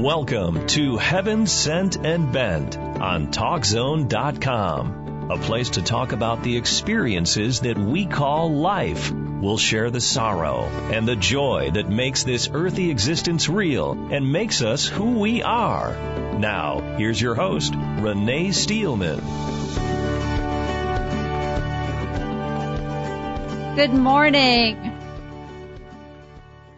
Welcome 0.00 0.66
to 0.68 0.96
Heaven 0.96 1.46
Sent 1.46 1.96
and 1.96 2.32
Bent 2.32 2.78
on 2.78 3.26
TalkZone.com, 3.26 5.30
a 5.30 5.36
place 5.36 5.68
to 5.70 5.82
talk 5.82 6.12
about 6.12 6.42
the 6.42 6.56
experiences 6.56 7.60
that 7.60 7.76
we 7.76 8.06
call 8.06 8.50
life. 8.50 9.12
We'll 9.12 9.58
share 9.58 9.90
the 9.90 10.00
sorrow 10.00 10.62
and 10.90 11.06
the 11.06 11.16
joy 11.16 11.72
that 11.72 11.90
makes 11.90 12.24
this 12.24 12.48
earthy 12.50 12.90
existence 12.90 13.50
real 13.50 13.92
and 14.10 14.32
makes 14.32 14.62
us 14.62 14.86
who 14.86 15.18
we 15.18 15.42
are. 15.42 15.94
Now, 16.38 16.80
here's 16.96 17.20
your 17.20 17.34
host, 17.34 17.74
Renee 17.76 18.52
Steelman. 18.52 19.20
Good 23.76 23.92
morning. 23.92 24.89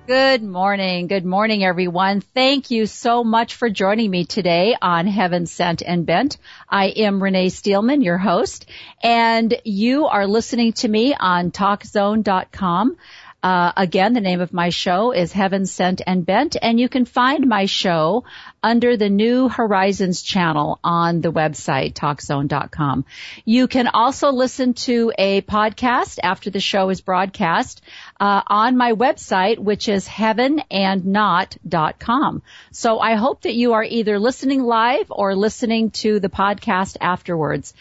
Good 0.05 0.43
morning. 0.43 1.07
Good 1.07 1.25
morning, 1.25 1.63
everyone. 1.63 2.23
Thank 2.23 2.73
you 2.73 2.87
so 2.87 3.23
much 3.23 3.55
for 3.55 3.71
joining 3.71 4.11
me 4.11 4.25
today 4.25 4.75
on 4.83 5.07
Heaven 5.07 5.47
Sent 5.47 5.81
and 5.81 6.05
Bent. 6.05 6.39
I 6.69 6.87
am 6.87 7.23
Renee 7.23 7.51
Steelman, 7.51 8.03
your 8.03 8.19
host, 8.19 8.67
and 9.01 9.55
you 9.63 10.07
are 10.07 10.27
listening 10.27 10.73
to 10.75 10.89
me 10.89 11.15
on 11.15 11.53
TalkZone.com. 11.53 12.97
Uh, 13.43 13.73
again, 13.77 14.13
the 14.13 14.21
name 14.21 14.41
of 14.41 14.53
my 14.53 14.69
show 14.69 15.11
is 15.11 15.33
Heaven 15.33 15.67
Sent 15.67 16.01
and 16.07 16.25
Bent, 16.25 16.55
and 16.63 16.79
you 16.79 16.89
can 16.89 17.05
find 17.05 17.49
my 17.49 17.67
show 17.67 18.23
under 18.63 18.97
the 18.97 19.11
New 19.11 19.49
Horizons 19.49 20.23
channel 20.23 20.79
on 20.85 21.23
the 21.23 21.33
website, 21.33 21.95
TalkZone.com. 21.95 23.05
You 23.45 23.67
can 23.67 23.89
also 23.89 24.31
listen 24.31 24.75
to 24.75 25.13
a 25.19 25.43
podcast 25.43 26.21
after 26.23 26.51
the 26.51 26.61
show 26.61 26.89
is 26.91 27.01
broadcast 27.01 27.83
uh, 28.21 28.43
on 28.47 28.77
my 28.77 28.93
website, 28.93 29.59
which 29.59 29.89
is 29.89 30.07
heavenandnot.com. 30.07 32.43
So 32.71 33.01
I 33.01 33.17
hope 33.17 33.43
that 33.43 33.55
you 33.55 33.73
are 33.73 33.83
either 33.83 34.21
listening 34.21 34.63
live 34.63 35.07
or 35.11 35.35
listening 35.35 35.91
to 36.03 36.21
the 36.21 36.29
podcast 36.29 36.97
afterwards. 37.01 37.75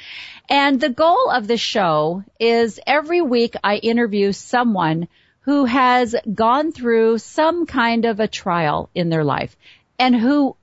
And 0.49 0.81
the 0.81 0.89
goal 0.89 1.29
of 1.29 1.45
the 1.47 1.57
show 1.57 2.23
is 2.39 2.79
every 2.87 3.21
week 3.21 3.53
I 3.63 3.75
interview 3.75 4.31
someone 4.31 5.07
who 5.41 5.65
has 5.65 6.15
gone 6.33 6.71
through 6.71 7.17
some 7.17 7.65
kind 7.65 8.05
of 8.05 8.19
a 8.19 8.27
trial 8.27 8.89
in 8.93 9.09
their 9.09 9.23
life 9.23 9.55
and 9.97 10.15
who 10.15 10.55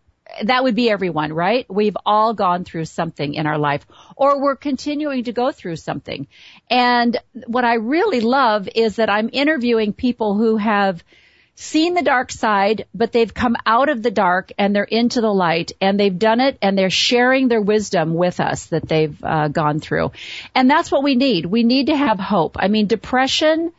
that 0.43 0.62
would 0.62 0.75
be 0.75 0.91
everyone, 0.91 1.33
right? 1.33 1.67
We've 1.69 1.97
all 2.05 2.34
gone 2.34 2.65
through 2.65 2.84
something 2.84 3.34
in 3.34 3.47
our 3.47 3.59
life 3.59 3.87
or 4.17 4.41
we're 4.41 4.56
continuing 4.56 5.25
to 5.25 5.33
go 5.33 5.53
through 5.53 5.77
something. 5.77 6.27
And 6.69 7.17
what 7.47 7.65
I 7.65 7.75
really 7.75 8.21
love 8.21 8.69
is 8.75 8.97
that 8.97 9.11
I'm 9.11 9.31
interviewing 9.33 9.93
people 9.93 10.37
who 10.37 10.59
have 10.59 11.03
seen 11.55 11.95
the 11.95 12.03
dark 12.03 12.31
side, 12.31 12.87
but 12.95 13.11
they've 13.11 13.34
come 13.34 13.56
out 13.67 13.89
of 13.89 14.03
the 14.03 14.12
dark 14.12 14.53
and 14.59 14.77
they're 14.77 14.84
into 14.84 15.21
the 15.21 15.33
light 15.33 15.73
and 15.81 15.99
they've 15.99 16.19
done 16.19 16.41
it 16.41 16.56
and 16.62 16.79
they're 16.79 16.91
sharing 16.91 17.49
their 17.49 17.61
wisdom 17.61 18.15
with 18.15 18.39
us 18.39 18.67
that 18.67 18.87
they've 18.87 19.17
uh, 19.25 19.49
gone 19.49 19.81
through. 19.81 20.12
And 20.55 20.71
that's 20.71 20.93
what 20.93 21.03
we 21.03 21.17
need. 21.17 21.47
We 21.47 21.65
need 21.65 21.87
to 21.87 21.97
have 21.97 22.21
hope. 22.21 22.56
I 22.61 22.69
mean, 22.69 22.87
depression, 22.87 23.73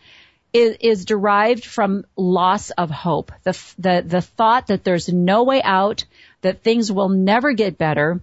is, 0.54 0.78
is 0.80 1.06
derived 1.06 1.66
from 1.66 2.06
loss 2.16 2.70
of 2.72 2.90
hope. 2.90 3.32
The, 3.44 3.58
the, 3.78 4.04
the 4.06 4.22
thought 4.22 4.68
that 4.68 4.84
there's 4.84 5.10
no 5.10 5.44
way 5.44 5.62
out, 5.62 6.06
that 6.42 6.64
things 6.64 6.92
will 6.92 7.10
never 7.10 7.54
get 7.54 7.78
better, 7.78 8.22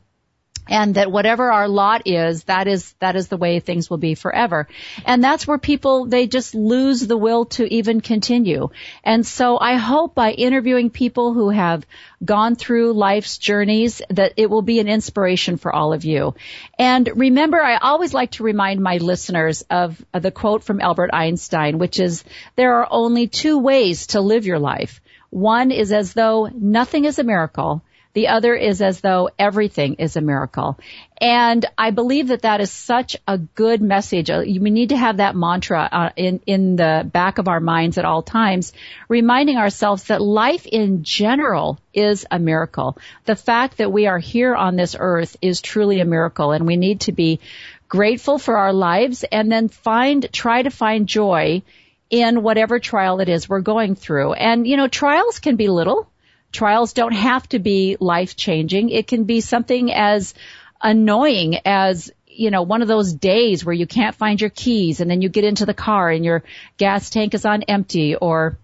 and 0.68 0.94
that 0.96 1.12
whatever 1.12 1.50
our 1.52 1.68
lot 1.68 2.02
is, 2.06 2.44
that 2.44 2.66
is, 2.66 2.92
that 3.00 3.16
is 3.16 3.28
the 3.28 3.36
way 3.36 3.60
things 3.60 3.88
will 3.88 3.98
be 3.98 4.14
forever. 4.14 4.68
And 5.04 5.22
that's 5.22 5.46
where 5.46 5.58
people, 5.58 6.06
they 6.06 6.26
just 6.26 6.54
lose 6.54 7.06
the 7.06 7.16
will 7.16 7.46
to 7.46 7.72
even 7.72 8.00
continue. 8.00 8.70
And 9.04 9.26
so 9.26 9.58
I 9.58 9.76
hope 9.76 10.14
by 10.14 10.32
interviewing 10.32 10.90
people 10.90 11.34
who 11.34 11.50
have 11.50 11.86
gone 12.24 12.56
through 12.56 12.94
life's 12.94 13.38
journeys 13.38 14.02
that 14.10 14.32
it 14.36 14.48
will 14.50 14.62
be 14.62 14.80
an 14.80 14.88
inspiration 14.88 15.56
for 15.56 15.72
all 15.72 15.92
of 15.92 16.04
you. 16.04 16.34
And 16.78 17.08
remember, 17.14 17.60
I 17.60 17.76
always 17.76 18.14
like 18.14 18.32
to 18.32 18.42
remind 18.42 18.80
my 18.80 18.96
listeners 18.96 19.62
of 19.70 20.04
the 20.12 20.30
quote 20.30 20.64
from 20.64 20.80
Albert 20.80 21.10
Einstein, 21.12 21.78
which 21.78 22.00
is, 22.00 22.24
there 22.56 22.76
are 22.76 22.88
only 22.90 23.28
two 23.28 23.58
ways 23.58 24.08
to 24.08 24.20
live 24.20 24.46
your 24.46 24.58
life. 24.58 25.00
One 25.30 25.70
is 25.70 25.92
as 25.92 26.14
though 26.14 26.48
nothing 26.52 27.04
is 27.04 27.18
a 27.18 27.24
miracle 27.24 27.82
the 28.16 28.28
other 28.28 28.54
is 28.54 28.80
as 28.80 29.02
though 29.02 29.28
everything 29.38 29.96
is 29.96 30.16
a 30.16 30.22
miracle. 30.22 30.78
And 31.20 31.66
I 31.76 31.90
believe 31.90 32.28
that 32.28 32.42
that 32.42 32.62
is 32.62 32.70
such 32.70 33.14
a 33.28 33.36
good 33.36 33.82
message. 33.82 34.30
Uh, 34.30 34.42
we 34.42 34.70
need 34.70 34.88
to 34.88 34.96
have 34.96 35.18
that 35.18 35.36
mantra 35.36 35.86
uh, 35.92 36.10
in, 36.16 36.40
in 36.46 36.76
the 36.76 37.06
back 37.12 37.36
of 37.36 37.46
our 37.46 37.60
minds 37.60 37.98
at 37.98 38.06
all 38.06 38.22
times, 38.22 38.72
reminding 39.10 39.58
ourselves 39.58 40.04
that 40.04 40.22
life 40.22 40.64
in 40.64 41.04
general 41.04 41.78
is 41.92 42.24
a 42.30 42.38
miracle. 42.38 42.96
The 43.26 43.36
fact 43.36 43.76
that 43.76 43.92
we 43.92 44.06
are 44.06 44.18
here 44.18 44.54
on 44.54 44.76
this 44.76 44.96
earth 44.98 45.36
is 45.42 45.60
truly 45.60 46.00
a 46.00 46.06
miracle 46.06 46.52
and 46.52 46.66
we 46.66 46.78
need 46.78 47.02
to 47.02 47.12
be 47.12 47.38
grateful 47.86 48.38
for 48.38 48.56
our 48.56 48.72
lives 48.72 49.24
and 49.30 49.52
then 49.52 49.68
find, 49.68 50.26
try 50.32 50.62
to 50.62 50.70
find 50.70 51.06
joy 51.06 51.62
in 52.08 52.42
whatever 52.42 52.78
trial 52.78 53.20
it 53.20 53.28
is 53.28 53.46
we're 53.46 53.60
going 53.60 53.94
through. 53.94 54.32
And, 54.32 54.66
you 54.66 54.78
know, 54.78 54.88
trials 54.88 55.38
can 55.38 55.56
be 55.56 55.68
little 55.68 56.08
trials 56.56 56.94
don't 56.94 57.12
have 57.12 57.46
to 57.50 57.58
be 57.58 57.96
life 58.00 58.34
changing. 58.34 58.88
It 58.88 59.06
can 59.06 59.24
be 59.24 59.40
something 59.40 59.92
as 59.92 60.34
annoying 60.80 61.58
as 61.66 62.10
you 62.26 62.50
know, 62.50 62.62
one 62.62 62.82
of 62.82 62.88
those 62.88 63.14
days 63.14 63.64
where 63.64 63.74
you 63.74 63.86
can't 63.86 64.14
find 64.14 64.40
your 64.40 64.50
keys 64.50 65.00
and 65.00 65.10
then 65.10 65.22
you 65.22 65.28
get 65.28 65.44
into 65.44 65.64
the 65.64 65.74
car 65.74 66.10
and 66.10 66.24
your 66.24 66.42
gas 66.76 67.08
tank 67.08 67.34
is 67.34 67.46
on 67.46 67.62
empty 67.62 68.14
or 68.14 68.58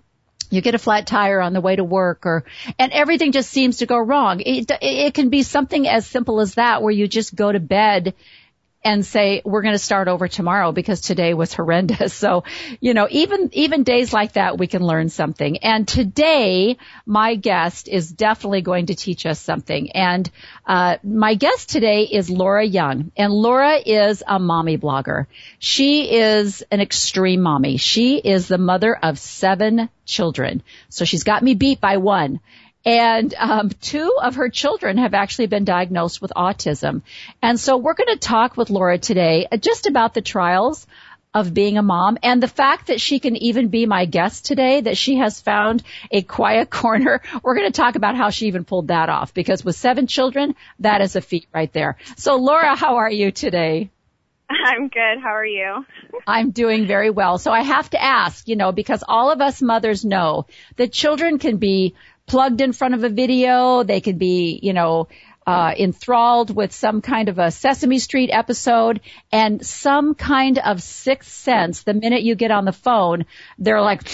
you 0.50 0.60
get 0.60 0.75
a 0.75 0.78
flat 0.78 1.06
tire 1.06 1.41
on 1.41 1.54
the 1.54 1.60
way 1.60 1.75
to 1.76 1.84
work 1.84 2.26
or, 2.26 2.44
and 2.78 2.92
everything 2.92 3.32
just 3.32 3.50
seems 3.50 3.78
to 3.78 3.86
go 3.86 3.98
wrong. 3.98 4.41
It, 4.41 4.70
it 4.82 5.14
can 5.14 5.30
be 5.30 5.42
something 5.42 5.88
as 5.88 6.06
simple 6.06 6.41
as 6.41 6.54
that 6.54 6.82
where 6.82 6.92
you 6.92 7.09
just 7.09 7.34
go 7.34 7.50
to 7.50 7.60
bed 7.60 8.14
and 8.84 9.04
say 9.06 9.43
we're 9.44 9.62
going 9.62 9.75
to 9.75 9.78
start 9.78 10.09
over 10.09 10.28
tomorrow 10.28 10.72
because 10.72 11.00
today 11.00 11.34
was 11.34 11.53
horrendous. 11.53 12.12
So, 12.22 12.44
you 12.81 12.94
know, 12.94 13.09
even 13.10 13.50
even 13.53 13.82
days 13.82 14.12
like 14.12 14.34
that 14.34 14.56
we 14.56 14.69
can 14.69 14.81
learn 14.81 15.09
something. 15.09 15.59
And 15.59 15.88
today 15.88 16.76
my 17.04 17.34
guest 17.34 17.88
is 17.88 18.09
definitely 18.12 18.62
going 18.62 18.87
to 18.87 18.94
teach 18.94 19.26
us 19.26 19.41
something. 19.41 19.91
And 19.91 20.31
uh, 20.65 20.98
my 21.03 21.34
guest 21.34 21.69
today 21.69 22.04
is 22.04 22.31
Laura 22.31 22.65
Young, 22.65 23.10
and 23.16 23.32
Laura 23.32 23.76
is 23.76 24.22
a 24.25 24.38
mommy 24.38 24.78
blogger. 24.78 25.26
She 25.59 26.15
is 26.15 26.62
an 26.71 26.81
extreme 26.81 27.41
mommy. 27.41 27.76
She 27.76 28.19
is 28.19 28.47
the 28.47 28.59
mother 28.59 28.94
of 28.94 29.19
seven 29.19 29.88
children. 30.04 30.62
So 30.91 31.04
she's 31.04 31.25
got 31.25 31.42
me 31.42 31.54
beat 31.54 31.81
by 31.81 31.97
one. 31.97 32.41
And 32.84 33.32
um, 33.38 33.70
two 33.81 34.16
of 34.20 34.37
her 34.37 34.48
children 34.48 34.98
have 34.98 35.15
actually 35.15 35.47
been 35.47 35.65
diagnosed 35.65 36.20
with 36.20 36.32
autism. 36.37 37.03
And 37.41 37.59
so 37.59 37.76
we're 37.76 37.94
going 37.94 38.12
to 38.12 38.19
talk 38.19 38.56
with 38.56 38.70
Laura 38.70 38.98
today 38.98 39.47
just 39.60 39.87
about 39.87 40.15
the 40.15 40.22
trials 40.22 40.87
of 41.34 41.54
being 41.54 41.78
a 41.78 41.82
mom 41.82 42.19
and 42.22 42.42
the 42.42 42.48
fact 42.48 42.88
that 42.88 43.00
she 43.00 43.19
can 43.19 43.37
even 43.37 43.69
be 43.69 43.87
my 43.87 44.04
guest 44.04 44.44
today, 44.44 44.81
that 44.82 44.98
she 44.98 45.16
has 45.16 45.41
found 45.41 45.82
a 46.10 46.22
quiet 46.22 46.71
corner. 46.82 47.22
We're 47.42 47.54
going 47.54 47.71
to 47.71 47.76
talk 47.76 47.94
about 47.94 48.16
how 48.16 48.31
she 48.31 48.48
even 48.48 48.65
pulled 48.65 48.88
that 48.88 49.09
off 49.09 49.32
because 49.32 49.65
with 49.65 49.76
seven 49.76 50.06
children, 50.06 50.54
that 50.81 51.00
is 51.00 51.16
a 51.16 51.21
feat 51.21 51.47
right 51.54 51.72
there. 51.72 51.97
So 52.16 52.37
Laura, 52.37 52.76
how 52.76 52.97
are 52.97 53.10
you 53.10 53.31
today? 53.31 53.91
I'm 54.50 54.88
good. 54.88 55.19
How 55.22 55.34
are 55.34 55.47
you? 55.47 55.87
I'm 56.26 56.50
doing 56.50 56.87
very 56.87 57.09
well. 57.09 57.38
So 57.38 57.50
I 57.50 57.62
have 57.62 57.88
to 57.91 58.03
ask, 58.03 58.48
you 58.48 58.56
know, 58.56 58.71
because 58.71 59.03
all 59.06 59.31
of 59.31 59.41
us 59.41 59.62
mothers 59.62 60.04
know 60.04 60.47
that 60.76 60.92
children 60.92 61.38
can 61.38 61.56
be 61.56 61.94
plugged 62.32 62.62
in 62.62 62.72
front 62.72 62.94
of 62.94 63.04
a 63.04 63.10
video. 63.10 63.82
They 63.82 64.00
could 64.00 64.19
be, 64.19 64.59
you 64.62 64.72
know, 64.72 65.09
uh, 65.47 65.75
enthralled 65.78 66.54
with 66.54 66.72
some 66.72 67.03
kind 67.03 67.28
of 67.28 67.38
a 67.38 67.50
Sesame 67.50 67.98
Street 67.98 68.31
episode 68.32 69.03
and 69.31 69.65
some 69.65 70.15
kind 70.15 70.56
of 70.56 70.82
sixth 70.82 71.31
sense. 71.31 71.82
The 71.82 71.92
minute 71.92 72.22
you 72.22 72.34
get 72.34 72.50
on 72.50 72.65
the 72.65 72.72
phone, 72.72 73.26
they're 73.59 73.82
like 73.82 74.09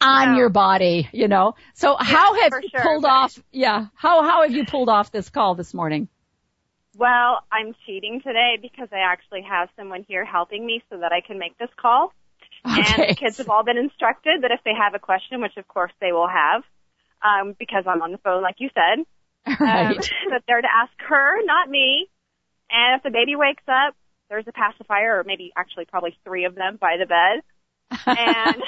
on 0.00 0.36
your 0.36 0.50
body, 0.50 1.08
you 1.12 1.26
know. 1.26 1.56
So 1.74 1.96
how 1.98 2.34
have 2.42 2.52
you 2.62 2.68
sure, 2.68 2.80
pulled 2.80 3.04
off? 3.04 3.36
Yeah, 3.50 3.86
how 3.96 4.22
how 4.22 4.42
have 4.42 4.52
you 4.52 4.64
pulled 4.64 4.88
off 4.88 5.10
this 5.10 5.30
call 5.30 5.56
this 5.56 5.74
morning? 5.74 6.06
Well, 6.96 7.40
I'm 7.50 7.74
cheating 7.86 8.20
today 8.22 8.56
because 8.62 8.88
I 8.92 9.00
actually 9.00 9.42
have 9.42 9.68
someone 9.76 10.04
here 10.06 10.24
helping 10.24 10.64
me 10.64 10.84
so 10.90 10.98
that 10.98 11.10
I 11.10 11.22
can 11.26 11.40
make 11.40 11.58
this 11.58 11.70
call. 11.76 12.12
Okay. 12.66 12.82
And 12.86 13.10
the 13.10 13.14
kids 13.14 13.38
have 13.38 13.48
all 13.48 13.64
been 13.64 13.78
instructed 13.78 14.42
that 14.42 14.50
if 14.50 14.60
they 14.64 14.74
have 14.74 14.94
a 14.94 14.98
question, 14.98 15.40
which 15.40 15.56
of 15.56 15.66
course 15.68 15.92
they 16.00 16.12
will 16.12 16.28
have, 16.28 16.62
um, 17.22 17.54
because 17.58 17.84
I'm 17.86 18.02
on 18.02 18.12
the 18.12 18.18
phone, 18.18 18.42
like 18.42 18.56
you 18.58 18.70
said, 18.74 19.04
right. 19.60 19.96
um, 19.96 20.02
that 20.30 20.42
they're 20.46 20.60
to 20.60 20.68
ask 20.68 20.92
her, 21.08 21.44
not 21.44 21.68
me. 21.68 22.08
And 22.70 22.98
if 22.98 23.02
the 23.02 23.10
baby 23.10 23.36
wakes 23.36 23.62
up, 23.68 23.94
there's 24.28 24.46
a 24.46 24.52
pacifier, 24.52 25.20
or 25.20 25.24
maybe 25.24 25.52
actually 25.56 25.86
probably 25.86 26.16
three 26.24 26.44
of 26.44 26.54
them 26.54 26.78
by 26.80 26.96
the 26.98 27.06
bed. 27.06 27.42
And 28.06 28.56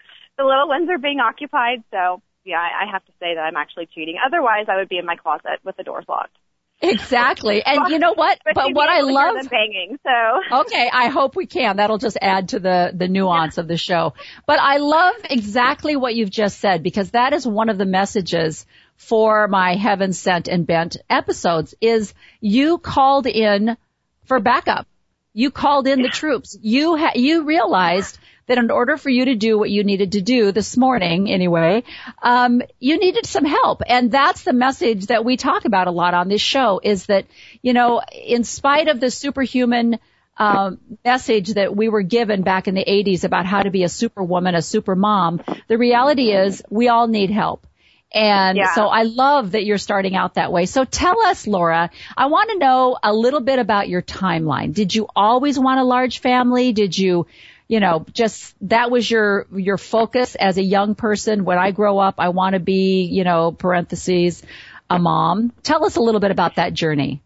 the 0.38 0.44
little 0.44 0.68
ones 0.68 0.88
are 0.90 0.98
being 0.98 1.18
occupied. 1.18 1.82
So 1.90 2.22
yeah, 2.44 2.58
I, 2.58 2.84
I 2.84 2.90
have 2.90 3.04
to 3.06 3.12
say 3.20 3.34
that 3.34 3.40
I'm 3.40 3.56
actually 3.56 3.86
cheating. 3.86 4.16
Otherwise, 4.24 4.66
I 4.68 4.76
would 4.76 4.88
be 4.88 4.98
in 4.98 5.06
my 5.06 5.16
closet 5.16 5.60
with 5.64 5.76
the 5.76 5.82
doors 5.82 6.04
locked. 6.08 6.36
Exactly. 6.82 7.62
And 7.64 7.88
you 7.90 7.98
know 7.98 8.14
what? 8.14 8.38
but, 8.44 8.54
but 8.54 8.74
what 8.74 8.88
I 8.88 9.00
love 9.00 9.48
banging. 9.48 9.98
So 10.02 10.56
Okay, 10.62 10.90
I 10.92 11.08
hope 11.08 11.36
we 11.36 11.46
can. 11.46 11.76
That'll 11.76 11.98
just 11.98 12.18
add 12.20 12.50
to 12.50 12.58
the 12.58 12.92
the 12.94 13.08
nuance 13.08 13.56
yeah. 13.56 13.62
of 13.62 13.68
the 13.68 13.76
show. 13.76 14.14
But 14.46 14.58
I 14.58 14.78
love 14.78 15.14
exactly 15.30 15.96
what 15.96 16.14
you've 16.14 16.30
just 16.30 16.58
said 16.58 16.82
because 16.82 17.12
that 17.12 17.32
is 17.32 17.46
one 17.46 17.68
of 17.68 17.78
the 17.78 17.86
messages 17.86 18.66
for 18.96 19.48
my 19.48 19.76
heaven 19.76 20.12
sent 20.12 20.48
and 20.48 20.66
bent 20.66 20.96
episodes 21.08 21.74
is 21.80 22.14
you 22.40 22.78
called 22.78 23.26
in 23.26 23.76
for 24.24 24.40
backup. 24.40 24.86
You 25.34 25.50
called 25.50 25.86
in 25.86 26.02
the 26.02 26.08
troops. 26.08 26.58
You 26.60 26.96
ha- 26.96 27.12
you 27.14 27.44
realized 27.44 28.18
that 28.46 28.58
in 28.58 28.70
order 28.70 28.96
for 28.96 29.10
you 29.10 29.26
to 29.26 29.34
do 29.34 29.58
what 29.58 29.70
you 29.70 29.84
needed 29.84 30.12
to 30.12 30.20
do 30.20 30.52
this 30.52 30.76
morning 30.76 31.30
anyway, 31.30 31.84
um, 32.22 32.62
you 32.78 32.98
needed 32.98 33.26
some 33.26 33.44
help. 33.44 33.82
And 33.86 34.10
that's 34.10 34.42
the 34.42 34.52
message 34.52 35.06
that 35.06 35.24
we 35.24 35.36
talk 35.36 35.64
about 35.64 35.86
a 35.86 35.92
lot 35.92 36.14
on 36.14 36.28
this 36.28 36.40
show 36.40 36.80
is 36.82 37.06
that, 37.06 37.26
you 37.62 37.72
know, 37.72 38.02
in 38.12 38.44
spite 38.44 38.88
of 38.88 39.00
the 39.00 39.10
superhuman 39.10 39.98
um, 40.36 40.78
message 41.04 41.54
that 41.54 41.76
we 41.76 41.88
were 41.88 42.02
given 42.02 42.42
back 42.42 42.66
in 42.66 42.74
the 42.74 42.84
80s 42.84 43.24
about 43.24 43.46
how 43.46 43.62
to 43.62 43.70
be 43.70 43.84
a 43.84 43.88
superwoman, 43.88 44.54
a 44.54 44.62
super 44.62 44.96
mom, 44.96 45.42
the 45.68 45.78
reality 45.78 46.32
is 46.32 46.62
we 46.70 46.88
all 46.88 47.06
need 47.06 47.30
help. 47.30 47.66
And 48.14 48.58
yeah. 48.58 48.74
so 48.74 48.88
I 48.88 49.04
love 49.04 49.52
that 49.52 49.64
you're 49.64 49.78
starting 49.78 50.14
out 50.16 50.34
that 50.34 50.52
way. 50.52 50.66
So 50.66 50.84
tell 50.84 51.18
us, 51.22 51.46
Laura, 51.46 51.90
I 52.14 52.26
want 52.26 52.50
to 52.50 52.58
know 52.58 52.98
a 53.02 53.12
little 53.12 53.40
bit 53.40 53.58
about 53.58 53.88
your 53.88 54.02
timeline. 54.02 54.74
Did 54.74 54.94
you 54.94 55.08
always 55.16 55.58
want 55.58 55.80
a 55.80 55.84
large 55.84 56.20
family? 56.20 56.72
Did 56.72 56.96
you 56.96 57.26
you 57.72 57.80
know, 57.80 58.04
just 58.12 58.54
that 58.68 58.90
was 58.90 59.10
your 59.10 59.46
your 59.50 59.78
focus 59.78 60.34
as 60.34 60.58
a 60.58 60.62
young 60.62 60.94
person. 60.94 61.46
When 61.46 61.56
I 61.56 61.70
grow 61.70 61.98
up, 61.98 62.16
I 62.18 62.28
want 62.28 62.52
to 62.52 62.60
be, 62.60 63.08
you 63.10 63.24
know, 63.24 63.50
parentheses, 63.50 64.42
a 64.90 64.98
mom. 64.98 65.54
Tell 65.62 65.82
us 65.86 65.96
a 65.96 66.02
little 66.02 66.20
bit 66.20 66.30
about 66.30 66.56
that 66.56 66.74
journey. 66.74 67.22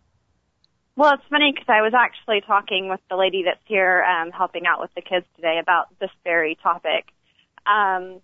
Well, 0.95 1.15
it's 1.15 1.25
funny 1.29 1.51
because 1.53 1.69
I 1.69 1.83
was 1.83 1.95
actually 1.99 2.43
talking 2.47 2.89
with 2.89 3.01
the 3.11 3.17
lady 3.17 3.43
that's 3.45 3.59
here 3.65 4.05
um, 4.05 4.31
helping 4.31 4.67
out 4.67 4.81
with 4.81 4.95
the 4.95 5.03
kids 5.03 5.27
today 5.35 5.59
about 5.61 5.89
this 5.99 6.11
very 6.23 6.57
topic. 6.63 7.07
Um, 7.67 8.21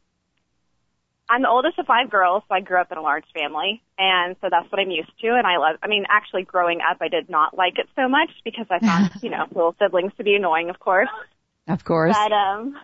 I'm 1.29 1.43
the 1.43 1.49
oldest 1.49 1.77
of 1.81 1.87
five 1.87 2.09
girls, 2.09 2.45
so 2.47 2.55
I 2.55 2.61
grew 2.61 2.81
up 2.81 2.93
in 2.93 2.99
a 2.99 3.03
large 3.03 3.27
family, 3.35 3.83
and 3.99 4.37
so 4.41 4.47
that's 4.49 4.71
what 4.71 4.81
I'm 4.81 4.93
used 4.93 5.11
to. 5.23 5.35
And 5.35 5.45
I 5.45 5.57
love. 5.57 5.77
I 5.83 5.89
mean, 5.89 6.05
actually, 6.09 6.45
growing 6.45 6.79
up, 6.89 6.99
I 7.01 7.09
did 7.09 7.29
not 7.29 7.59
like 7.59 7.81
it 7.81 7.89
so 7.97 8.09
much 8.09 8.31
because 8.45 8.67
I 8.71 8.79
found, 8.79 9.11
you 9.23 9.31
know, 9.31 9.47
little 9.53 9.75
siblings 9.83 10.13
to 10.19 10.23
be 10.23 10.37
annoying, 10.37 10.71
of 10.71 10.79
course. 10.79 11.09
Of 11.69 11.85
course. 11.85 12.17
But 12.17 12.33
um, 12.33 12.75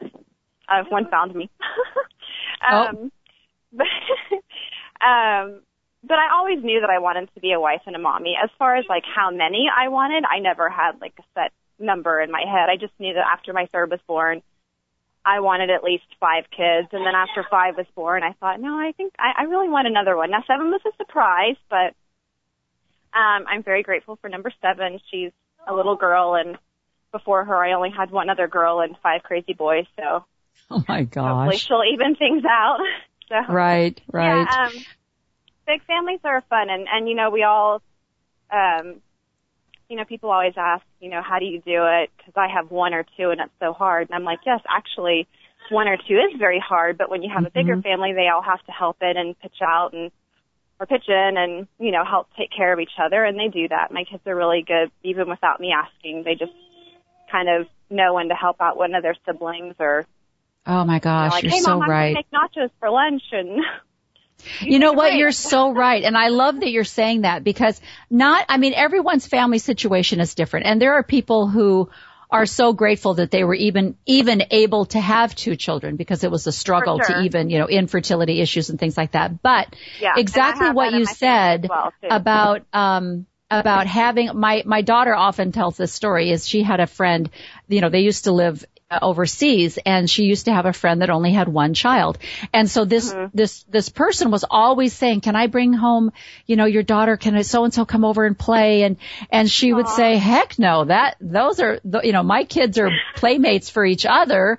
uh, 0.69 0.85
one 0.89 1.09
found 1.11 1.35
me. 1.35 1.51
Oh. 2.61 2.77
um, 2.77 2.97
oh. 2.99 3.11
but 3.73 3.87
um, 5.07 5.61
but 6.03 6.19
I 6.19 6.35
always 6.35 6.59
knew 6.63 6.81
that 6.81 6.91
I 6.91 6.99
wanted 6.99 7.33
to 7.35 7.41
be 7.41 7.53
a 7.53 7.61
wife 7.61 7.83
and 7.87 7.95
a 7.95 8.01
mommy. 8.01 8.35
As 8.43 8.51
far 8.59 8.77
as 8.77 8.85
like 8.89 9.05
how 9.05 9.31
many 9.31 9.69
I 9.71 9.89
wanted, 9.89 10.25
I 10.25 10.41
never 10.41 10.69
had 10.69 11.01
like 11.01 11.15
a 11.21 11.23
set 11.35 11.53
number 11.79 12.21
in 12.21 12.33
my 12.33 12.41
head. 12.41 12.69
I 12.69 12.77
just 12.77 12.93
knew 12.99 13.15
that 13.15 13.25
after 13.33 13.53
my 13.53 13.69
third 13.71 13.91
was 13.91 14.01
born, 14.09 14.43
I 15.25 15.41
wanted 15.41 15.71
at 15.71 15.85
least 15.85 16.05
five 16.19 16.45
kids. 16.51 16.89
And 16.93 17.07
then 17.07 17.15
after 17.15 17.45
five 17.51 17.77
was 17.77 17.87
born, 17.95 18.23
I 18.23 18.33
thought, 18.41 18.61
no, 18.61 18.75
I 18.79 18.93
think 18.97 19.15
I, 19.19 19.43
I 19.43 19.45
really 19.45 19.69
want 19.69 19.87
another 19.87 20.17
one. 20.17 20.31
Now 20.31 20.43
seven 20.47 20.71
was 20.71 20.81
a 20.87 20.97
surprise, 20.97 21.57
but 21.71 21.95
um, 23.17 23.45
I'm 23.47 23.63
very 23.63 23.83
grateful 23.83 24.17
for 24.21 24.29
number 24.29 24.53
seven. 24.63 24.99
She's 25.11 25.33
a 25.67 25.75
little 25.75 25.97
girl 25.97 26.35
and 26.35 26.57
before 27.13 27.45
her, 27.45 27.57
I 27.57 27.73
only 27.73 27.91
had 27.91 28.11
one 28.11 28.31
other 28.31 28.49
girl 28.49 28.81
and 28.81 28.97
five 29.03 29.23
crazy 29.23 29.53
boys. 29.53 29.87
So, 29.97 30.25
oh 30.71 30.85
my 30.89 31.05
gosh, 31.05 31.25
hopefully 31.25 31.59
she'll 31.59 31.83
even 31.93 32.15
things 32.17 32.45
out. 32.49 32.79
so, 33.29 33.53
right, 33.53 34.01
right. 34.13 34.47
Yeah, 34.51 34.67
um, 34.67 34.73
big 35.67 35.85
families 35.85 36.21
are 36.25 36.43
fun, 36.49 36.71
and 36.71 36.87
and 36.91 37.09
you 37.09 37.15
know 37.15 37.31
we 37.31 37.43
all, 37.43 37.83
um, 38.53 39.01
you 39.89 39.97
know, 39.97 40.05
people 40.05 40.31
always 40.31 40.55
ask, 40.57 40.85
you 41.01 41.11
know, 41.11 41.23
how 41.23 41.39
do 41.39 41.47
you 41.47 41.61
do 41.61 41.85
it? 41.87 42.11
Because 42.17 42.35
I 42.37 42.49
have 42.55 42.71
one 42.71 42.95
or 42.95 43.05
two, 43.17 43.31
and 43.31 43.41
it's 43.41 43.53
so 43.61 43.73
hard. 43.73 44.09
And 44.09 44.15
I'm 44.15 44.25
like, 44.25 44.41
yes, 44.45 44.61
actually, 44.69 45.27
one 45.71 45.89
or 45.89 45.97
two 45.97 46.15
is 46.15 46.39
very 46.39 46.61
hard, 46.61 46.99
but 46.99 47.11
when 47.11 47.23
you 47.23 47.31
have 47.31 47.45
mm-hmm. 47.45 47.59
a 47.59 47.63
bigger 47.63 47.73
mm-hmm. 47.75 47.83
family, 47.83 48.13
they 48.13 48.29
all 48.29 48.43
have 48.43 48.65
to 48.67 48.73
help 48.73 48.99
it 49.01 49.17
and 49.17 49.39
pitch 49.41 49.61
out 49.63 49.93
and 49.93 50.11
or 50.81 50.87
pitch 50.87 51.09
in 51.09 51.35
and 51.37 51.67
you 51.79 51.91
know 51.91 52.05
help 52.05 52.29
take 52.37 52.51
care 52.57 52.73
of 52.73 52.81
each 52.81 52.99
other 53.03 53.25
and 53.25 53.39
they 53.39 53.49
do 53.49 53.69
that 53.69 53.91
my 53.91 54.05
kids 54.05 54.23
are 54.27 54.37
really 54.37 54.65
good 54.67 54.91
even 55.03 55.29
without 55.29 55.61
me 55.61 55.73
asking 55.73 56.23
they 56.25 56.35
just 56.35 56.53
kind 57.31 57.49
of 57.49 57.67
know 57.91 58.15
when 58.15 58.29
to 58.29 58.35
help 58.35 58.61
out 58.61 58.77
one 58.77 58.95
of 58.95 59.03
their 59.03 59.17
siblings 59.27 59.75
or. 59.79 60.07
Oh 60.67 60.85
my 60.85 60.99
gosh, 60.99 61.43
you 61.43 61.49
are 61.49 61.53
hey, 61.53 61.61
so 61.61 61.79
Mom, 61.79 61.89
right. 61.89 62.15
Make 62.15 62.31
nachos 62.31 62.71
for 62.79 62.91
lunch 62.91 63.23
and. 63.33 63.49
You, 63.49 63.63
you 64.61 64.79
know 64.79 64.93
what? 64.93 65.11
Great. 65.11 65.19
You're 65.19 65.33
so 65.33 65.73
right. 65.73 66.05
And 66.05 66.17
I 66.17 66.29
love 66.29 66.61
that 66.61 66.71
you're 66.71 66.85
saying 66.85 67.23
that 67.23 67.43
because 67.43 67.81
not, 68.11 68.45
I 68.49 68.59
mean, 68.59 68.75
everyone's 68.75 69.27
family 69.27 69.59
situation 69.59 70.21
is 70.21 70.35
different. 70.35 70.67
And 70.67 70.81
there 70.81 70.95
are 70.95 71.03
people 71.03 71.49
who 71.49 71.91
are 72.31 72.45
so 72.45 72.75
grateful 72.75 73.15
that 73.15 73.31
they 73.31 73.43
were 73.43 73.55
even, 73.55 73.97
even 74.05 74.43
able 74.51 74.85
to 74.87 75.01
have 75.01 75.35
two 75.35 75.57
children 75.57 75.97
because 75.97 76.25
it 76.25 76.31
was 76.31 76.47
a 76.47 76.53
struggle 76.53 76.99
sure. 76.99 77.17
to 77.17 77.23
even, 77.23 77.49
you 77.49 77.59
know, 77.59 77.69
infertility 77.69 78.41
issues 78.43 78.69
and 78.69 78.79
things 78.79 78.99
like 78.99 79.13
that. 79.13 79.41
But 79.41 79.75
yeah, 80.01 80.13
exactly 80.19 80.71
what 80.71 80.93
you 80.93 81.07
said 81.07 81.67
well, 81.69 81.93
about, 82.11 82.67
um, 82.75 83.27
about 83.51 83.87
having 83.87 84.31
my 84.35 84.63
my 84.67 84.83
daughter 84.83 85.15
often 85.15 85.53
tells 85.53 85.77
this 85.77 85.93
story 85.93 86.31
is 86.31 86.47
she 86.47 86.63
had 86.63 86.81
a 86.81 86.87
friend 86.87 87.31
you 87.69 87.81
know 87.81 87.89
they 87.89 88.01
used 88.01 88.25
to 88.25 88.33
live 88.33 88.65
overseas 88.91 89.79
and 89.85 90.09
she 90.09 90.25
used 90.25 90.47
to 90.47 90.53
have 90.53 90.65
a 90.65 90.73
friend 90.73 91.03
that 91.03 91.11
only 91.11 91.33
had 91.33 91.47
one 91.47 91.75
child 91.75 92.17
and 92.55 92.71
so 92.71 92.87
this 92.87 93.13
mm-hmm. 93.13 93.37
this 93.37 93.63
this 93.65 93.91
person 93.91 94.31
was 94.31 94.45
always 94.51 94.95
saying 94.95 95.21
can 95.21 95.37
i 95.37 95.47
bring 95.47 95.75
home 95.75 96.11
you 96.47 96.57
know 96.57 96.65
your 96.65 96.83
daughter 96.83 97.17
can 97.17 97.43
so 97.45 97.65
and 97.65 97.75
so 97.75 97.85
come 97.85 98.05
over 98.05 98.25
and 98.25 98.39
play 98.39 98.83
and 98.83 98.97
and 99.31 99.51
she 99.51 99.73
Aww. 99.73 99.77
would 99.77 99.89
say 99.89 100.17
heck 100.17 100.59
no 100.59 100.87
that 100.87 101.17
those 101.21 101.61
are 101.61 101.81
you 102.03 102.13
know 102.13 102.23
my 102.23 102.45
kids 102.45 102.79
are 102.79 102.91
playmates 103.17 103.69
for 103.69 103.85
each 103.85 104.07
other 104.07 104.59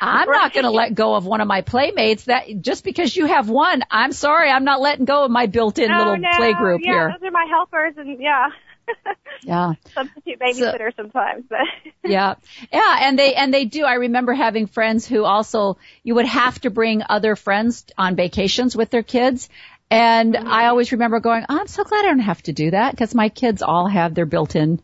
I'm 0.00 0.28
right. 0.28 0.36
not 0.36 0.52
going 0.52 0.64
to 0.64 0.70
let 0.70 0.94
go 0.94 1.14
of 1.14 1.26
one 1.26 1.40
of 1.40 1.48
my 1.48 1.62
playmates. 1.62 2.24
That 2.24 2.60
just 2.60 2.84
because 2.84 3.16
you 3.16 3.26
have 3.26 3.48
one, 3.48 3.82
I'm 3.90 4.12
sorry, 4.12 4.50
I'm 4.50 4.64
not 4.64 4.80
letting 4.80 5.04
go 5.04 5.24
of 5.24 5.30
my 5.30 5.46
built-in 5.46 5.90
little 5.90 6.16
no, 6.16 6.28
play 6.36 6.52
group 6.54 6.82
yeah, 6.84 6.92
here. 6.92 7.16
those 7.18 7.28
are 7.28 7.30
my 7.32 7.46
helpers, 7.48 7.94
and 7.96 8.20
yeah. 8.20 8.48
yeah. 9.42 9.72
Substitute 9.94 10.38
babysitter 10.38 10.90
so, 10.96 11.02
sometimes, 11.02 11.44
but 11.48 11.60
yeah, 12.04 12.34
yeah, 12.72 12.96
and 13.00 13.18
they 13.18 13.34
and 13.34 13.52
they 13.52 13.64
do. 13.64 13.84
I 13.84 13.94
remember 13.94 14.34
having 14.34 14.66
friends 14.66 15.06
who 15.06 15.24
also 15.24 15.78
you 16.02 16.14
would 16.14 16.26
have 16.26 16.60
to 16.60 16.70
bring 16.70 17.02
other 17.08 17.36
friends 17.36 17.84
on 17.96 18.16
vacations 18.16 18.76
with 18.76 18.90
their 18.90 19.02
kids, 19.02 19.48
and 19.90 20.34
mm-hmm. 20.34 20.48
I 20.48 20.66
always 20.66 20.92
remember 20.92 21.20
going, 21.20 21.44
oh, 21.48 21.58
I'm 21.60 21.66
so 21.66 21.84
glad 21.84 22.04
I 22.04 22.08
don't 22.08 22.18
have 22.20 22.42
to 22.44 22.52
do 22.52 22.70
that 22.70 22.92
because 22.92 23.14
my 23.14 23.28
kids 23.28 23.62
all 23.62 23.88
have 23.88 24.14
their 24.14 24.26
built-in 24.26 24.80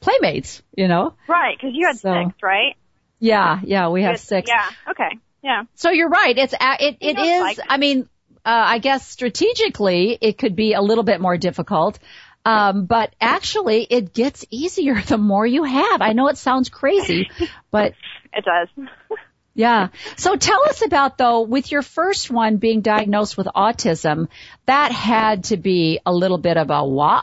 playmates, 0.00 0.62
you 0.76 0.88
know. 0.88 1.14
Right, 1.26 1.56
because 1.56 1.74
you 1.74 1.86
had 1.86 1.98
so, 1.98 2.24
six, 2.24 2.42
right? 2.42 2.76
Yeah, 3.20 3.60
yeah, 3.64 3.88
we 3.88 4.02
have 4.02 4.20
six. 4.20 4.48
Yeah, 4.48 4.90
okay, 4.90 5.18
yeah. 5.42 5.64
So 5.74 5.90
you're 5.90 6.08
right. 6.08 6.36
It's 6.36 6.54
it 6.60 6.96
it 7.00 7.18
is. 7.18 7.40
Like 7.40 7.58
I 7.68 7.76
mean, 7.76 8.08
uh, 8.44 8.64
I 8.66 8.78
guess 8.78 9.06
strategically 9.08 10.16
it 10.20 10.38
could 10.38 10.56
be 10.56 10.74
a 10.74 10.80
little 10.80 11.04
bit 11.04 11.20
more 11.20 11.36
difficult. 11.36 11.98
Um, 12.44 12.86
but 12.86 13.14
actually 13.20 13.82
it 13.82 14.14
gets 14.14 14.46
easier 14.50 15.00
the 15.06 15.18
more 15.18 15.46
you 15.46 15.64
have. 15.64 16.00
I 16.00 16.12
know 16.12 16.28
it 16.28 16.38
sounds 16.38 16.68
crazy, 16.68 17.30
but 17.70 17.92
it 18.32 18.44
does. 18.44 18.88
yeah. 19.54 19.88
So 20.16 20.36
tell 20.36 20.62
us 20.68 20.82
about 20.82 21.18
though, 21.18 21.42
with 21.42 21.70
your 21.70 21.82
first 21.82 22.30
one 22.30 22.56
being 22.56 22.80
diagnosed 22.80 23.36
with 23.36 23.48
autism, 23.48 24.28
that 24.66 24.92
had 24.92 25.44
to 25.44 25.56
be 25.56 26.00
a 26.06 26.12
little 26.12 26.38
bit 26.38 26.56
of 26.56 26.70
a 26.70 26.84
wah. 26.84 27.22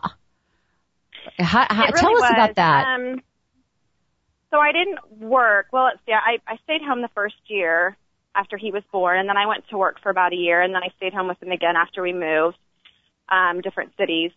How, 1.39 1.65
how, 1.69 1.85
really 1.85 1.99
tell 1.99 2.15
us 2.17 2.21
was. 2.21 2.31
about 2.31 2.55
that. 2.55 2.85
Um, 2.87 3.21
so 4.51 4.59
I 4.59 4.71
didn't 4.71 4.99
work. 5.19 5.67
Well, 5.71 5.85
let's 5.85 5.99
see. 6.05 6.13
I, 6.13 6.37
I 6.47 6.57
stayed 6.63 6.81
home 6.81 7.01
the 7.01 7.09
first 7.15 7.35
year 7.47 7.97
after 8.35 8.57
he 8.57 8.71
was 8.71 8.83
born, 8.91 9.19
and 9.19 9.29
then 9.29 9.37
I 9.37 9.47
went 9.47 9.67
to 9.69 9.77
work 9.77 10.01
for 10.01 10.09
about 10.09 10.33
a 10.33 10.35
year, 10.35 10.61
and 10.61 10.73
then 10.73 10.83
I 10.83 10.89
stayed 10.97 11.13
home 11.13 11.27
with 11.27 11.41
him 11.41 11.51
again 11.51 11.75
after 11.75 12.01
we 12.01 12.13
moved, 12.13 12.57
um, 13.29 13.61
different 13.61 13.93
cities. 13.97 14.31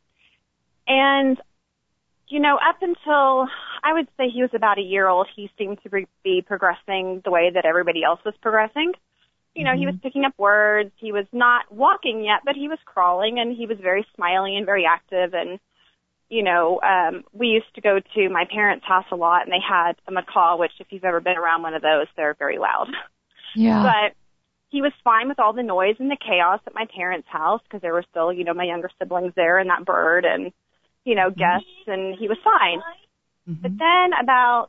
And, 0.86 1.36
you 2.28 2.40
know, 2.40 2.56
up 2.56 2.76
until 2.80 3.48
I 3.82 3.92
would 3.92 4.08
say 4.16 4.28
he 4.28 4.42
was 4.42 4.50
about 4.54 4.78
a 4.78 4.82
year 4.82 5.08
old, 5.08 5.26
he 5.34 5.50
seemed 5.58 5.78
to 5.82 6.06
be 6.22 6.42
progressing 6.46 7.22
the 7.24 7.30
way 7.30 7.50
that 7.52 7.64
everybody 7.64 8.04
else 8.04 8.20
was 8.24 8.34
progressing. 8.40 8.92
You 9.54 9.64
know, 9.64 9.70
mm-hmm. 9.70 9.80
he 9.80 9.86
was 9.86 9.96
picking 10.02 10.24
up 10.24 10.34
words. 10.38 10.92
He 10.96 11.10
was 11.10 11.26
not 11.32 11.72
walking 11.72 12.24
yet, 12.24 12.42
but 12.44 12.54
he 12.54 12.68
was 12.68 12.78
crawling, 12.84 13.40
and 13.40 13.56
he 13.56 13.66
was 13.66 13.78
very 13.82 14.06
smiley 14.14 14.56
and 14.56 14.64
very 14.64 14.86
active, 14.86 15.34
and 15.34 15.58
you 16.28 16.42
know, 16.42 16.80
um, 16.82 17.24
we 17.32 17.48
used 17.48 17.74
to 17.74 17.80
go 17.80 18.00
to 18.14 18.28
my 18.28 18.44
parents' 18.52 18.84
house 18.86 19.06
a 19.10 19.16
lot, 19.16 19.42
and 19.42 19.52
they 19.52 19.62
had 19.66 19.94
a 20.06 20.12
macaw, 20.12 20.56
which, 20.58 20.72
if 20.78 20.88
you've 20.90 21.04
ever 21.04 21.20
been 21.20 21.36
around 21.36 21.62
one 21.62 21.74
of 21.74 21.82
those, 21.82 22.06
they're 22.16 22.34
very 22.38 22.58
loud. 22.58 22.88
Yeah. 23.54 23.82
But 23.82 24.16
he 24.68 24.82
was 24.82 24.92
fine 25.02 25.28
with 25.28 25.38
all 25.38 25.54
the 25.54 25.62
noise 25.62 25.96
and 25.98 26.10
the 26.10 26.18
chaos 26.20 26.60
at 26.66 26.74
my 26.74 26.86
parents' 26.94 27.28
house 27.30 27.62
because 27.64 27.80
there 27.80 27.94
were 27.94 28.04
still, 28.10 28.32
you 28.32 28.44
know, 28.44 28.52
my 28.52 28.64
younger 28.64 28.90
siblings 28.98 29.32
there 29.34 29.58
and 29.58 29.70
that 29.70 29.84
bird 29.84 30.26
and, 30.26 30.52
you 31.04 31.14
know, 31.14 31.30
mm-hmm. 31.30 31.40
guests, 31.40 31.86
and 31.86 32.18
he 32.18 32.28
was 32.28 32.36
fine. 32.44 32.80
Mm-hmm. 33.48 33.62
But 33.62 33.72
then 33.78 34.10
about, 34.22 34.68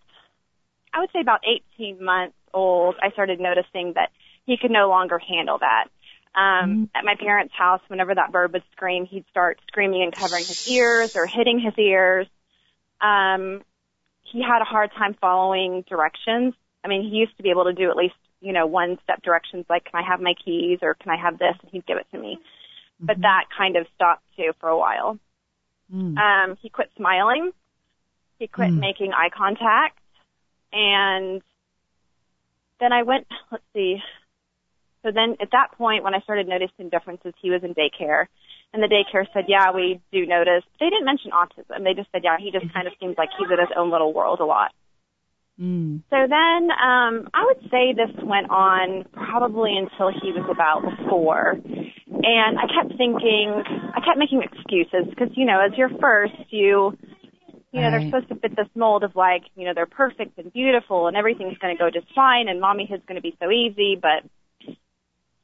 I 0.93 1.01
would 1.01 1.09
say 1.11 1.19
about 1.19 1.41
18 1.77 2.03
months 2.03 2.35
old, 2.53 2.95
I 3.01 3.11
started 3.11 3.39
noticing 3.39 3.93
that 3.95 4.09
he 4.45 4.57
could 4.57 4.71
no 4.71 4.87
longer 4.87 5.19
handle 5.19 5.57
that. 5.59 5.89
Um, 6.36 6.43
mm. 6.43 6.89
At 6.95 7.05
my 7.05 7.15
parents' 7.15 7.53
house, 7.57 7.81
whenever 7.88 8.13
that 8.13 8.31
bird 8.31 8.53
would 8.53 8.63
scream, 8.71 9.05
he'd 9.05 9.25
start 9.29 9.59
screaming 9.67 10.03
and 10.03 10.13
covering 10.13 10.43
his 10.43 10.69
ears 10.69 11.15
or 11.15 11.25
hitting 11.25 11.59
his 11.59 11.74
ears. 11.77 12.27
Um, 13.01 13.63
he 14.24 14.41
had 14.41 14.62
a 14.62 14.65
hard 14.65 14.91
time 14.98 15.15
following 15.19 15.83
directions. 15.89 16.53
I 16.83 16.88
mean, 16.88 17.01
he 17.01 17.17
used 17.17 17.36
to 17.38 17.43
be 17.43 17.50
able 17.50 17.65
to 17.65 17.74
do 17.74 17.89
at 17.89 17.95
least, 17.95 18.15
you 18.41 18.53
know, 18.53 18.67
one 18.67 19.00
step 19.03 19.21
directions 19.24 19.65
like, 19.69 19.86
can 19.86 20.03
I 20.03 20.07
have 20.07 20.21
my 20.21 20.33
keys 20.45 20.79
or 20.81 20.93
can 20.93 21.12
I 21.12 21.17
have 21.17 21.39
this? 21.39 21.55
And 21.62 21.71
he'd 21.71 21.86
give 21.86 21.98
it 21.98 22.07
to 22.12 22.19
me. 22.19 22.38
Mm-hmm. 22.38 23.05
But 23.07 23.21
that 23.21 23.45
kind 23.57 23.75
of 23.75 23.88
stopped 23.95 24.24
too 24.38 24.51
for 24.59 24.69
a 24.69 24.77
while. 24.77 25.17
Mm. 25.93 26.17
Um, 26.17 26.57
he 26.62 26.69
quit 26.69 26.91
smiling. 26.95 27.51
He 28.38 28.48
quit 28.48 28.69
mm. 28.69 28.79
making 28.79 29.13
eye 29.13 29.29
contact. 29.36 30.00
And 30.71 31.41
then 32.79 32.93
I 32.93 33.03
went, 33.03 33.27
let's 33.51 33.63
see. 33.74 33.98
So 35.03 35.11
then 35.13 35.37
at 35.41 35.51
that 35.51 35.71
point, 35.77 36.03
when 36.03 36.13
I 36.13 36.19
started 36.21 36.47
noticing 36.47 36.89
differences, 36.89 37.33
he 37.41 37.49
was 37.49 37.63
in 37.63 37.73
daycare. 37.73 38.25
And 38.73 38.83
the 38.83 38.87
daycare 38.87 39.25
said, 39.33 39.45
yeah, 39.47 39.71
we 39.73 40.01
do 40.11 40.25
notice. 40.25 40.63
They 40.79 40.89
didn't 40.89 41.05
mention 41.05 41.31
autism. 41.31 41.83
They 41.83 41.93
just 41.93 42.11
said, 42.11 42.21
yeah, 42.23 42.37
he 42.37 42.51
just 42.51 42.71
kind 42.73 42.87
of 42.87 42.93
seems 42.99 43.15
like 43.17 43.29
he's 43.37 43.49
in 43.49 43.57
his 43.57 43.73
own 43.75 43.91
little 43.91 44.13
world 44.13 44.39
a 44.39 44.45
lot. 44.45 44.71
Mm. 45.59 46.03
So 46.09 46.15
then, 46.15 46.71
um, 46.71 47.27
I 47.33 47.43
would 47.47 47.69
say 47.71 47.93
this 47.93 48.13
went 48.23 48.49
on 48.49 49.05
probably 49.11 49.75
until 49.75 50.11
he 50.11 50.31
was 50.31 50.47
about 50.49 50.83
four. 51.09 51.51
And 51.51 52.59
I 52.59 52.67
kept 52.67 52.95
thinking, 52.97 53.63
I 53.95 53.99
kept 54.05 54.17
making 54.17 54.43
excuses 54.43 55.09
because, 55.09 55.29
you 55.35 55.45
know, 55.45 55.59
as 55.59 55.77
you're 55.77 55.91
first, 55.99 56.33
you, 56.49 56.97
you 57.71 57.81
know, 57.81 57.87
right. 57.87 57.91
they're 57.91 58.09
supposed 58.09 58.29
to 58.29 58.35
fit 58.35 58.55
this 58.55 58.69
mold 58.75 59.03
of 59.03 59.15
like, 59.15 59.43
you 59.55 59.65
know, 59.65 59.73
they're 59.73 59.85
perfect 59.85 60.37
and 60.37 60.51
beautiful 60.53 61.07
and 61.07 61.17
everything's 61.17 61.57
going 61.57 61.75
to 61.75 61.79
go 61.79 61.89
just 61.89 62.07
fine 62.13 62.47
and 62.47 62.61
mommy 62.61 62.83
is 62.83 63.01
going 63.07 63.15
to 63.15 63.21
be 63.21 63.35
so 63.41 63.51
easy, 63.51 63.97
but 63.99 64.23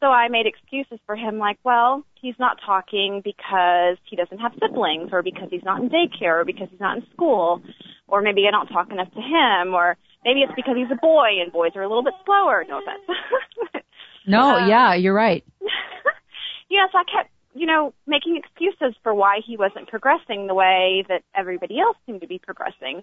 so 0.06 0.12
I 0.12 0.28
made 0.30 0.46
excuses 0.46 1.00
for 1.08 1.16
him 1.16 1.40
like, 1.40 1.58
well, 1.64 2.04
he's 2.22 2.36
not 2.38 2.60
talking 2.64 3.22
because 3.24 3.98
he 4.08 4.16
doesn't 4.16 4.38
have 4.38 4.52
siblings 4.62 5.10
or 5.12 5.24
because 5.24 5.48
he's 5.50 5.64
not 5.64 5.82
in 5.82 5.90
daycare 5.90 6.42
or 6.42 6.46
because 6.46 6.68
he's 6.70 6.80
not 6.80 6.98
in 6.98 7.04
school 7.12 7.62
or 8.08 8.22
maybe 8.22 8.44
I 8.48 8.52
don't 8.52 8.68
talk 8.68 8.92
enough 8.92 9.12
to 9.14 9.20
him 9.20 9.74
or 9.74 9.98
maybe 10.24 10.42
it's 10.42 10.54
because 10.56 10.76
he's 10.78 10.92
a 10.92 11.02
boy 11.02 11.42
and 11.42 11.52
boys 11.52 11.72
are 11.76 11.82
a 11.82 11.88
little 11.88 12.04
bit 12.04 12.14
slower. 12.24 12.64
No 12.70 12.82
offense. 12.82 13.84
no, 14.28 14.58
um, 14.58 14.70
yeah, 14.70 14.94
you're 14.94 15.16
right. 15.16 15.44
yes, 16.70 16.90
I 16.94 17.04
kept, 17.12 17.32
you 17.56 17.66
know, 17.66 17.96
making 18.06 18.38
excuses 18.38 18.96
for 19.02 19.16
why 19.16 19.40
he 19.44 19.58
wasn't 19.58 19.88
progressing 19.88 20.46
the 20.46 20.54
way 20.54 21.04
that 21.10 21.24
everybody 21.34 21.80
else 21.80 21.98
seemed 22.06 22.22
to 22.22 22.28
be 22.28 22.38
progressing. 22.38 23.02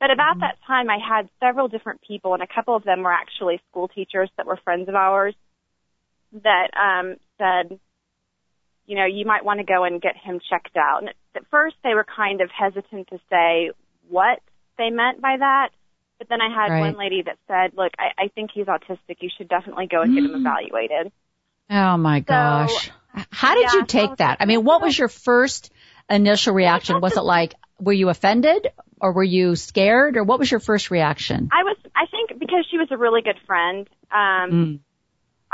But 0.00 0.10
about 0.10 0.32
mm-hmm. 0.32 0.40
that 0.40 0.58
time, 0.66 0.90
I 0.90 0.98
had 0.98 1.28
several 1.38 1.68
different 1.68 2.00
people, 2.02 2.34
and 2.34 2.42
a 2.42 2.48
couple 2.52 2.74
of 2.74 2.82
them 2.82 3.02
were 3.02 3.12
actually 3.12 3.60
school 3.70 3.86
teachers 3.86 4.30
that 4.36 4.46
were 4.46 4.58
friends 4.64 4.88
of 4.88 4.96
ours 4.96 5.36
that 6.42 6.70
um, 6.76 7.16
said, 7.38 7.78
you 8.86 8.96
know, 8.96 9.06
you 9.06 9.24
might 9.24 9.44
want 9.44 9.60
to 9.60 9.64
go 9.64 9.84
and 9.84 10.02
get 10.02 10.16
him 10.16 10.40
checked 10.50 10.76
out. 10.76 11.00
And 11.00 11.10
at 11.34 11.46
first, 11.50 11.76
they 11.82 11.94
were 11.94 12.04
kind 12.04 12.40
of 12.40 12.50
hesitant 12.50 13.08
to 13.08 13.18
say 13.30 13.70
what 14.08 14.40
they 14.76 14.90
meant 14.90 15.20
by 15.20 15.36
that. 15.38 15.70
But 16.18 16.28
then 16.28 16.40
I 16.40 16.48
had 16.48 16.70
right. 16.70 16.80
one 16.80 16.98
lady 16.98 17.22
that 17.22 17.38
said, 17.48 17.76
look, 17.76 17.92
I, 17.98 18.24
I 18.24 18.28
think 18.28 18.50
he's 18.52 18.66
autistic. 18.66 19.16
You 19.20 19.30
should 19.36 19.48
definitely 19.48 19.86
go 19.86 20.02
and 20.02 20.14
get 20.14 20.24
him 20.24 20.30
mm. 20.30 20.40
evaluated. 20.40 21.12
Oh 21.70 21.96
my 21.96 22.20
gosh. 22.20 22.90
How 23.30 23.54
did 23.54 23.64
yeah, 23.64 23.74
you 23.74 23.86
take 23.86 24.10
so, 24.10 24.14
that? 24.18 24.38
I 24.40 24.44
mean, 24.44 24.64
what 24.64 24.82
was 24.82 24.98
your 24.98 25.08
first 25.08 25.72
initial 26.10 26.54
reaction? 26.54 27.00
Was 27.00 27.16
it 27.16 27.22
like, 27.22 27.54
were 27.80 27.92
you 27.92 28.08
offended 28.10 28.68
or 29.00 29.12
were 29.12 29.24
you 29.24 29.56
scared 29.56 30.16
or 30.16 30.24
what 30.24 30.38
was 30.38 30.50
your 30.50 30.60
first 30.60 30.90
reaction? 30.90 31.48
I 31.52 31.64
was, 31.64 31.76
I 31.96 32.06
think 32.10 32.38
because 32.38 32.66
she 32.70 32.78
was 32.78 32.88
a 32.90 32.96
really 32.96 33.22
good 33.22 33.38
friend, 33.46 33.88
um, 34.12 34.50
mm. 34.50 34.78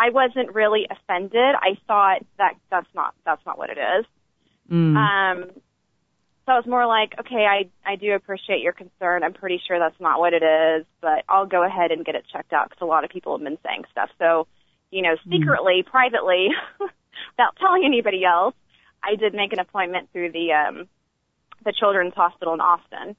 I 0.00 0.08
wasn't 0.10 0.54
really 0.54 0.86
offended. 0.90 1.54
I 1.54 1.76
thought 1.86 2.24
that 2.38 2.54
that's 2.70 2.88
not 2.94 3.14
that's 3.26 3.44
not 3.44 3.58
what 3.58 3.68
it 3.68 3.76
is. 3.76 4.06
Mm. 4.72 4.96
Um, 4.96 5.50
so 6.46 6.52
I 6.52 6.56
was 6.56 6.66
more 6.66 6.86
like, 6.86 7.12
okay, 7.20 7.44
I 7.46 7.68
I 7.84 7.96
do 7.96 8.14
appreciate 8.14 8.62
your 8.62 8.72
concern. 8.72 9.22
I'm 9.22 9.34
pretty 9.34 9.60
sure 9.68 9.78
that's 9.78 10.00
not 10.00 10.18
what 10.18 10.32
it 10.32 10.42
is, 10.42 10.86
but 11.02 11.24
I'll 11.28 11.44
go 11.44 11.62
ahead 11.62 11.90
and 11.90 12.02
get 12.02 12.14
it 12.14 12.24
checked 12.32 12.54
out 12.54 12.70
because 12.70 12.80
a 12.80 12.86
lot 12.86 13.04
of 13.04 13.10
people 13.10 13.36
have 13.36 13.44
been 13.44 13.58
saying 13.66 13.84
stuff. 13.92 14.08
So, 14.18 14.46
you 14.90 15.02
know, 15.02 15.16
mm. 15.16 15.30
secretly, 15.30 15.84
mm. 15.84 15.90
privately, 15.90 16.48
without 16.80 17.56
telling 17.58 17.84
anybody 17.84 18.24
else, 18.24 18.54
I 19.02 19.16
did 19.16 19.34
make 19.34 19.52
an 19.52 19.58
appointment 19.58 20.08
through 20.12 20.32
the 20.32 20.52
um, 20.54 20.88
the 21.62 21.74
Children's 21.78 22.14
Hospital 22.14 22.54
in 22.54 22.60
Austin, 22.60 23.16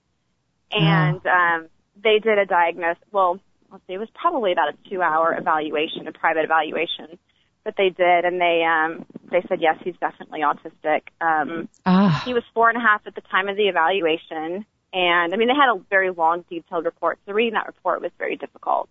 and 0.71 1.21
um, 1.27 1.67
they 2.01 2.17
did 2.17 2.39
a 2.39 2.47
diagnosis. 2.47 3.03
Well, 3.11 3.39
let's 3.71 3.83
see, 3.87 3.93
it 3.93 3.99
was 3.99 4.09
probably 4.13 4.51
about 4.51 4.73
a 4.73 4.89
two 4.89 5.01
hour 5.01 5.35
evaluation, 5.37 6.07
a 6.07 6.11
private 6.11 6.45
evaluation 6.45 7.17
that 7.63 7.75
they 7.77 7.89
did 7.89 8.25
and 8.25 8.41
they 8.41 8.63
um 8.63 9.05
they 9.29 9.43
said 9.47 9.61
yes 9.61 9.77
he's 9.83 9.95
definitely 9.99 10.41
autistic 10.41 11.01
um 11.21 11.69
ah. 11.85 12.21
he 12.25 12.33
was 12.33 12.43
four 12.53 12.69
and 12.69 12.77
a 12.77 12.81
half 12.81 13.01
at 13.05 13.15
the 13.15 13.21
time 13.21 13.47
of 13.47 13.55
the 13.55 13.67
evaluation 13.67 14.65
and 14.93 15.33
i 15.33 15.37
mean 15.37 15.47
they 15.47 15.53
had 15.53 15.71
a 15.73 15.79
very 15.89 16.09
long 16.11 16.43
detailed 16.49 16.85
report 16.85 17.19
so 17.25 17.33
reading 17.33 17.53
that 17.53 17.67
report 17.67 18.01
was 18.01 18.11
very 18.17 18.35
difficult 18.35 18.89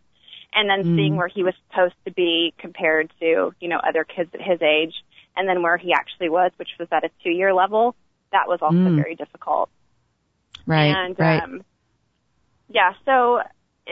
and 0.52 0.68
then 0.68 0.84
mm. 0.84 0.96
seeing 0.96 1.16
where 1.16 1.28
he 1.28 1.42
was 1.42 1.54
supposed 1.68 1.94
to 2.04 2.12
be 2.12 2.54
compared 2.58 3.12
to 3.18 3.52
you 3.60 3.68
know 3.68 3.78
other 3.78 4.04
kids 4.04 4.30
at 4.34 4.40
his 4.40 4.62
age 4.62 4.94
and 5.37 5.49
then 5.49 5.62
where 5.62 5.76
he 5.76 5.92
actually 5.92 6.28
was 6.28 6.52
which 6.56 6.70
was 6.78 6.88
at 6.92 7.04
a 7.04 7.10
two 7.25 7.30
year 7.30 7.52
level 7.52 7.96
that 8.30 8.46
was 8.46 8.60
also 8.62 8.76
mm. 8.76 8.96
very 8.96 9.16
difficult 9.16 9.68
right 10.66 10.94
and 10.94 11.18
right. 11.18 11.42
um 11.42 11.62
yeah 12.68 12.92
so 13.04 13.40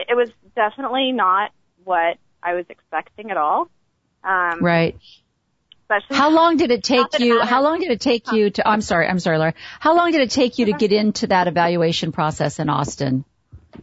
it 0.07 0.15
was 0.15 0.29
definitely 0.55 1.11
not 1.11 1.51
what 1.83 2.17
I 2.41 2.53
was 2.53 2.65
expecting 2.69 3.31
at 3.31 3.37
all. 3.37 3.69
Um, 4.23 4.59
right. 4.61 4.97
How 6.11 6.29
long 6.29 6.57
did 6.57 6.69
it 6.69 6.83
take 6.83 7.19
you? 7.19 7.41
How 7.41 7.63
long 7.63 7.79
did 7.79 7.89
it 7.89 7.99
take 7.99 8.31
you 8.31 8.51
to? 8.51 8.67
I'm 8.67 8.81
sorry. 8.81 9.07
I'm 9.07 9.19
sorry, 9.19 9.39
Laura. 9.39 9.55
How 9.79 9.95
long 9.95 10.11
did 10.11 10.21
it 10.21 10.29
take 10.29 10.59
you 10.59 10.67
to 10.67 10.73
get 10.73 10.91
into 10.91 11.27
that 11.27 11.47
evaluation 11.47 12.11
process 12.11 12.59
in 12.59 12.69
Austin? 12.69 13.25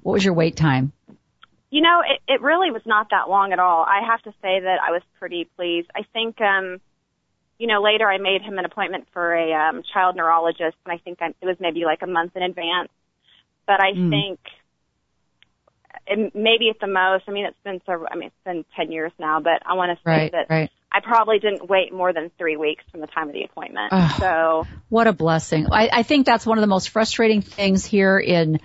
What 0.02 0.12
was 0.12 0.24
your 0.24 0.34
wait 0.34 0.56
time? 0.56 0.92
You 1.70 1.82
know, 1.82 2.02
it, 2.08 2.20
it 2.32 2.40
really 2.42 2.70
was 2.70 2.82
not 2.86 3.08
that 3.10 3.28
long 3.28 3.52
at 3.52 3.58
all. 3.58 3.84
I 3.84 4.06
have 4.06 4.22
to 4.22 4.30
say 4.40 4.60
that 4.60 4.78
I 4.80 4.92
was 4.92 5.02
pretty 5.18 5.48
pleased. 5.56 5.90
I 5.96 6.02
think, 6.12 6.40
um, 6.40 6.80
you 7.58 7.66
know, 7.66 7.82
later 7.82 8.08
I 8.08 8.18
made 8.18 8.40
him 8.40 8.56
an 8.58 8.64
appointment 8.64 9.08
for 9.12 9.34
a 9.34 9.52
um, 9.52 9.82
child 9.92 10.14
neurologist, 10.14 10.76
and 10.84 10.92
I 10.92 10.98
think 10.98 11.18
I, 11.20 11.34
it 11.40 11.44
was 11.44 11.56
maybe 11.58 11.84
like 11.84 12.02
a 12.02 12.06
month 12.06 12.36
in 12.36 12.42
advance. 12.42 12.88
But 13.66 13.80
I 13.80 13.92
mm. 13.92 14.10
think 14.10 14.38
it, 16.06 16.34
maybe 16.34 16.68
at 16.70 16.80
the 16.80 16.86
most. 16.86 17.24
I 17.28 17.32
mean, 17.32 17.46
it's 17.46 17.56
been 17.64 17.80
several. 17.86 18.08
I 18.10 18.16
mean, 18.16 18.28
it's 18.28 18.44
been 18.44 18.64
ten 18.76 18.92
years 18.92 19.12
now, 19.18 19.40
but 19.40 19.62
I 19.64 19.74
want 19.74 19.96
to 19.96 19.96
say 19.96 20.10
right, 20.10 20.32
that 20.32 20.46
right. 20.48 20.70
I 20.92 21.00
probably 21.00 21.38
didn't 21.38 21.68
wait 21.68 21.92
more 21.92 22.12
than 22.12 22.30
three 22.38 22.56
weeks 22.56 22.84
from 22.90 23.00
the 23.00 23.06
time 23.06 23.28
of 23.28 23.34
the 23.34 23.44
appointment. 23.44 23.92
so 24.18 24.66
what 24.88 25.06
a 25.06 25.12
blessing! 25.12 25.66
I, 25.70 25.88
I 25.92 26.02
think 26.02 26.26
that's 26.26 26.46
one 26.46 26.58
of 26.58 26.62
the 26.62 26.68
most 26.68 26.90
frustrating 26.90 27.42
things 27.42 27.84
here 27.84 28.18
in 28.18 28.60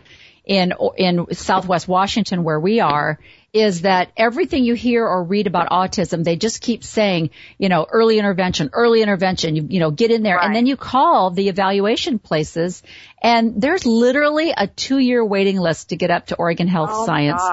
in 0.45 0.73
in 0.97 1.33
Southwest 1.33 1.87
Washington 1.87 2.43
where 2.43 2.59
we 2.59 2.79
are 2.79 3.19
is 3.53 3.81
that 3.81 4.11
everything 4.15 4.63
you 4.63 4.73
hear 4.73 5.05
or 5.05 5.23
read 5.23 5.45
about 5.45 5.69
autism, 5.69 6.23
they 6.23 6.37
just 6.37 6.61
keep 6.61 6.83
saying, 6.83 7.31
you 7.57 7.67
know, 7.67 7.85
early 7.89 8.17
intervention, 8.17 8.69
early 8.71 9.01
intervention, 9.01 9.55
you, 9.55 9.67
you 9.69 9.79
know, 9.79 9.91
get 9.91 10.09
in 10.09 10.23
there. 10.23 10.37
Right. 10.37 10.45
And 10.45 10.55
then 10.55 10.65
you 10.65 10.77
call 10.77 11.31
the 11.31 11.49
evaluation 11.49 12.17
places 12.17 12.81
and 13.21 13.61
there's 13.61 13.85
literally 13.85 14.53
a 14.55 14.67
two 14.67 14.99
year 14.99 15.23
waiting 15.23 15.59
list 15.59 15.89
to 15.89 15.97
get 15.97 16.11
up 16.11 16.27
to 16.27 16.35
Oregon 16.35 16.67
Health 16.67 16.91
oh 16.93 17.05
Science. 17.05 17.43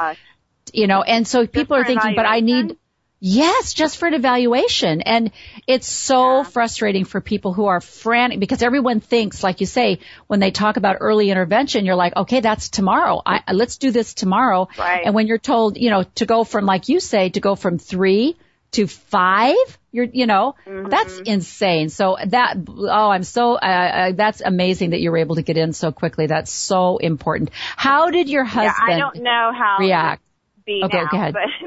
You 0.72 0.86
know, 0.86 1.02
and 1.02 1.26
so 1.26 1.46
people 1.46 1.76
are 1.76 1.84
thinking, 1.84 2.14
but 2.14 2.26
I 2.26 2.40
need, 2.40 2.76
Yes, 3.20 3.74
just 3.74 3.96
for 3.98 4.06
an 4.06 4.14
evaluation. 4.14 5.00
And 5.00 5.32
it's 5.66 5.88
so 5.88 6.38
yeah. 6.38 6.42
frustrating 6.44 7.04
for 7.04 7.20
people 7.20 7.52
who 7.52 7.66
are 7.66 7.80
frantic 7.80 8.38
because 8.38 8.62
everyone 8.62 9.00
thinks, 9.00 9.42
like 9.42 9.60
you 9.60 9.66
say, 9.66 9.98
when 10.28 10.38
they 10.38 10.52
talk 10.52 10.76
about 10.76 10.98
early 11.00 11.30
intervention, 11.30 11.84
you're 11.84 11.96
like, 11.96 12.14
okay, 12.16 12.40
that's 12.40 12.68
tomorrow. 12.68 13.20
I, 13.26 13.52
let's 13.52 13.76
do 13.78 13.90
this 13.90 14.14
tomorrow. 14.14 14.68
Right. 14.78 15.02
And 15.04 15.14
when 15.14 15.26
you're 15.26 15.38
told, 15.38 15.76
you 15.76 15.90
know, 15.90 16.04
to 16.14 16.26
go 16.26 16.44
from, 16.44 16.64
like 16.64 16.88
you 16.88 17.00
say, 17.00 17.30
to 17.30 17.40
go 17.40 17.56
from 17.56 17.78
three 17.78 18.36
to 18.72 18.86
five, 18.86 19.56
you're, 19.90 20.04
you 20.04 20.26
know, 20.26 20.54
mm-hmm. 20.64 20.88
that's 20.88 21.18
insane. 21.18 21.88
So 21.88 22.18
that, 22.24 22.56
oh, 22.68 23.10
I'm 23.10 23.24
so, 23.24 23.54
uh, 23.54 23.56
uh, 23.56 24.12
that's 24.12 24.42
amazing 24.42 24.90
that 24.90 25.00
you 25.00 25.10
were 25.10 25.18
able 25.18 25.36
to 25.36 25.42
get 25.42 25.56
in 25.56 25.72
so 25.72 25.90
quickly. 25.90 26.28
That's 26.28 26.52
so 26.52 26.98
important. 26.98 27.50
How 27.76 28.10
did 28.10 28.28
your 28.28 28.44
husband 28.44 28.74
yeah, 28.88 28.94
I 28.94 28.98
don't 28.98 29.22
know 29.24 29.50
how 29.52 29.76
react? 29.80 30.22
Be 30.66 30.82
okay, 30.84 30.98
now, 30.98 31.08
go 31.10 31.16
ahead. 31.16 31.32
But 31.32 31.57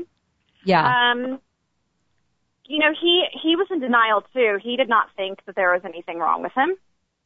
yeah. 0.65 1.11
Um, 1.11 1.39
you 2.65 2.79
know, 2.79 2.93
he 2.99 3.25
he 3.41 3.55
was 3.55 3.67
in 3.69 3.79
denial 3.79 4.23
too. 4.33 4.57
He 4.61 4.77
did 4.77 4.89
not 4.89 5.09
think 5.15 5.39
that 5.45 5.55
there 5.55 5.73
was 5.73 5.81
anything 5.83 6.19
wrong 6.19 6.41
with 6.41 6.53
him. 6.53 6.75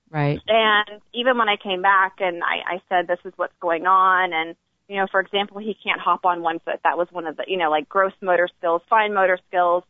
Right. 0.10 0.40
And 0.48 1.02
even 1.14 1.38
when 1.38 1.50
I 1.50 1.58
came 1.58 1.82
back 1.82 2.16
and 2.20 2.44
I, 2.44 2.76
I 2.76 2.82
said 2.90 3.08
this 3.08 3.20
is 3.26 3.34
what's 3.36 3.56
going 3.60 3.86
on 3.86 4.34
and 4.34 4.56
you 4.88 4.98
know, 4.98 5.08
for 5.10 5.20
example, 5.20 5.58
he 5.60 5.76
can't 5.84 6.00
hop 6.00 6.26
on 6.26 6.42
one 6.42 6.60
foot. 6.60 6.80
That 6.84 6.98
was 6.98 7.08
one 7.12 7.26
of 7.26 7.38
the, 7.38 7.46
you 7.48 7.58
know, 7.58 7.70
like 7.70 7.90
gross 7.90 8.14
motor 8.22 8.48
skills, 8.58 8.82
fine 8.90 9.14
motor 9.14 9.40
skills. 9.48 9.84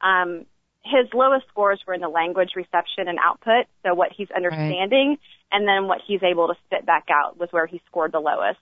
Um, 0.00 0.44
his 0.84 1.06
lowest 1.14 1.46
scores 1.48 1.80
were 1.86 1.94
in 1.94 2.00
the 2.00 2.08
language 2.08 2.50
reception 2.56 3.08
and 3.08 3.18
output. 3.18 3.66
So 3.84 3.94
what 3.94 4.10
he's 4.14 4.30
understanding 4.30 5.10
right. 5.10 5.18
and 5.52 5.66
then 5.66 5.86
what 5.86 6.00
he's 6.06 6.22
able 6.22 6.48
to 6.48 6.54
spit 6.66 6.84
back 6.84 7.06
out 7.10 7.38
was 7.38 7.48
where 7.50 7.66
he 7.66 7.80
scored 7.86 8.12
the 8.12 8.20
lowest. 8.20 8.58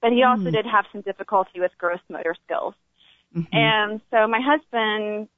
But 0.00 0.12
he 0.12 0.22
mm. 0.22 0.28
also 0.28 0.50
did 0.50 0.64
have 0.64 0.86
some 0.92 1.02
difficulty 1.02 1.60
with 1.60 1.72
gross 1.76 2.00
motor 2.08 2.34
skills. 2.44 2.74
Mm-hmm. 3.36 3.54
And 3.56 4.00
so 4.10 4.26
my 4.26 4.40
husband, 4.42 5.28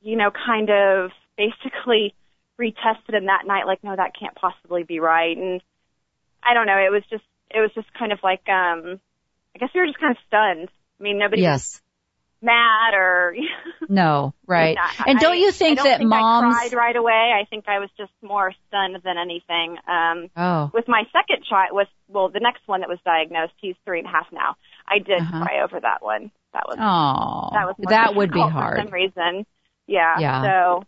you 0.00 0.16
know, 0.16 0.30
kind 0.30 0.70
of 0.70 1.10
basically 1.36 2.14
retested 2.58 3.14
him 3.14 3.26
that 3.26 3.46
night 3.46 3.66
like, 3.66 3.82
no, 3.82 3.94
that 3.94 4.12
can't 4.18 4.34
possibly 4.34 4.84
be 4.84 5.00
right. 5.00 5.36
And 5.36 5.60
I 6.42 6.54
don't 6.54 6.66
know, 6.66 6.78
it 6.78 6.92
was 6.92 7.02
just, 7.10 7.24
it 7.50 7.60
was 7.60 7.70
just 7.74 7.92
kind 7.98 8.12
of 8.12 8.18
like, 8.22 8.48
um, 8.48 9.00
I 9.54 9.58
guess 9.58 9.70
we 9.74 9.80
were 9.80 9.86
just 9.86 9.98
kind 9.98 10.12
of 10.12 10.22
stunned. 10.26 10.68
I 11.00 11.02
mean, 11.02 11.18
nobody 11.18 11.42
yes. 11.42 11.80
mad 12.42 12.94
or. 12.94 13.34
no, 13.88 14.34
right. 14.46 14.76
and 15.06 15.18
don't 15.18 15.38
you 15.38 15.50
think 15.52 15.78
I, 15.78 15.82
I 15.82 15.84
that 15.84 15.98
think 15.98 16.10
moms. 16.10 16.54
I 16.54 16.68
cried 16.68 16.76
right 16.76 16.96
away. 16.96 17.32
I 17.40 17.44
think 17.48 17.64
I 17.68 17.78
was 17.78 17.88
just 17.96 18.12
more 18.22 18.52
stunned 18.68 18.98
than 19.04 19.16
anything. 19.18 19.78
Um, 19.88 20.30
oh. 20.36 20.70
With 20.74 20.86
my 20.86 21.04
second 21.12 21.44
child, 21.48 21.70
was, 21.72 21.86
well, 22.08 22.28
the 22.28 22.40
next 22.40 22.66
one 22.66 22.80
that 22.80 22.88
was 22.88 22.98
diagnosed, 23.04 23.54
he's 23.60 23.76
three 23.84 23.98
and 24.00 24.08
a 24.08 24.10
half 24.10 24.26
now. 24.32 24.56
I 24.86 24.98
did 24.98 25.20
uh-huh. 25.20 25.44
cry 25.44 25.62
over 25.64 25.80
that 25.80 26.02
one. 26.02 26.30
That 26.52 26.64
was, 26.66 26.76
oh, 26.80 27.50
that 27.52 27.66
was, 27.66 27.76
that 27.88 28.14
would 28.14 28.32
be 28.32 28.40
hard. 28.40 28.78
For 28.78 28.84
some 28.84 28.92
reason. 28.92 29.46
Yeah. 29.86 30.18
Yeah. 30.18 30.42
So. 30.42 30.84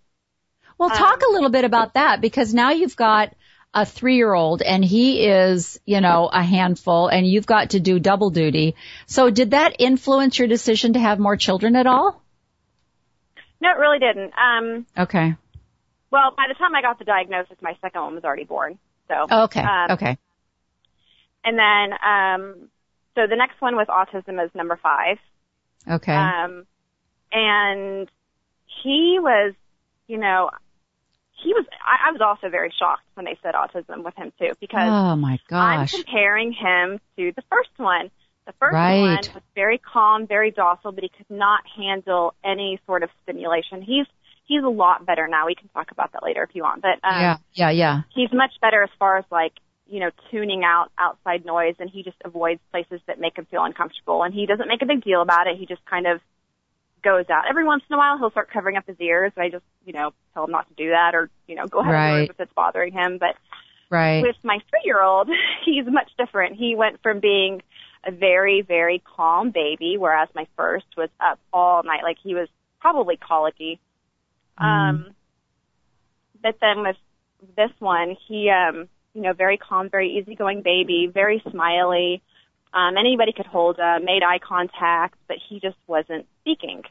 Well, 0.78 0.90
talk 0.90 1.22
um, 1.22 1.30
a 1.30 1.32
little 1.32 1.50
bit 1.50 1.64
about 1.64 1.94
that 1.94 2.20
because 2.20 2.54
now 2.54 2.70
you've 2.70 2.96
got 2.96 3.34
a 3.72 3.86
three 3.86 4.16
year 4.16 4.32
old 4.32 4.62
and 4.62 4.84
he 4.84 5.26
is, 5.26 5.78
you 5.84 6.00
know, 6.00 6.28
a 6.32 6.42
handful 6.42 7.08
and 7.08 7.26
you've 7.26 7.46
got 7.46 7.70
to 7.70 7.80
do 7.80 7.98
double 7.98 8.30
duty. 8.30 8.74
So 9.06 9.30
did 9.30 9.52
that 9.52 9.76
influence 9.78 10.38
your 10.38 10.48
decision 10.48 10.94
to 10.94 10.98
have 10.98 11.18
more 11.18 11.36
children 11.36 11.76
at 11.76 11.86
all? 11.86 12.22
No, 13.60 13.70
it 13.70 13.78
really 13.78 13.98
didn't. 13.98 14.32
Um, 14.38 14.86
okay. 14.96 15.36
Well, 16.10 16.32
by 16.36 16.46
the 16.48 16.54
time 16.54 16.74
I 16.74 16.82
got 16.82 16.98
the 16.98 17.04
diagnosis, 17.04 17.56
my 17.60 17.76
second 17.80 18.00
one 18.00 18.14
was 18.14 18.24
already 18.24 18.44
born. 18.44 18.78
So. 19.08 19.26
Okay. 19.30 19.60
Um, 19.60 19.90
okay. 19.90 20.18
And 21.44 21.58
then, 21.58 21.92
um, 22.02 22.68
so 23.14 23.26
the 23.28 23.36
next 23.36 23.60
one 23.60 23.76
with 23.76 23.88
autism 23.88 24.42
is 24.44 24.50
number 24.54 24.78
five. 24.82 25.18
Okay. 25.90 26.14
Um, 26.14 26.66
and 27.32 28.08
he 28.82 29.18
was, 29.20 29.54
you 30.06 30.18
know, 30.18 30.50
he 31.42 31.52
was 31.54 31.64
I, 31.84 32.08
I 32.08 32.12
was 32.12 32.20
also 32.20 32.50
very 32.50 32.72
shocked 32.78 33.04
when 33.14 33.24
they 33.24 33.38
said 33.42 33.54
autism 33.54 34.04
with 34.04 34.14
him 34.16 34.32
too 34.38 34.52
because 34.60 34.88
oh 34.88 35.16
my 35.16 35.38
gosh 35.48 35.94
I'm 35.94 36.02
comparing 36.02 36.52
him 36.52 37.00
to 37.16 37.32
the 37.34 37.42
first 37.50 37.70
one. 37.76 38.10
The 38.46 38.52
first 38.58 38.74
right. 38.74 39.00
one 39.00 39.34
was 39.34 39.42
very 39.54 39.78
calm, 39.78 40.26
very 40.26 40.50
docile, 40.50 40.92
but 40.92 41.04
he 41.04 41.10
could 41.10 41.30
not 41.30 41.60
handle 41.76 42.34
any 42.44 42.80
sort 42.86 43.02
of 43.02 43.10
stimulation. 43.22 43.82
He's 43.82 44.06
he's 44.46 44.62
a 44.64 44.68
lot 44.68 45.06
better 45.06 45.28
now. 45.28 45.46
We 45.46 45.54
can 45.54 45.68
talk 45.68 45.90
about 45.92 46.12
that 46.12 46.22
later 46.22 46.42
if 46.42 46.54
you 46.54 46.62
want. 46.62 46.82
But 46.82 46.98
um, 47.04 47.20
yeah, 47.20 47.36
yeah, 47.54 47.70
yeah. 47.70 48.02
He's 48.14 48.32
much 48.32 48.52
better 48.60 48.82
as 48.82 48.90
far 48.98 49.18
as 49.18 49.24
like 49.30 49.52
you 49.90 50.00
know 50.00 50.10
tuning 50.30 50.62
out 50.64 50.90
outside 50.98 51.44
noise, 51.44 51.74
and 51.78 51.90
he 51.90 52.02
just 52.02 52.16
avoids 52.24 52.60
places 52.70 53.00
that 53.06 53.18
make 53.18 53.36
him 53.36 53.46
feel 53.50 53.64
uncomfortable. 53.64 54.22
And 54.22 54.32
he 54.32 54.46
doesn't 54.46 54.68
make 54.68 54.82
a 54.82 54.86
big 54.86 55.02
deal 55.02 55.20
about 55.20 55.46
it. 55.46 55.58
He 55.58 55.66
just 55.66 55.84
kind 55.84 56.06
of 56.06 56.20
goes 57.02 57.24
out. 57.28 57.44
Every 57.48 57.64
once 57.64 57.82
in 57.88 57.94
a 57.94 57.98
while, 57.98 58.18
he'll 58.18 58.30
start 58.30 58.50
covering 58.50 58.76
up 58.76 58.86
his 58.86 58.96
ears. 59.00 59.32
And 59.36 59.44
I 59.44 59.48
just, 59.48 59.64
you 59.84 59.92
know, 59.92 60.12
tell 60.34 60.44
him 60.44 60.50
not 60.50 60.68
to 60.68 60.74
do 60.74 60.90
that, 60.90 61.14
or 61.14 61.28
you 61.46 61.56
know, 61.56 61.66
go 61.66 61.80
ahead 61.80 61.92
right. 61.92 62.08
and 62.08 62.26
do 62.26 62.30
it 62.30 62.34
if 62.34 62.40
it's 62.40 62.52
bothering 62.54 62.92
him. 62.92 63.18
But 63.18 63.36
right. 63.90 64.22
with 64.22 64.36
my 64.42 64.58
three-year-old, 64.70 65.28
he's 65.64 65.86
much 65.86 66.10
different. 66.16 66.56
He 66.56 66.74
went 66.74 67.02
from 67.02 67.20
being 67.20 67.62
a 68.04 68.10
very, 68.10 68.62
very 68.62 69.02
calm 69.16 69.50
baby, 69.50 69.96
whereas 69.98 70.28
my 70.34 70.46
first 70.56 70.86
was 70.96 71.10
up 71.20 71.38
all 71.52 71.82
night, 71.82 72.02
like 72.02 72.16
he 72.22 72.34
was 72.34 72.48
probably 72.80 73.16
colicky. 73.16 73.78
Mm. 74.58 74.64
Um, 74.64 75.06
but 76.42 76.56
then 76.60 76.82
with 76.82 76.96
this 77.56 77.70
one, 77.78 78.16
he, 78.26 78.50
um, 78.50 78.88
you 79.14 79.22
know, 79.22 79.32
very 79.32 79.56
calm, 79.56 79.88
very 79.88 80.18
easygoing 80.18 80.62
baby, 80.62 81.10
very 81.12 81.42
smiley. 81.50 82.22
Um, 82.72 82.96
anybody 82.96 83.32
could 83.32 83.46
hold 83.46 83.78
him, 83.78 84.04
made 84.04 84.22
eye 84.22 84.38
contact, 84.38 85.16
but 85.26 85.36
he 85.48 85.58
just 85.60 85.76
wasn't 85.86 86.26
speaking. 86.40 86.82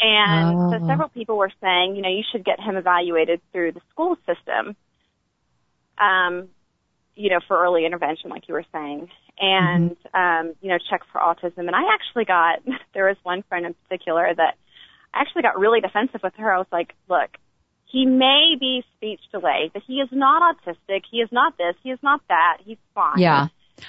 And 0.00 0.58
oh. 0.58 0.70
so 0.70 0.86
several 0.86 1.08
people 1.08 1.36
were 1.36 1.50
saying, 1.60 1.96
you 1.96 2.02
know, 2.02 2.10
you 2.10 2.22
should 2.30 2.44
get 2.44 2.60
him 2.60 2.76
evaluated 2.76 3.40
through 3.52 3.72
the 3.72 3.80
school 3.90 4.16
system, 4.26 4.76
um, 5.98 6.48
you 7.16 7.30
know, 7.30 7.40
for 7.48 7.60
early 7.60 7.84
intervention, 7.84 8.30
like 8.30 8.46
you 8.46 8.54
were 8.54 8.66
saying, 8.72 9.08
and, 9.40 9.90
mm-hmm. 9.90 10.48
um, 10.48 10.54
you 10.60 10.68
know, 10.68 10.78
check 10.90 11.02
for 11.10 11.20
autism. 11.20 11.66
And 11.66 11.74
I 11.74 11.94
actually 11.94 12.26
got, 12.26 12.60
there 12.94 13.06
was 13.06 13.16
one 13.22 13.42
friend 13.48 13.66
in 13.66 13.74
particular 13.74 14.32
that 14.36 14.54
I 15.12 15.20
actually 15.20 15.42
got 15.42 15.58
really 15.58 15.80
defensive 15.80 16.20
with 16.22 16.34
her. 16.36 16.52
I 16.52 16.58
was 16.58 16.66
like, 16.70 16.94
look, 17.08 17.30
he 17.90 18.04
may 18.06 18.54
be 18.58 18.84
speech 18.96 19.20
delayed, 19.32 19.72
but 19.72 19.82
he 19.86 19.94
is 19.94 20.08
not 20.12 20.56
autistic. 20.56 21.02
He 21.10 21.18
is 21.18 21.28
not 21.32 21.56
this. 21.58 21.74
He 21.82 21.90
is 21.90 21.98
not 22.02 22.20
that. 22.28 22.58
He's 22.64 22.78
fine. 22.94 23.18
Yeah. 23.18 23.48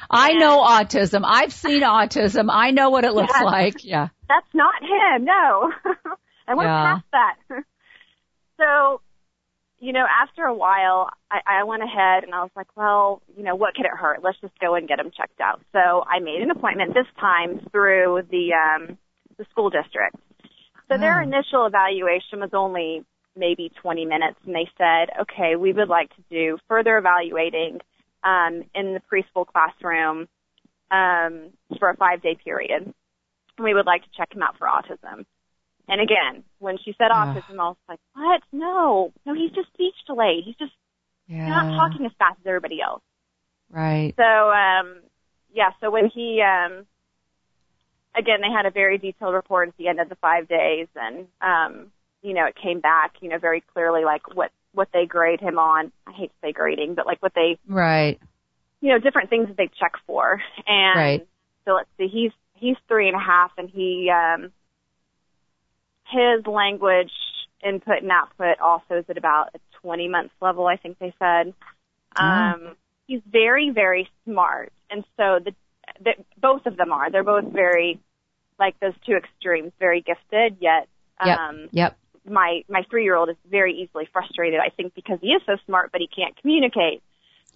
I 0.09 0.33
know 0.33 0.61
autism. 0.63 1.21
I've 1.25 1.51
seen 1.51 1.81
autism. 1.81 2.47
I 2.51 2.71
know 2.71 2.89
what 2.91 3.03
it 3.03 3.13
looks 3.13 3.33
like. 3.43 3.83
Yeah. 3.83 4.07
That's 4.27 4.47
not 4.53 4.75
him. 4.81 5.25
No. 5.25 5.71
I 6.47 6.55
went 6.55 6.67
Yeah. 6.69 6.95
past 6.95 7.05
that. 7.11 7.35
so, 8.57 9.01
you 9.79 9.93
know, 9.93 10.05
after 10.21 10.43
a 10.45 10.53
while, 10.53 11.09
I, 11.31 11.39
I 11.61 11.63
went 11.63 11.83
ahead 11.83 12.23
and 12.23 12.33
I 12.33 12.41
was 12.41 12.51
like, 12.55 12.67
well, 12.75 13.21
you 13.37 13.43
know, 13.43 13.55
what 13.55 13.75
could 13.75 13.85
it 13.85 13.91
hurt? 13.97 14.23
Let's 14.23 14.39
just 14.41 14.57
go 14.59 14.75
and 14.75 14.87
get 14.87 14.99
him 14.99 15.11
checked 15.15 15.39
out. 15.41 15.61
So 15.73 16.03
I 16.07 16.19
made 16.19 16.41
an 16.41 16.51
appointment 16.51 16.93
this 16.93 17.07
time 17.19 17.59
through 17.71 18.23
the, 18.29 18.53
um, 18.53 18.97
the 19.37 19.45
school 19.51 19.69
district. 19.69 20.15
So 20.89 20.97
their 20.97 21.19
Oh. 21.19 21.23
initial 21.23 21.65
evaluation 21.65 22.39
was 22.39 22.49
only 22.53 23.03
maybe 23.35 23.71
20 23.81 24.05
minutes 24.05 24.37
and 24.45 24.55
they 24.55 24.69
said, 24.77 25.09
okay, 25.21 25.55
we 25.55 25.73
would 25.73 25.89
like 25.89 26.09
to 26.15 26.23
do 26.29 26.57
further 26.67 26.97
evaluating 26.97 27.79
um, 28.23 28.63
in 28.75 28.93
the 28.93 29.01
preschool 29.11 29.45
classroom 29.45 30.27
um, 30.91 31.51
for 31.77 31.89
a 31.89 31.97
five 31.97 32.21
day 32.21 32.37
period. 32.43 32.83
And 33.57 33.63
we 33.63 33.73
would 33.73 33.85
like 33.85 34.03
to 34.03 34.09
check 34.17 34.33
him 34.33 34.41
out 34.41 34.57
for 34.57 34.67
autism. 34.67 35.25
And 35.87 36.01
again, 36.01 36.43
when 36.59 36.77
she 36.77 36.93
said 36.97 37.09
autism, 37.11 37.59
I 37.59 37.69
was 37.69 37.77
like, 37.87 37.99
what? 38.13 38.41
No, 38.51 39.11
no, 39.25 39.33
he's 39.33 39.51
just 39.51 39.69
speech 39.73 39.95
delayed. 40.05 40.43
He's 40.45 40.55
just 40.55 40.73
Yeah. 41.27 41.47
not 41.47 41.75
talking 41.75 42.05
as 42.05 42.11
fast 42.19 42.39
as 42.39 42.45
everybody 42.45 42.81
else. 42.81 43.01
Right. 43.71 44.13
So, 44.15 44.23
um, 44.23 45.01
yeah, 45.51 45.71
so 45.79 45.89
when 45.89 46.07
he, 46.07 46.41
um, 46.41 46.85
again, 48.15 48.41
they 48.41 48.51
had 48.51 48.65
a 48.65 48.71
very 48.71 48.97
detailed 48.97 49.33
report 49.33 49.69
at 49.69 49.77
the 49.77 49.87
end 49.87 49.99
of 49.99 50.09
the 50.09 50.15
five 50.15 50.47
days 50.47 50.87
and, 50.95 51.27
um, 51.41 51.91
you 52.21 52.33
know, 52.33 52.45
it 52.45 52.55
came 52.61 52.79
back, 52.79 53.13
you 53.21 53.29
know, 53.29 53.37
very 53.37 53.61
clearly 53.73 54.03
like 54.03 54.35
what, 54.35 54.51
what 54.73 54.89
they 54.93 55.05
grade 55.05 55.39
him 55.39 55.57
on. 55.57 55.91
I 56.05 56.11
hate 56.11 56.27
to 56.27 56.35
say 56.47 56.51
grading, 56.51 56.95
but 56.95 57.05
like 57.05 57.21
what 57.21 57.33
they, 57.33 57.57
Right. 57.67 58.19
you 58.81 58.89
know, 58.91 58.99
different 58.99 59.29
things 59.29 59.47
that 59.47 59.57
they 59.57 59.69
check 59.79 59.93
for. 60.05 60.41
And 60.67 60.97
Right. 60.99 61.27
so 61.65 61.73
let's 61.73 61.89
see, 61.97 62.07
he's, 62.07 62.31
he's 62.55 62.75
three 62.87 63.07
and 63.07 63.15
a 63.15 63.23
half 63.23 63.51
and 63.57 63.69
he, 63.69 64.09
um, 64.09 64.51
his 66.05 66.45
language 66.47 67.11
input 67.63 68.01
and 68.01 68.11
output 68.11 68.59
also 68.59 68.95
is 68.95 69.05
at 69.09 69.17
about 69.17 69.49
a 69.53 69.59
20 69.81 70.07
months 70.07 70.33
level, 70.41 70.65
I 70.67 70.75
think 70.77 70.97
they 70.99 71.13
said. 71.19 71.53
Wow. 72.19 72.53
Um, 72.53 72.75
he's 73.07 73.21
very, 73.31 73.69
very 73.69 74.09
smart. 74.25 74.73
And 74.89 75.03
so 75.17 75.39
the, 75.43 75.51
the, 76.03 76.11
both 76.39 76.65
of 76.65 76.77
them 76.77 76.91
are, 76.91 77.11
they're 77.11 77.23
both 77.23 77.45
very, 77.45 77.99
like 78.57 78.79
those 78.79 78.93
two 79.05 79.13
extremes, 79.15 79.71
very 79.79 80.01
gifted, 80.01 80.57
yet, 80.59 80.87
Yep. 81.25 81.37
um, 81.37 81.69
Yep. 81.71 81.97
My, 82.29 82.63
my 82.69 82.83
three 82.89 83.03
year 83.03 83.15
old 83.15 83.29
is 83.29 83.35
very 83.49 83.73
easily 83.81 84.07
frustrated, 84.11 84.59
I 84.59 84.69
think, 84.69 84.93
because 84.95 85.19
he 85.21 85.29
is 85.29 85.41
so 85.45 85.57
smart, 85.65 85.91
but 85.91 86.01
he 86.01 86.07
can't 86.07 86.35
communicate. 86.41 87.01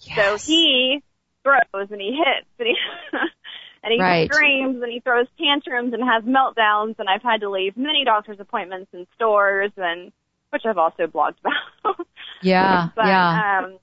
Yes. 0.02 0.16
So 0.16 0.38
he 0.52 1.02
throws 1.44 1.88
and 1.92 2.02
he 2.02 2.12
hits 2.18 2.48
and 2.60 2.68
he, 2.68 2.76
and 3.84 3.92
he 3.94 4.00
Right. 4.02 4.34
screams 4.34 4.82
and 4.82 4.92
he 4.92 5.00
throws 5.00 5.28
tantrums 5.38 5.94
and 5.94 6.02
has 6.04 6.24
meltdowns 6.24 6.96
and 7.00 7.08
I've 7.10 7.22
had 7.24 7.42
to 7.42 7.50
leave 7.50 7.76
many 7.78 8.04
doctor's 8.06 8.40
appointments 8.40 8.90
and 8.94 9.08
stores 9.16 9.72
and, 9.78 10.12
which 10.50 10.64
I've 10.66 10.78
also 10.78 11.08
blogged 11.08 11.36
about. 11.84 12.06
Yeah. 12.42 12.90
but, 12.96 13.06
yeah. 13.06 13.62
um, 13.66 13.78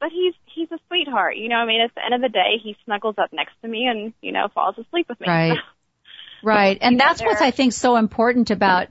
but 0.00 0.10
he's, 0.10 0.34
he's 0.54 0.70
a 0.72 0.78
sweetheart. 0.88 1.36
You 1.36 1.48
know, 1.48 1.56
I 1.56 1.64
mean, 1.66 1.80
at 1.80 1.94
the 1.94 2.04
end 2.04 2.14
of 2.14 2.20
the 2.20 2.28
day, 2.28 2.58
he 2.62 2.76
snuggles 2.84 3.14
up 3.18 3.32
next 3.32 3.52
to 3.62 3.68
me 3.68 3.86
and, 3.86 4.12
you 4.20 4.32
know, 4.32 4.48
falls 4.54 4.76
asleep 4.78 5.06
with 5.08 5.20
me. 5.20 5.26
Right. 5.28 5.58
Right. 6.42 6.76
And 6.78 7.00
that's 7.00 7.22
what's 7.22 7.38
there- 7.38 7.48
I 7.48 7.52
think 7.52 7.72
so 7.72 7.96
important 7.96 8.50
about, 8.50 8.88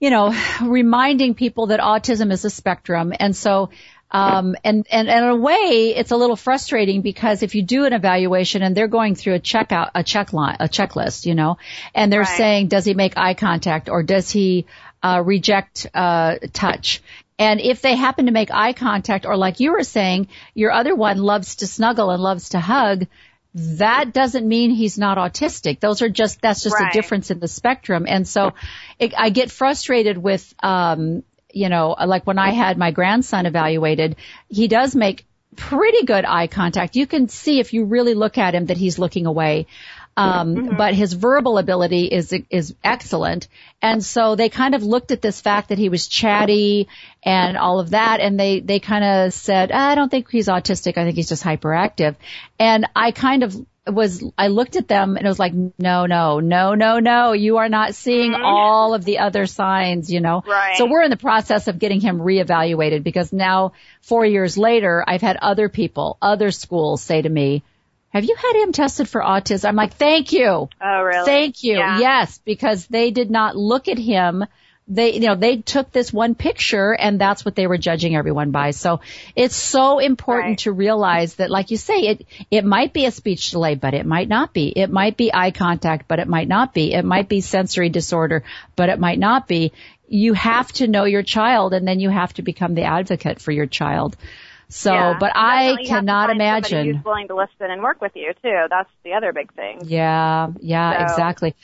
you 0.00 0.10
know, 0.10 0.34
reminding 0.62 1.34
people 1.34 1.68
that 1.68 1.80
autism 1.80 2.32
is 2.32 2.44
a 2.44 2.50
spectrum. 2.50 3.12
And 3.18 3.36
so, 3.36 3.70
um, 4.10 4.56
and, 4.64 4.86
and, 4.90 5.08
and 5.08 5.24
in 5.24 5.30
a 5.30 5.36
way, 5.36 5.94
it's 5.96 6.10
a 6.10 6.16
little 6.16 6.34
frustrating 6.34 7.00
because 7.00 7.44
if 7.44 7.54
you 7.54 7.62
do 7.62 7.84
an 7.84 7.92
evaluation 7.92 8.62
and 8.62 8.76
they're 8.76 8.88
going 8.88 9.14
through 9.14 9.34
a 9.34 9.40
checkout, 9.40 9.90
a 9.94 10.02
check 10.02 10.32
line, 10.32 10.56
a 10.58 10.68
checklist, 10.68 11.26
you 11.26 11.36
know, 11.36 11.58
and 11.94 12.12
they're 12.12 12.20
Right. 12.22 12.36
saying, 12.36 12.68
does 12.68 12.84
he 12.84 12.94
make 12.94 13.16
eye 13.16 13.34
contact 13.34 13.88
or 13.88 14.02
does 14.02 14.28
he, 14.30 14.66
uh, 15.02 15.22
reject, 15.24 15.86
uh, 15.94 16.36
touch? 16.52 17.02
And 17.38 17.60
if 17.60 17.82
they 17.82 17.94
happen 17.94 18.26
to 18.26 18.32
make 18.32 18.50
eye 18.52 18.72
contact 18.72 19.24
or 19.26 19.36
like 19.36 19.60
you 19.60 19.72
were 19.72 19.84
saying, 19.84 20.28
your 20.54 20.72
other 20.72 20.94
one 20.94 21.18
loves 21.18 21.56
to 21.56 21.66
snuggle 21.68 22.10
and 22.10 22.20
loves 22.22 22.50
to 22.50 22.58
hug, 22.60 23.06
that 23.54 24.12
doesn't 24.12 24.46
mean 24.46 24.70
he's 24.70 24.98
not 24.98 25.18
autistic. 25.18 25.80
Those 25.80 26.02
are 26.02 26.08
just, 26.08 26.40
that's 26.40 26.62
just 26.62 26.76
Right. 26.78 26.88
a 26.88 26.92
difference 26.92 27.30
in 27.30 27.40
the 27.40 27.48
spectrum. 27.48 28.06
And 28.08 28.26
so 28.26 28.52
it, 28.98 29.12
I 29.16 29.30
get 29.30 29.50
frustrated 29.50 30.16
with, 30.18 30.54
um, 30.62 31.24
you 31.52 31.68
know, 31.68 31.96
like 32.06 32.26
when 32.26 32.38
I 32.38 32.50
had 32.50 32.78
my 32.78 32.92
grandson 32.92 33.46
evaluated, 33.46 34.16
he 34.48 34.68
does 34.68 34.94
make 34.94 35.26
pretty 35.56 36.04
good 36.04 36.24
eye 36.24 36.46
contact. 36.46 36.94
You 36.94 37.08
can 37.08 37.28
see 37.28 37.58
if 37.58 37.72
you 37.72 37.84
really 37.84 38.14
look 38.14 38.38
at 38.38 38.54
him 38.54 38.66
that 38.66 38.76
he's 38.76 39.00
looking 39.00 39.26
away. 39.26 39.66
Um, 40.16 40.54
mm-hmm. 40.54 40.76
but 40.76 40.92
his 40.92 41.14
verbal 41.14 41.56
ability 41.56 42.06
is, 42.06 42.34
is 42.50 42.74
excellent. 42.84 43.48
And 43.80 44.04
so 44.04 44.34
they 44.34 44.48
kind 44.50 44.74
of 44.74 44.82
looked 44.82 45.12
at 45.12 45.22
this 45.22 45.40
fact 45.40 45.70
that 45.70 45.78
he 45.78 45.88
was 45.88 46.08
chatty 46.08 46.88
and 47.22 47.56
all 47.56 47.80
of 47.80 47.90
that 47.90 48.20
and 48.20 48.38
they, 48.38 48.60
they 48.60 48.80
kind 48.80 49.04
of 49.04 49.32
said, 49.32 49.72
I 49.72 49.94
don't 49.94 50.10
think 50.10 50.28
he's 50.28 50.48
autistic. 50.48 50.98
I 50.98 51.04
think 51.04 51.16
he's 51.16 51.28
just 51.28 51.44
hyperactive. 51.44 52.16
And 52.58 52.86
I 52.94 53.12
kind 53.12 53.44
of 53.44 53.54
was 53.86 54.22
I 54.36 54.48
looked 54.48 54.76
at 54.76 54.88
them 54.88 55.16
and 55.16 55.24
it 55.24 55.28
was 55.28 55.38
like, 55.38 55.54
no, 55.54 56.06
no, 56.06 56.40
no, 56.40 56.74
no, 56.74 56.98
no, 56.98 57.32
you 57.32 57.58
are 57.58 57.68
not 57.68 57.94
seeing 57.94 58.32
mm-hmm. 58.32 58.44
all 58.44 58.94
of 58.94 59.04
the 59.04 59.18
other 59.18 59.46
signs, 59.46 60.12
you 60.12 60.20
know. 60.20 60.42
Right. 60.46 60.76
So 60.76 60.86
we're 60.86 61.02
in 61.02 61.10
the 61.10 61.16
process 61.16 61.68
of 61.68 61.78
getting 61.78 62.00
him 62.00 62.18
reevaluated 62.18 63.02
because 63.02 63.32
now 63.32 63.72
four 64.02 64.24
years 64.24 64.58
later, 64.58 65.04
I've 65.06 65.22
had 65.22 65.36
other 65.36 65.68
people, 65.68 66.18
other 66.20 66.50
schools 66.50 67.02
say 67.02 67.22
to 67.22 67.28
me, 67.28 67.62
have 68.10 68.24
you 68.24 68.36
had 68.36 68.62
him 68.62 68.72
tested 68.72 69.08
for 69.08 69.20
autism? 69.20 69.68
I'm 69.68 69.76
like, 69.76 69.94
thank 69.94 70.32
you. 70.32 70.68
Oh, 70.80 71.02
really? 71.02 71.24
Thank 71.24 71.64
you. 71.64 71.78
Yeah. 71.78 71.98
Yes, 71.98 72.38
because 72.44 72.86
they 72.86 73.10
did 73.10 73.30
not 73.30 73.56
look 73.56 73.88
at 73.88 73.98
him 73.98 74.44
they, 74.90 75.14
you 75.14 75.20
know, 75.20 75.36
they 75.36 75.58
took 75.58 75.92
this 75.92 76.12
one 76.12 76.34
picture 76.34 76.92
and 76.92 77.20
that's 77.20 77.44
what 77.44 77.54
they 77.54 77.68
were 77.68 77.78
judging 77.78 78.16
everyone 78.16 78.50
by. 78.50 78.72
So 78.72 79.00
it's 79.36 79.54
so 79.54 80.00
important 80.00 80.48
right. 80.48 80.58
to 80.58 80.72
realize 80.72 81.36
that, 81.36 81.48
like 81.48 81.70
you 81.70 81.76
say, 81.76 82.00
it, 82.00 82.26
it 82.50 82.64
might 82.64 82.92
be 82.92 83.06
a 83.06 83.12
speech 83.12 83.52
delay, 83.52 83.76
but 83.76 83.94
it 83.94 84.04
might 84.04 84.28
not 84.28 84.52
be. 84.52 84.68
It 84.68 84.90
might 84.90 85.16
be 85.16 85.32
eye 85.32 85.52
contact, 85.52 86.08
but 86.08 86.18
it 86.18 86.26
might 86.26 86.48
not 86.48 86.74
be. 86.74 86.92
It 86.92 87.04
might 87.04 87.28
be 87.28 87.40
sensory 87.40 87.88
disorder, 87.88 88.42
but 88.74 88.88
it 88.88 88.98
might 88.98 89.20
not 89.20 89.46
be. 89.46 89.72
You 90.08 90.32
have 90.32 90.72
to 90.72 90.88
know 90.88 91.04
your 91.04 91.22
child 91.22 91.72
and 91.72 91.86
then 91.86 92.00
you 92.00 92.10
have 92.10 92.34
to 92.34 92.42
become 92.42 92.74
the 92.74 92.82
advocate 92.82 93.40
for 93.40 93.52
your 93.52 93.66
child. 93.66 94.16
So, 94.70 94.94
yeah, 94.94 95.16
but 95.18 95.32
I 95.34 95.84
cannot 95.84 96.30
imagine. 96.30 96.94
Who's 96.94 97.04
willing 97.04 97.28
to 97.28 97.34
listen 97.34 97.70
and 97.70 97.82
work 97.82 98.00
with 98.00 98.12
you 98.14 98.32
too. 98.42 98.66
That's 98.70 98.90
the 99.04 99.14
other 99.14 99.32
big 99.32 99.52
thing. 99.52 99.80
Yeah, 99.84 100.48
yeah, 100.60 100.96
so, 100.96 101.12
exactly. 101.12 101.54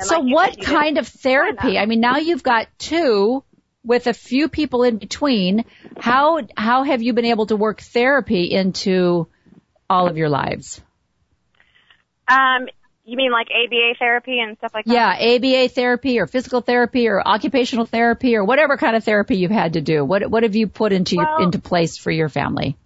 So 0.00 0.20
like 0.20 0.32
what 0.32 0.60
kind 0.60 0.98
of 0.98 1.06
therapy? 1.06 1.78
I 1.78 1.86
mean, 1.86 2.00
now 2.00 2.16
you've 2.16 2.42
got 2.42 2.68
two 2.78 3.44
with 3.84 4.06
a 4.06 4.14
few 4.14 4.48
people 4.48 4.82
in 4.82 4.96
between. 4.96 5.64
How, 5.98 6.40
how 6.56 6.82
have 6.82 7.02
you 7.02 7.12
been 7.12 7.26
able 7.26 7.46
to 7.46 7.56
work 7.56 7.80
therapy 7.80 8.50
into 8.50 9.28
all 9.88 10.08
of 10.08 10.16
your 10.16 10.28
lives? 10.28 10.80
Um, 12.28 12.68
you 13.06 13.16
mean 13.16 13.30
like 13.30 13.46
ABA 13.50 13.94
therapy 13.98 14.40
and 14.40 14.58
stuff 14.58 14.72
like 14.74 14.84
that? 14.84 14.92
Yeah, 14.92 15.36
ABA 15.36 15.68
therapy 15.68 16.18
or 16.18 16.26
physical 16.26 16.60
therapy 16.60 17.08
or 17.08 17.26
occupational 17.26 17.86
therapy 17.86 18.34
or 18.34 18.44
whatever 18.44 18.76
kind 18.76 18.96
of 18.96 19.04
therapy 19.04 19.36
you've 19.36 19.52
had 19.52 19.74
to 19.74 19.80
do. 19.80 20.04
What 20.04 20.28
what 20.28 20.42
have 20.42 20.56
you 20.56 20.66
put 20.66 20.92
into 20.92 21.16
well, 21.16 21.26
your, 21.38 21.42
into 21.42 21.60
place 21.60 21.96
for 21.96 22.10
your 22.10 22.28
family? 22.28 22.76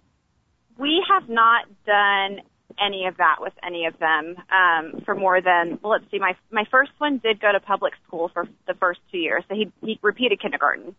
We 0.77 1.03
have 1.11 1.27
not 1.27 1.65
done 1.85 2.41
any 2.79 3.07
of 3.07 3.17
that 3.17 3.37
with 3.39 3.53
any 3.65 3.87
of 3.87 3.97
them 3.97 4.35
um, 4.51 5.01
for 5.05 5.15
more 5.15 5.41
than 5.41 5.79
well, 5.81 5.93
let's 5.93 6.09
see. 6.11 6.19
My 6.19 6.35
my 6.51 6.65
first 6.69 6.91
one 6.99 7.17
did 7.17 7.39
go 7.39 7.51
to 7.51 7.59
public 7.59 7.93
school 8.07 8.29
for 8.31 8.47
the 8.67 8.75
first 8.75 8.99
two 9.11 9.17
years, 9.17 9.43
so 9.49 9.55
he 9.55 9.71
he 9.81 9.99
repeated 10.03 10.39
kindergarten, 10.39 10.95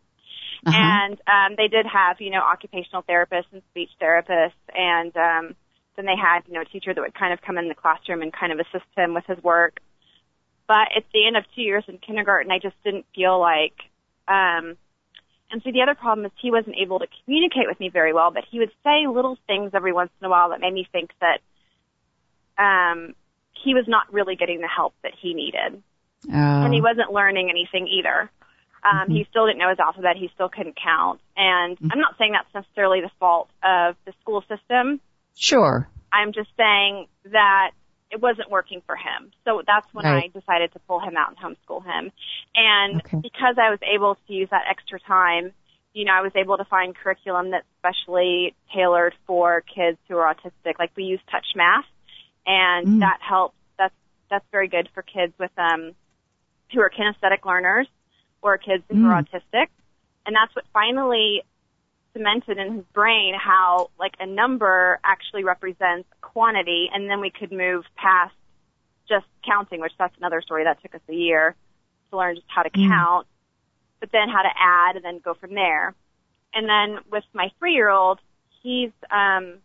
uh-huh. 0.67 0.77
and 0.77 1.21
um, 1.29 1.55
they 1.57 1.69
did 1.69 1.87
have 1.87 2.21
you 2.21 2.31
know 2.31 2.41
occupational 2.41 3.05
therapists 3.05 3.53
and 3.53 3.63
speech 3.71 3.91
therapists, 4.01 4.51
and 4.75 5.17
um, 5.17 5.57
then 5.97 6.07
they 6.07 6.17
had 6.17 6.41
you 6.47 6.55
know 6.55 6.63
a 6.63 6.65
teacher 6.65 6.93
that 6.95 7.01
would 7.01 7.15
kind 7.15 7.33
of 7.33 7.41
come 7.43 7.59
in 7.59 7.69
the 7.69 7.75
classroom 7.75 8.23
and 8.23 8.33
kind 8.33 8.53
of 8.53 8.59
assist 8.59 8.87
him 8.97 9.15
with 9.15 9.25
his 9.27 9.43
work. 9.43 9.81
But 10.67 10.89
at 10.97 11.05
the 11.13 11.27
end 11.27 11.37
of 11.37 11.45
two 11.55 11.63
years 11.63 11.85
in 11.89 11.99
kindergarten, 11.99 12.51
I 12.51 12.59
just 12.59 12.77
didn't 12.85 13.07
feel 13.15 13.39
like. 13.39 13.75
Um, 14.29 14.77
and 15.51 15.61
so 15.63 15.71
the 15.71 15.83
other 15.83 15.95
problem 15.95 16.25
is 16.25 16.33
he 16.41 16.51
wasn't 16.51 16.77
able 16.81 16.99
to 16.99 17.07
communicate 17.25 17.67
with 17.67 17.79
me 17.79 17.91
very 17.91 18.15
well, 18.15 18.31
but 18.31 18.45
he 18.51 18.59
would 18.59 18.71
say 18.83 19.07
little 19.07 19.37
things 19.47 19.73
every 19.75 19.93
once 19.93 20.11
in 20.21 20.27
a 20.27 20.31
while 20.31 20.49
that 20.51 20.61
made 20.61 20.73
me 20.73 20.89
think 20.91 21.11
that 21.21 21.41
um, 22.57 23.15
he 23.63 23.75
was 23.75 23.85
not 23.87 24.11
really 24.13 24.35
getting 24.35 24.61
the 24.61 24.69
help 24.69 24.95
that 25.03 25.13
he 25.21 25.35
needed. 25.35 25.83
Oh. 26.29 26.65
And 26.65 26.73
he 26.73 26.81
wasn't 26.81 27.13
learning 27.13 27.51
anything 27.51 27.87
either. 27.87 28.31
Um, 28.85 29.09
mm-hmm. 29.09 29.13
He 29.13 29.27
still 29.31 29.47
didn't 29.47 29.59
know 29.59 29.69
his 29.69 29.79
alphabet. 29.79 30.17
He 30.17 30.31
still 30.35 30.49
couldn't 30.49 30.77
count. 30.83 31.21
And 31.37 31.77
mm-hmm. 31.77 31.89
I'm 31.93 32.01
not 32.01 32.17
saying 32.19 32.33
that's 32.33 32.55
necessarily 32.55 33.01
the 33.01 33.11
fault 33.21 33.51
of 33.63 33.97
the 34.07 34.13
school 34.23 34.43
system. 34.49 35.01
Sure. 35.35 35.89
I'm 36.13 36.33
just 36.33 36.51
saying 36.57 37.07
that 37.25 37.71
it 38.11 38.21
wasn't 38.21 38.51
working 38.51 38.83
for 38.87 38.95
him. 38.95 39.33
So 39.45 39.63
that's 39.67 39.87
when 39.95 40.05
right. 40.05 40.31
I 40.35 40.39
decided 40.39 40.73
to 40.75 40.79
pull 40.81 41.01
him 41.01 41.17
out 41.17 41.31
and 41.31 41.39
homeschool 41.39 41.83
him. 41.83 42.13
And 42.55 43.01
okay. 43.01 43.19
because 43.23 43.57
I 43.59 43.71
was 43.71 43.79
able 43.83 44.17
to 44.27 44.33
use 44.33 44.51
that 44.51 44.65
extra 44.69 45.01
time, 45.01 45.53
you 45.95 46.05
know, 46.05 46.13
I 46.13 46.21
was 46.21 46.33
able 46.35 46.59
to 46.59 46.65
find 46.65 46.95
curriculum 46.95 47.51
that's 47.51 47.67
specially 47.79 48.55
tailored 48.75 49.15
for 49.27 49.63
kids 49.63 49.99
who 50.09 50.17
are 50.17 50.35
autistic. 50.35 50.79
Like 50.79 50.91
we 50.97 51.05
use 51.05 51.21
touch 51.31 51.47
math 51.57 51.87
and 52.47 52.87
mm. 52.87 53.01
that 53.01 53.19
helps. 53.21 53.55
That's 53.79 53.95
that's 54.31 54.45
very 54.51 54.69
good 54.69 54.89
for 54.95 55.03
kids 55.03 55.33
with 55.39 55.51
um 55.57 55.93
who 56.73 56.81
are 56.81 56.91
kinesthetic 56.91 57.45
learners 57.45 57.87
or 58.41 58.59
kids 58.59 58.83
who 58.89 58.97
mm. 58.97 59.07
are 59.07 59.23
autistic, 59.23 59.69
and 60.27 60.35
that's 60.35 60.55
what 60.55 60.65
finally 60.73 61.43
cemented 62.13 62.59
in 62.59 62.77
his 62.77 62.85
brain 62.93 63.35
how 63.35 63.91
like 63.99 64.15
a 64.21 64.27
number 64.27 65.01
actually 65.05 65.45
represents 65.45 66.09
quantity, 66.21 66.89
and 66.93 67.09
then 67.09 67.21
we 67.21 67.31
could 67.31 67.53
move 67.53 67.85
past 67.97 68.35
just 69.09 69.27
counting, 69.45 69.81
which 69.81 69.93
that's 69.99 70.17
another 70.19 70.41
story 70.41 70.65
that 70.65 70.81
took 70.83 70.95
us 70.95 71.01
a 71.09 71.15
year 71.15 71.55
to 72.11 72.17
learn 72.17 72.37
just 72.37 72.47
how 72.49 72.63
to 72.63 72.71
mm. 72.71 72.89
count, 72.89 73.27
but 74.01 74.11
then 74.13 74.29
how 74.29 74.43
to 74.43 74.51
add 74.57 74.97
and 74.97 75.05
then 75.05 75.19
go 75.19 75.35
from 75.35 75.55
there. 75.55 75.95
And 76.55 76.69
then 76.69 77.03
with 77.11 77.25
my 77.33 77.51
three 77.59 77.75
year 77.75 77.89
old, 77.89 78.21
he's 78.63 78.93
um 79.11 79.59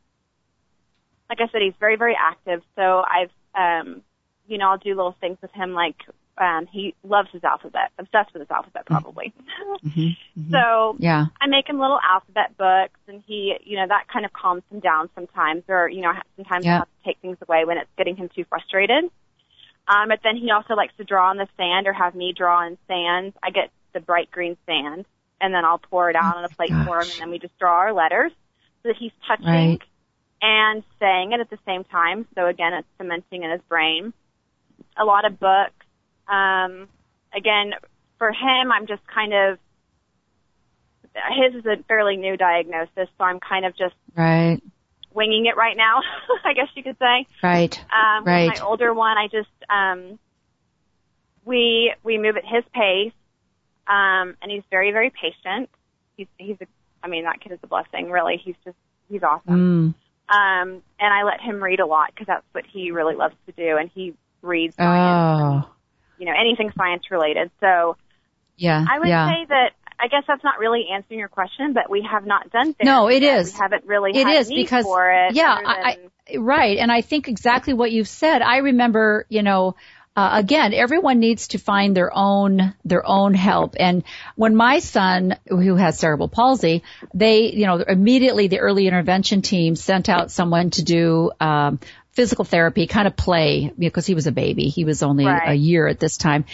like 1.29 1.41
I 1.41 1.47
said, 1.51 1.61
he's 1.61 1.73
very, 1.79 1.97
very 1.97 2.15
active. 2.19 2.61
So 2.75 3.03
I've, 3.03 3.31
um, 3.53 4.01
you 4.47 4.57
know, 4.57 4.69
I'll 4.69 4.77
do 4.77 4.95
little 4.95 5.15
things 5.19 5.37
with 5.41 5.51
him 5.51 5.73
like, 5.73 5.97
um, 6.37 6.67
he 6.71 6.93
loves 7.03 7.29
his 7.31 7.43
alphabet, 7.43 7.91
obsessed 7.97 8.33
with 8.33 8.41
his 8.41 8.51
alphabet 8.51 8.85
probably. 8.85 9.33
Mm-hmm. 9.83 9.99
mm-hmm. 9.99 10.51
So 10.51 10.95
yeah, 10.99 11.25
I 11.41 11.47
make 11.47 11.67
him 11.67 11.79
little 11.79 11.99
alphabet 11.99 12.57
books 12.57 12.99
and 13.07 13.23
he, 13.25 13.55
you 13.63 13.77
know, 13.77 13.87
that 13.87 14.07
kind 14.11 14.25
of 14.25 14.33
calms 14.33 14.63
him 14.71 14.79
down 14.79 15.09
sometimes 15.15 15.63
or, 15.67 15.89
you 15.89 16.01
know, 16.01 16.13
sometimes 16.35 16.65
yeah. 16.65 16.75
I 16.75 16.77
have 16.79 16.87
to 16.87 17.05
take 17.05 17.17
things 17.21 17.37
away 17.47 17.65
when 17.65 17.77
it's 17.77 17.89
getting 17.97 18.15
him 18.15 18.29
too 18.33 18.45
frustrated. 18.49 19.05
Um, 19.87 20.09
but 20.09 20.19
then 20.23 20.35
he 20.35 20.51
also 20.51 20.73
likes 20.73 20.93
to 20.97 21.03
draw 21.03 21.29
on 21.29 21.37
the 21.37 21.47
sand 21.57 21.87
or 21.87 21.93
have 21.93 22.13
me 22.13 22.33
draw 22.35 22.65
in 22.67 22.77
sand. 22.87 23.33
I 23.41 23.51
get 23.51 23.71
the 23.93 23.99
bright 23.99 24.29
green 24.31 24.57
sand 24.65 25.05
and 25.39 25.53
then 25.53 25.65
I'll 25.65 25.79
pour 25.79 26.09
it 26.09 26.15
out 26.15 26.35
oh 26.35 26.39
on 26.39 26.45
a 26.45 26.49
plate 26.49 26.69
gosh. 26.69 26.85
for 26.85 27.01
him 27.01 27.07
and 27.11 27.21
then 27.21 27.29
we 27.31 27.39
just 27.39 27.57
draw 27.57 27.73
our 27.73 27.93
letters 27.93 28.31
so 28.83 28.89
that 28.89 28.97
he's 28.97 29.11
touching 29.27 29.47
right 29.47 29.81
and 30.41 30.83
saying 30.99 31.31
it 31.31 31.39
at 31.39 31.49
the 31.49 31.59
same 31.65 31.83
time. 31.83 32.27
So 32.35 32.45
again, 32.45 32.73
it's 32.73 32.87
cementing 32.97 33.43
in 33.43 33.51
his 33.51 33.61
brain. 33.67 34.13
A 34.97 35.05
lot 35.05 35.25
of 35.25 35.39
books. 35.39 35.76
Um, 36.27 36.87
again, 37.35 37.73
for 38.17 38.29
him, 38.29 38.71
I'm 38.71 38.87
just 38.87 39.01
kind 39.07 39.33
of, 39.33 39.59
his 41.13 41.55
is 41.55 41.65
a 41.65 41.81
fairly 41.87 42.17
new 42.17 42.37
diagnosis, 42.37 43.09
so 43.17 43.23
I'm 43.23 43.39
kind 43.39 43.65
of 43.65 43.75
just 43.75 43.95
right 44.15 44.61
winging 45.17 45.47
it 45.47 45.57
right 45.57 45.75
now, 45.75 46.01
I 46.45 46.53
guess 46.53 46.67
you 46.75 46.83
could 46.83 46.97
say. 46.99 47.25
Right. 47.41 47.77
Um, 47.91 48.23
right. 48.23 48.47
my 48.47 48.63
older 48.63 48.93
one, 48.93 49.17
I 49.17 49.27
just, 49.27 49.49
um, 49.67 50.19
we, 51.43 51.91
we 52.03 52.19
move 52.19 52.37
at 52.37 52.45
his 52.45 52.63
pace, 52.71 53.13
um, 53.87 54.35
and 54.41 54.51
he's 54.51 54.61
very, 54.69 54.91
very 54.91 55.09
patient. 55.09 55.69
He's, 56.15 56.27
he's 56.37 56.57
a, 56.61 56.67
I 57.03 57.07
mean, 57.07 57.23
that 57.23 57.41
kid 57.41 57.51
is 57.51 57.59
a 57.63 57.67
blessing, 57.67 58.11
really. 58.11 58.39
He's 58.43 58.55
just, 58.63 58.77
he's 59.09 59.23
awesome. 59.23 59.95
Mm. 60.29 60.33
Um, 60.35 60.83
and 60.99 61.13
I 61.13 61.23
let 61.23 61.41
him 61.41 61.63
read 61.63 61.79
a 61.79 61.85
lot 61.85 62.11
because 62.13 62.27
that's 62.27 62.45
what 62.51 62.65
he 62.71 62.91
really 62.91 63.15
loves 63.15 63.35
to 63.47 63.53
do, 63.53 63.77
and 63.77 63.89
he 63.93 64.13
reads 64.43 64.75
oh. 64.77 65.67
You 66.17 66.25
know, 66.25 66.33
anything 66.39 66.71
science 66.77 67.03
related. 67.11 67.51
So, 67.59 67.97
yeah, 68.55 68.83
I 68.89 68.99
would 68.99 69.07
yeah. 69.07 69.29
say 69.29 69.45
that 69.49 69.69
I 69.99 70.07
guess 70.07 70.23
that's 70.27 70.43
not 70.43 70.59
really 70.59 70.87
answering 70.93 71.19
your 71.19 71.29
question, 71.29 71.73
but 71.73 71.89
we 71.89 72.07
have 72.09 72.25
not 72.25 72.51
done 72.51 72.73
therapy. 72.73 72.85
No, 72.85 73.09
it 73.09 73.23
is. 73.23 73.53
We 73.53 73.59
haven't 73.59 73.85
really 73.85 74.11
it 74.11 74.27
is 74.27 74.47
because, 74.47 74.85
for 74.85 75.11
it. 75.11 75.35
Yeah, 75.35 75.53
I, 75.53 75.97
I, 76.31 76.37
right. 76.37 76.77
And 76.77 76.91
I 76.91 77.01
think 77.01 77.27
exactly 77.27 77.73
what 77.73 77.91
you've 77.91 78.07
said. 78.07 78.41
I 78.41 78.57
remember, 78.57 79.25
you 79.29 79.41
know, 79.41 79.75
uh, 80.15 80.31
again, 80.33 80.73
everyone 80.73 81.19
needs 81.19 81.49
to 81.49 81.59
find 81.59 81.95
their 81.95 82.11
own 82.11 82.73
their 82.83 83.07
own 83.07 83.35
help. 83.35 83.75
And 83.79 84.03
when 84.35 84.55
my 84.55 84.79
son, 84.79 85.37
who 85.47 85.75
has 85.75 85.99
cerebral 85.99 86.27
palsy, 86.27 86.83
they, 87.13 87.51
you 87.53 87.67
know, 87.67 87.77
immediately 87.77 88.47
the 88.47 88.59
early 88.59 88.87
intervention 88.87 89.43
team 89.43 89.75
sent 89.75 90.09
out 90.09 90.31
someone 90.31 90.71
to 90.71 90.83
do 90.83 91.31
um, 91.39 91.79
physical 92.17 92.45
therapy, 92.45 92.87
kind 92.87 93.07
of 93.07 93.15
play 93.15 93.71
because 93.77 94.07
he 94.07 94.15
was 94.15 94.25
a 94.25 94.31
baby. 94.31 94.69
He 94.69 94.85
was 94.85 95.03
only 95.03 95.25
right. 95.25 95.51
a 95.51 95.53
year 95.53 95.85
at 95.85 95.99
this 95.99 96.17
time, 96.17 96.45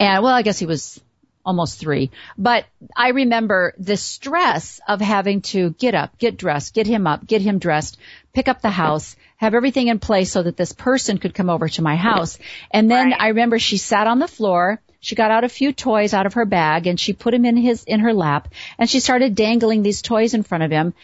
and 0.00 0.24
well, 0.24 0.34
I 0.34 0.42
guess 0.42 0.58
he 0.58 0.66
was 0.66 1.00
almost 1.44 1.78
three. 1.78 2.10
But 2.36 2.64
I 2.96 3.10
remember 3.10 3.74
the 3.78 3.96
stress 3.96 4.80
of 4.88 5.00
having 5.00 5.42
to 5.52 5.70
get 5.70 5.94
up, 5.94 6.18
get 6.18 6.36
dressed, 6.36 6.74
get 6.74 6.88
him 6.88 7.06
up, 7.06 7.24
get 7.26 7.42
him 7.42 7.58
dressed, 7.58 7.96
pick 8.32 8.48
up 8.48 8.60
the 8.60 8.70
house, 8.70 9.14
have 9.36 9.54
everything 9.54 9.86
in 9.88 10.00
place 10.00 10.32
so 10.32 10.42
that 10.42 10.56
this 10.56 10.72
person 10.72 11.18
could 11.18 11.34
come 11.34 11.50
over 11.50 11.68
to 11.68 11.82
my 11.82 11.94
house. 11.94 12.38
And 12.72 12.90
then 12.90 13.10
right. 13.10 13.20
I 13.20 13.28
remember 13.28 13.58
she 13.58 13.76
sat 13.76 14.08
on 14.08 14.18
the 14.18 14.28
floor. 14.28 14.80
She 15.00 15.14
got 15.14 15.30
out 15.30 15.44
a 15.44 15.50
few 15.50 15.72
toys 15.72 16.14
out 16.14 16.26
of 16.26 16.34
her 16.34 16.46
bag 16.46 16.86
and 16.88 16.98
she 16.98 17.12
put 17.12 17.34
him 17.34 17.44
in 17.44 17.56
his, 17.56 17.84
in 17.84 18.00
her 18.00 18.14
lap 18.14 18.48
and 18.78 18.88
she 18.88 19.00
started 19.00 19.34
dangling 19.34 19.82
these 19.82 20.02
toys 20.02 20.34
in 20.34 20.42
front 20.42 20.64
of 20.64 20.70
him. 20.70 20.94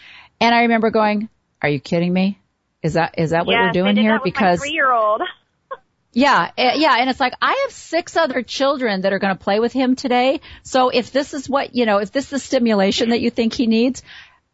And 0.41 0.55
I 0.55 0.63
remember 0.63 0.91
going, 0.91 1.29
are 1.61 1.69
you 1.69 1.81
kidding 1.81 2.13
me? 2.13 2.40
Is 2.83 2.95
that, 2.95 3.15
is 3.19 3.31
that 3.31 3.47
what 3.47 3.53
yes, 3.53 3.67
we're 3.67 3.83
doing 3.83 3.97
here? 3.97 4.21
because 4.23 4.61
three 4.61 4.73
year 4.73 4.93
old. 4.93 5.23
Yeah, 6.13 6.51
eh, 6.59 6.73
yeah, 6.75 6.97
and 6.99 7.09
it's 7.09 7.21
like 7.21 7.35
I 7.41 7.65
have 7.65 7.73
six 7.73 8.17
other 8.17 8.43
children 8.43 9.03
that 9.03 9.13
are 9.13 9.21
going 9.21 9.37
to 9.37 9.43
play 9.43 9.61
with 9.61 9.73
him 9.73 9.95
today. 9.95 10.41
So 10.65 10.89
if 10.89 11.13
this 11.13 11.35
is 11.35 11.49
what 11.49 11.77
you 11.77 11.87
know, 11.87 11.99
if 11.99 12.11
this 12.11 12.25
is 12.25 12.31
the 12.31 12.39
stimulation 12.41 13.11
that 13.11 13.21
you 13.21 13.31
think 13.31 13.55
he 13.55 13.69
needs, 13.69 14.03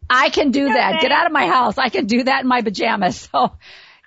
I 0.08 0.28
can 0.28 0.50
do 0.50 0.68
that. 0.68 1.00
Get 1.00 1.12
out 1.12 1.26
of 1.26 1.32
my 1.32 1.46
house. 1.46 1.78
I 1.78 1.88
can 1.88 2.06
do 2.06 2.24
that 2.24 2.42
in 2.42 2.48
my 2.48 2.62
pajamas. 2.62 3.28
So, 3.36 3.52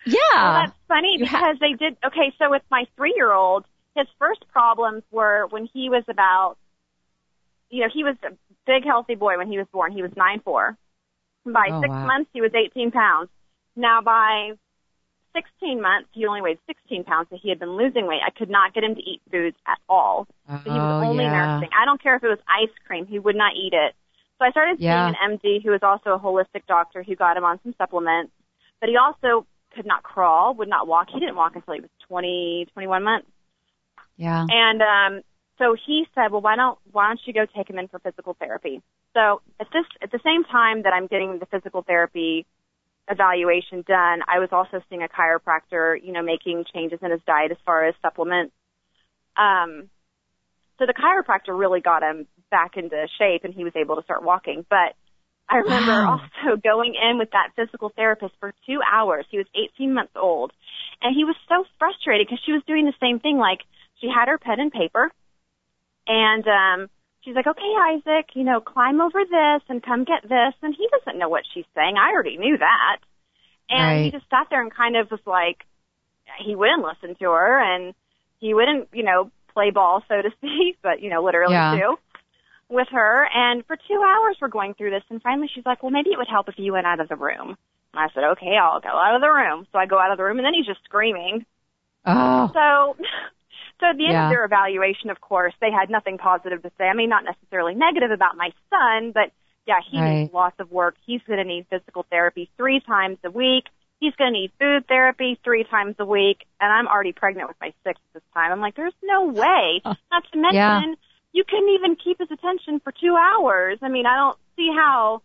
yeah. 0.06 0.16
Well, 0.34 0.54
that's 0.62 0.78
funny 0.88 1.18
because 1.20 1.58
they 1.60 1.74
did. 1.74 1.98
Okay, 2.06 2.34
so 2.40 2.50
with 2.50 2.62
my 2.72 2.86
three-year-old, 2.96 3.66
his 3.98 4.08
first 4.18 4.48
problems 4.48 5.04
were 5.12 5.46
when 5.50 5.68
he 5.72 5.90
was 5.90 6.04
about, 6.08 6.56
you 7.70 7.82
know, 7.82 7.90
he 7.94 8.06
was 8.06 8.16
a 8.24 8.32
big 8.66 8.86
healthy 8.86 9.16
boy 9.16 9.38
when 9.38 9.52
he 9.52 9.58
was 9.58 9.68
born. 9.74 9.92
He 9.92 10.02
was 10.02 10.12
nine 10.16 10.40
four. 10.40 10.78
By 11.46 11.68
oh, 11.72 11.82
six 11.82 11.90
wow. 11.90 12.06
months, 12.06 12.30
he 12.34 12.42
was 12.42 12.52
18 12.56 12.92
pounds. 12.92 13.30
Now 13.80 14.02
by 14.02 14.52
16 15.34 15.82
months, 15.82 16.10
he 16.12 16.26
only 16.26 16.42
weighed 16.42 16.60
16 16.68 17.06
pounds, 17.06 17.28
so 17.30 17.38
he 17.42 17.50
had 17.50 17.60
been 17.60 17.78
losing 17.78 18.08
weight. 18.08 18.20
I 18.26 18.32
could 18.32 18.50
not 18.50 18.74
get 18.74 18.84
him 18.84 18.96
to 18.96 19.02
eat 19.02 19.22
foods 19.32 19.56
at 19.66 19.78
all. 19.88 20.28
Oh, 20.50 20.62
so 20.64 20.72
he 20.72 20.78
was 20.78 21.06
only 21.08 21.24
yeah. 21.24 21.60
nursing. 21.60 21.70
I 21.80 21.86
don't 21.86 22.02
care 22.02 22.16
if 22.16 22.24
it 22.24 22.28
was 22.28 22.40
ice 22.48 22.74
cream, 22.86 23.06
he 23.06 23.20
would 23.20 23.36
not 23.38 23.54
eat 23.56 23.74
it. 23.74 23.96
So 24.38 24.46
I 24.46 24.52
started 24.52 24.80
seeing 24.80 24.90
yeah. 24.90 25.08
an 25.08 25.40
MD 25.40 25.64
who 25.64 25.72
was 25.72 25.82
also 25.84 26.12
a 26.12 26.20
holistic 26.20 26.66
doctor 26.68 27.04
who 27.04 27.16
got 27.16 27.38
him 27.38 27.44
on 27.44 27.60
some 27.64 27.74
supplements. 27.78 28.32
But 28.80 28.90
he 28.90 28.96
also 28.98 29.46
could 29.76 29.86
not 29.86 30.04
crawl, 30.04 30.56
would 30.56 30.70
not 30.70 30.88
walk. 30.88 31.08
He 31.14 31.20
didn't 31.20 31.36
walk 31.36 31.56
until 31.56 31.74
he 31.74 31.82
was 31.82 31.90
20, 32.08 32.68
21 32.74 33.04
months. 33.04 33.28
Yeah. 34.18 34.46
And 34.50 34.82
um 34.82 35.22
so 35.58 35.76
he 35.86 36.08
said, 36.16 36.32
"Well, 36.32 36.42
why 36.42 36.56
don't 36.56 36.80
why 36.92 37.08
don't 37.08 37.20
you 37.26 37.34
go 37.34 37.46
take 37.46 37.70
him 37.70 37.78
in 37.78 37.90
for 37.90 38.00
physical 38.00 38.34
therapy?" 38.40 38.82
So 39.14 39.42
at 39.60 39.68
this 39.74 39.86
at 40.02 40.12
the 40.12 40.20
same 40.24 40.46
time 40.46 40.84
that 40.84 40.94
I'm 40.94 41.08
getting 41.08 41.40
the 41.40 41.46
physical 41.46 41.82
therapy 41.82 42.46
evaluation 43.10 43.84
done, 43.88 44.22
I 44.28 44.40
was 44.40 44.50
also 44.52 44.82
seeing 44.90 45.04
a 45.04 45.08
chiropractor, 45.08 45.98
you 46.02 46.14
know, 46.14 46.22
making 46.22 46.66
changes 46.74 47.00
in 47.02 47.12
his 47.12 47.22
diet 47.26 47.52
as 47.52 47.58
far 47.66 47.86
as 47.86 47.96
supplements. 48.02 48.54
Um, 49.36 49.90
so 50.78 50.86
the 50.86 50.94
chiropractor 50.94 51.58
really 51.58 51.82
got 51.82 52.04
him 52.04 52.28
back 52.52 52.78
into 52.78 53.08
shape 53.18 53.44
and 53.44 53.54
he 53.54 53.64
was 53.64 53.74
able 53.76 53.96
to 53.96 54.04
start 54.04 54.24
walking. 54.24 54.66
But 54.70 54.96
I 55.50 55.58
remember 55.58 55.92
wow. 55.92 56.22
also 56.22 56.62
going 56.64 56.96
in 56.96 57.18
with 57.18 57.32
that 57.32 57.50
physical 57.56 57.92
therapist 57.96 58.34
for 58.40 58.54
two 58.66 58.80
hours. 58.82 59.26
He 59.30 59.38
was 59.38 59.48
18 59.76 59.94
months 59.94 60.14
old 60.16 60.52
and 61.02 61.16
he 61.16 61.26
was 61.26 61.36
so 61.48 61.66
frustrated 61.80 62.28
because 62.28 62.42
she 62.46 62.52
was 62.52 62.62
doing 62.68 62.86
the 62.86 62.94
same 63.00 63.20
thing. 63.20 63.38
Like 63.38 63.60
she 64.00 64.08
had 64.08 64.28
her 64.28 64.38
pen 64.38 64.60
and 64.60 64.72
paper 64.72 65.12
and, 66.08 66.46
um, 66.48 66.90
she's 67.22 67.36
like, 67.36 67.48
okay, 67.48 67.74
Isaac, 67.94 68.32
you 68.34 68.44
know, 68.44 68.62
climb 68.62 69.02
over 69.02 69.24
this 69.24 69.62
and 69.70 69.84
come 69.84 70.04
get 70.04 70.24
this. 70.24 70.54
And 70.62 70.76
he 70.76 70.88
doesn't 70.92 71.20
know 71.20 71.30
what 71.30 71.44
she's 71.54 71.66
saying. 71.76 71.96
I 71.98 72.12
already 72.12 72.38
knew 72.38 72.58
that. 72.58 72.98
And 73.70 73.82
right. 73.82 74.06
he 74.06 74.12
just 74.12 74.30
sat 74.30 74.48
there 74.50 74.62
and 74.62 74.74
kind 74.74 74.96
of 74.96 75.12
was 75.12 75.20
like, 75.26 75.66
he 76.44 76.56
wouldn't 76.56 76.84
listen 76.84 77.16
to 77.16 77.32
her 77.32 77.60
and 77.60 77.94
he 78.40 78.54
wouldn't, 78.54 78.90
you 78.94 79.04
know, 79.04 79.32
play 79.54 79.72
ball, 79.72 80.04
so 80.08 80.22
to 80.22 80.30
speak, 80.38 80.78
but, 80.82 81.02
you 81.02 81.10
know, 81.10 81.24
literally 81.24 81.54
yeah. 81.54 81.78
too 81.78 81.98
with 82.70 82.88
her. 82.92 83.28
And 83.34 83.66
for 83.66 83.76
two 83.76 84.02
hours 84.08 84.38
we're 84.40 84.48
going 84.48 84.76
through 84.76 84.92
this. 84.92 85.04
And 85.10 85.22
finally 85.22 85.50
she's 85.54 85.66
like, 85.66 85.84
well, 85.84 85.92
maybe 85.92 86.12
it 86.12 86.18
would 86.18 86.28
help 86.30 86.48
if 86.48 86.56
you 86.58 86.74
went 86.74 86.88
out 86.88 87.00
of 87.00 87.10
the 87.10 87.16
room. 87.16 87.58
And 87.94 88.00
I 88.00 88.08
said, 88.14 88.24
okay, 88.24 88.56
I'll 88.62 88.80
go 88.80 88.90
out 88.90 89.16
of 89.16 89.22
the 89.22 89.30
room. 89.30 89.68
So 89.72 89.80
I 89.80 89.88
go 89.88 90.00
out 90.00 90.12
of 90.12 90.18
the 90.18 90.24
room 90.24 90.38
and 90.38 90.46
then 90.46 90.54
he's 90.54 90.68
just 90.68 90.84
screaming. 90.86 91.46
Oh. 92.06 92.52
So 92.54 92.96
So 93.80 93.88
at 93.88 93.98
the 93.98 94.06
end 94.06 94.14
Yeah. 94.14 94.24
of 94.26 94.30
their 94.30 94.46
evaluation, 94.46 95.10
of 95.10 95.22
course, 95.22 95.54
they 95.62 95.72
had 95.72 95.90
nothing 95.90 96.18
positive 96.18 96.62
to 96.64 96.72
say. 96.78 96.86
I 96.86 96.94
mean, 96.94 97.10
not 97.10 97.24
necessarily 97.24 97.76
negative 97.76 98.12
about 98.12 98.36
my 98.36 98.52
son, 98.70 99.12
but 99.14 99.32
yeah, 99.66 99.80
he 99.90 100.00
Right. 100.02 100.22
needs 100.24 100.34
lots 100.34 100.60
of 100.60 100.72
work. 100.72 100.96
He's 101.06 101.22
going 101.24 101.38
to 101.38 101.46
need 101.46 101.68
physical 101.70 102.04
therapy 102.10 102.50
three 102.58 102.80
times 102.82 103.18
a 103.24 103.32
week. 103.32 103.66
He's 104.00 104.16
going 104.16 104.34
to 104.34 104.40
need 104.40 104.52
food 104.60 104.88
therapy 104.88 105.40
three 105.44 105.64
times 105.64 105.96
a 106.00 106.06
week. 106.06 106.46
And 106.60 106.72
I'm 106.72 106.88
already 106.88 107.12
pregnant 107.14 107.48
with 107.50 107.58
my 107.62 107.74
sixth 107.84 108.04
this 108.14 108.24
time. 108.34 108.52
I'm 108.52 108.62
like, 108.62 108.76
there's 108.76 108.94
no 109.04 109.26
way. 109.28 109.82
Not 110.12 110.24
to 110.32 110.38
mention, 110.38 110.56
Yeah. 110.56 110.96
you 111.34 111.44
couldn't 111.44 111.70
even 111.70 111.96
keep 111.96 112.20
his 112.20 112.32
attention 112.32 112.80
for 112.80 112.92
two 112.92 113.16
hours. 113.16 113.78
I 113.82 113.90
mean, 113.90 114.06
I 114.06 114.16
don't 114.16 114.38
see 114.56 114.70
how. 114.74 115.22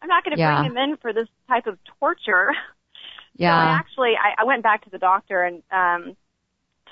I'm 0.00 0.08
not 0.08 0.24
going 0.24 0.32
to 0.32 0.38
Yeah. 0.38 0.56
bring 0.62 0.72
him 0.72 0.76
in 0.78 0.96
for 0.96 1.12
this 1.12 1.28
type 1.48 1.66
of 1.66 1.78
torture. 2.00 2.52
Yeah. 3.36 3.54
So 3.62 3.68
I 3.68 3.78
actually, 3.78 4.12
I, 4.16 4.42
I 4.42 4.44
went 4.44 4.62
back 4.62 4.84
to 4.84 4.90
the 4.90 4.98
doctor 4.98 5.42
and 5.42 5.62
um, 5.70 6.16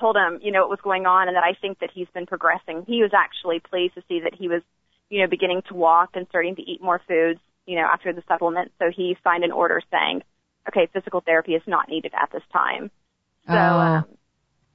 told 0.00 0.16
him, 0.16 0.40
you 0.42 0.50
know, 0.50 0.60
what 0.62 0.70
was 0.70 0.80
going 0.82 1.06
on 1.06 1.28
and 1.28 1.36
that 1.36 1.44
I 1.44 1.54
think 1.60 1.78
that 1.80 1.90
he's 1.94 2.08
been 2.14 2.26
progressing. 2.26 2.84
He 2.86 3.02
was 3.02 3.12
actually 3.14 3.60
pleased 3.60 3.94
to 3.94 4.02
see 4.08 4.20
that 4.24 4.34
he 4.34 4.48
was, 4.48 4.62
you 5.10 5.20
know, 5.20 5.28
beginning 5.28 5.62
to 5.68 5.74
walk 5.74 6.10
and 6.14 6.26
starting 6.28 6.56
to 6.56 6.62
eat 6.62 6.82
more 6.82 7.00
foods, 7.06 7.40
you 7.66 7.76
know, 7.76 7.86
after 7.86 8.12
the 8.12 8.22
supplement. 8.26 8.72
So 8.78 8.86
he 8.94 9.16
signed 9.22 9.44
an 9.44 9.52
order 9.52 9.80
saying, 9.90 10.22
okay, 10.68 10.88
physical 10.92 11.20
therapy 11.20 11.52
is 11.52 11.62
not 11.66 11.88
needed 11.88 12.12
at 12.20 12.30
this 12.32 12.42
time. 12.52 12.90
So, 13.46 13.54
Oh. 13.54 13.56
um, 13.58 14.04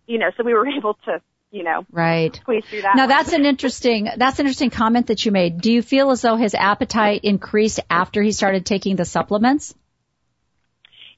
you 0.08 0.20
know, 0.20 0.30
so 0.38 0.44
we 0.44 0.54
were 0.54 0.68
able 0.78 0.94
to, 1.06 1.22
you 1.52 1.64
know, 1.64 1.86
Right. 1.92 2.36
squeeze 2.36 2.64
through 2.70 2.82
that. 2.84 2.96
Now 2.96 3.04
one. 3.04 3.10
that's 3.10 3.34
an 3.34 3.46
interesting 3.46 4.10
that's 4.18 4.40
an 4.40 4.46
interesting 4.46 4.70
comment 4.70 5.08
that 5.08 5.26
you 5.26 5.32
made. 5.32 5.62
Do 5.62 5.72
you 5.72 5.82
feel 5.82 6.12
as 6.12 6.22
though 6.22 6.36
his 6.36 6.54
appetite 6.54 7.22
increased 7.24 7.80
after 7.90 8.22
he 8.22 8.32
started 8.32 8.66
taking 8.66 8.96
the 8.96 9.06
supplements? 9.06 9.74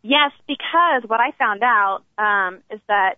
Yes, 0.03 0.31
because 0.47 1.03
what 1.07 1.19
I 1.19 1.31
found 1.37 1.63
out 1.63 2.03
um, 2.17 2.59
is 2.69 2.79
that 2.87 3.15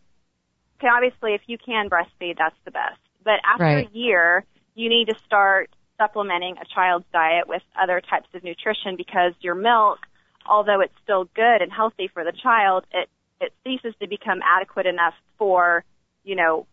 okay, 0.80 0.88
obviously 0.88 1.34
if 1.34 1.42
you 1.48 1.58
can 1.58 1.89
breastfeed, 1.89 2.38
that's 2.38 2.56
the 2.65 2.72
best. 2.72 3.00
But 3.24 3.39
after 3.46 3.63
Right. 3.63 3.88
a 3.88 3.98
year, 3.98 4.46
you 4.76 4.89
need 4.89 5.08
to 5.08 5.15
start 5.26 5.70
supplementing 5.98 6.58
a 6.58 6.65
child's 6.65 7.06
diet 7.12 7.48
with 7.48 7.62
other 7.80 8.02
types 8.02 8.28
of 8.34 8.44
nutrition 8.44 8.96
because 8.96 9.34
your 9.42 9.56
milk, 9.56 10.00
although 10.46 10.80
it's 10.80 10.94
still 11.04 11.26
good 11.36 11.62
and 11.62 11.72
healthy 11.72 12.08
for 12.08 12.24
the 12.24 12.32
child, 12.32 12.86
it 12.92 13.10
it 13.42 13.54
ceases 13.63 13.94
to 14.02 14.08
become 14.08 14.42
adequate 14.44 14.86
enough 14.86 15.13
for 15.38 15.84
you 16.24 16.36
know 16.36 16.65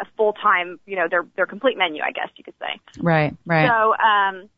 a 0.00 0.04
full 0.16 0.32
time 0.32 0.80
you 0.86 0.96
know 0.96 1.08
their 1.08 1.26
their 1.36 1.46
complete 1.46 1.76
menu, 1.76 2.02
I 2.02 2.12
guess 2.12 2.28
you 2.36 2.44
could 2.44 2.54
say. 2.60 2.80
Right, 3.00 3.36
right. 3.44 3.68
So, 3.68 3.94
um, 3.96 4.48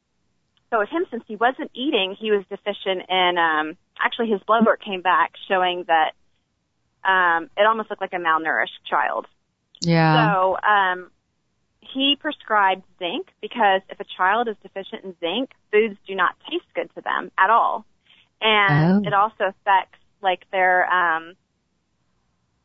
so 0.71 0.79
with 0.79 0.89
him, 0.91 1.05
since 1.11 1.25
he 1.27 1.37
wasn't 1.37 1.71
eating, 1.75 2.17
he 2.19 2.31
was 2.31 2.45
deficient 2.49 3.09
in. 3.09 3.39
Um, 3.39 3.77
actually, 3.99 4.29
his 4.29 4.41
blood 4.47 4.65
work 4.67 4.83
came 4.83 5.03
back 5.03 5.33
showing 5.49 5.85
that 5.89 6.13
um, 7.05 7.51
it 7.57 7.67
almost 7.67 7.91
looked 7.91 8.03
like 8.03 8.13
a 8.13 8.17
malnourished 8.17 8.83
child. 8.89 9.27
yeah. 9.81 10.31
So, 10.31 10.57
um, 10.63 11.11
he 11.81 12.17
prescribed 12.21 12.83
zinc 12.99 13.29
because 13.41 13.81
if 13.89 14.01
a 14.01 14.05
child 14.17 14.49
is 14.49 14.57
deficient 14.63 15.05
in 15.05 15.17
zinc, 15.21 15.51
foods 15.71 15.97
do 16.07 16.15
not 16.15 16.35
taste 16.51 16.67
good 16.75 16.91
to 16.95 17.01
them 17.03 17.31
at 17.39 17.51
all, 17.51 17.85
and 18.41 18.91
Oh. 18.91 19.01
it 19.05 19.13
also 19.13 19.45
affects 19.45 19.99
like 20.23 20.45
their 20.53 20.87
um, 20.93 21.35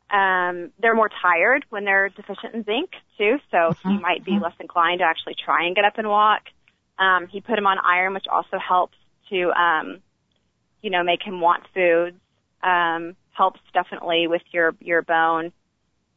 um, 0.09 0.71
they're 0.79 0.95
more 0.95 1.09
tired 1.21 1.65
when 1.69 1.85
they're 1.85 2.09
deficient 2.09 2.53
in 2.53 2.63
zinc 2.63 2.89
too, 3.17 3.37
so 3.51 3.73
he 3.85 3.97
Mhm, 3.97 4.01
might 4.01 4.23
be 4.23 4.37
mhm. 4.37 4.41
less 4.41 4.53
inclined 4.59 4.99
to 4.99 5.05
actually 5.05 5.35
try 5.43 5.65
and 5.65 5.75
get 5.75 5.85
up 5.85 5.97
and 5.97 6.07
walk. 6.07 6.41
Um, 6.99 7.27
he 7.27 7.41
put 7.41 7.57
him 7.57 7.67
on 7.67 7.77
iron, 7.79 8.13
which 8.13 8.25
also 8.31 8.57
helps 8.57 8.97
to, 9.29 9.51
um, 9.51 9.99
you 10.81 10.89
know, 10.89 11.03
make 11.03 11.21
him 11.23 11.41
want 11.41 11.63
foods. 11.73 12.17
Um, 12.63 13.15
helps 13.37 13.59
definitely 13.73 14.27
with 14.27 14.41
your 14.51 14.75
your 14.79 15.01
bone 15.01 15.51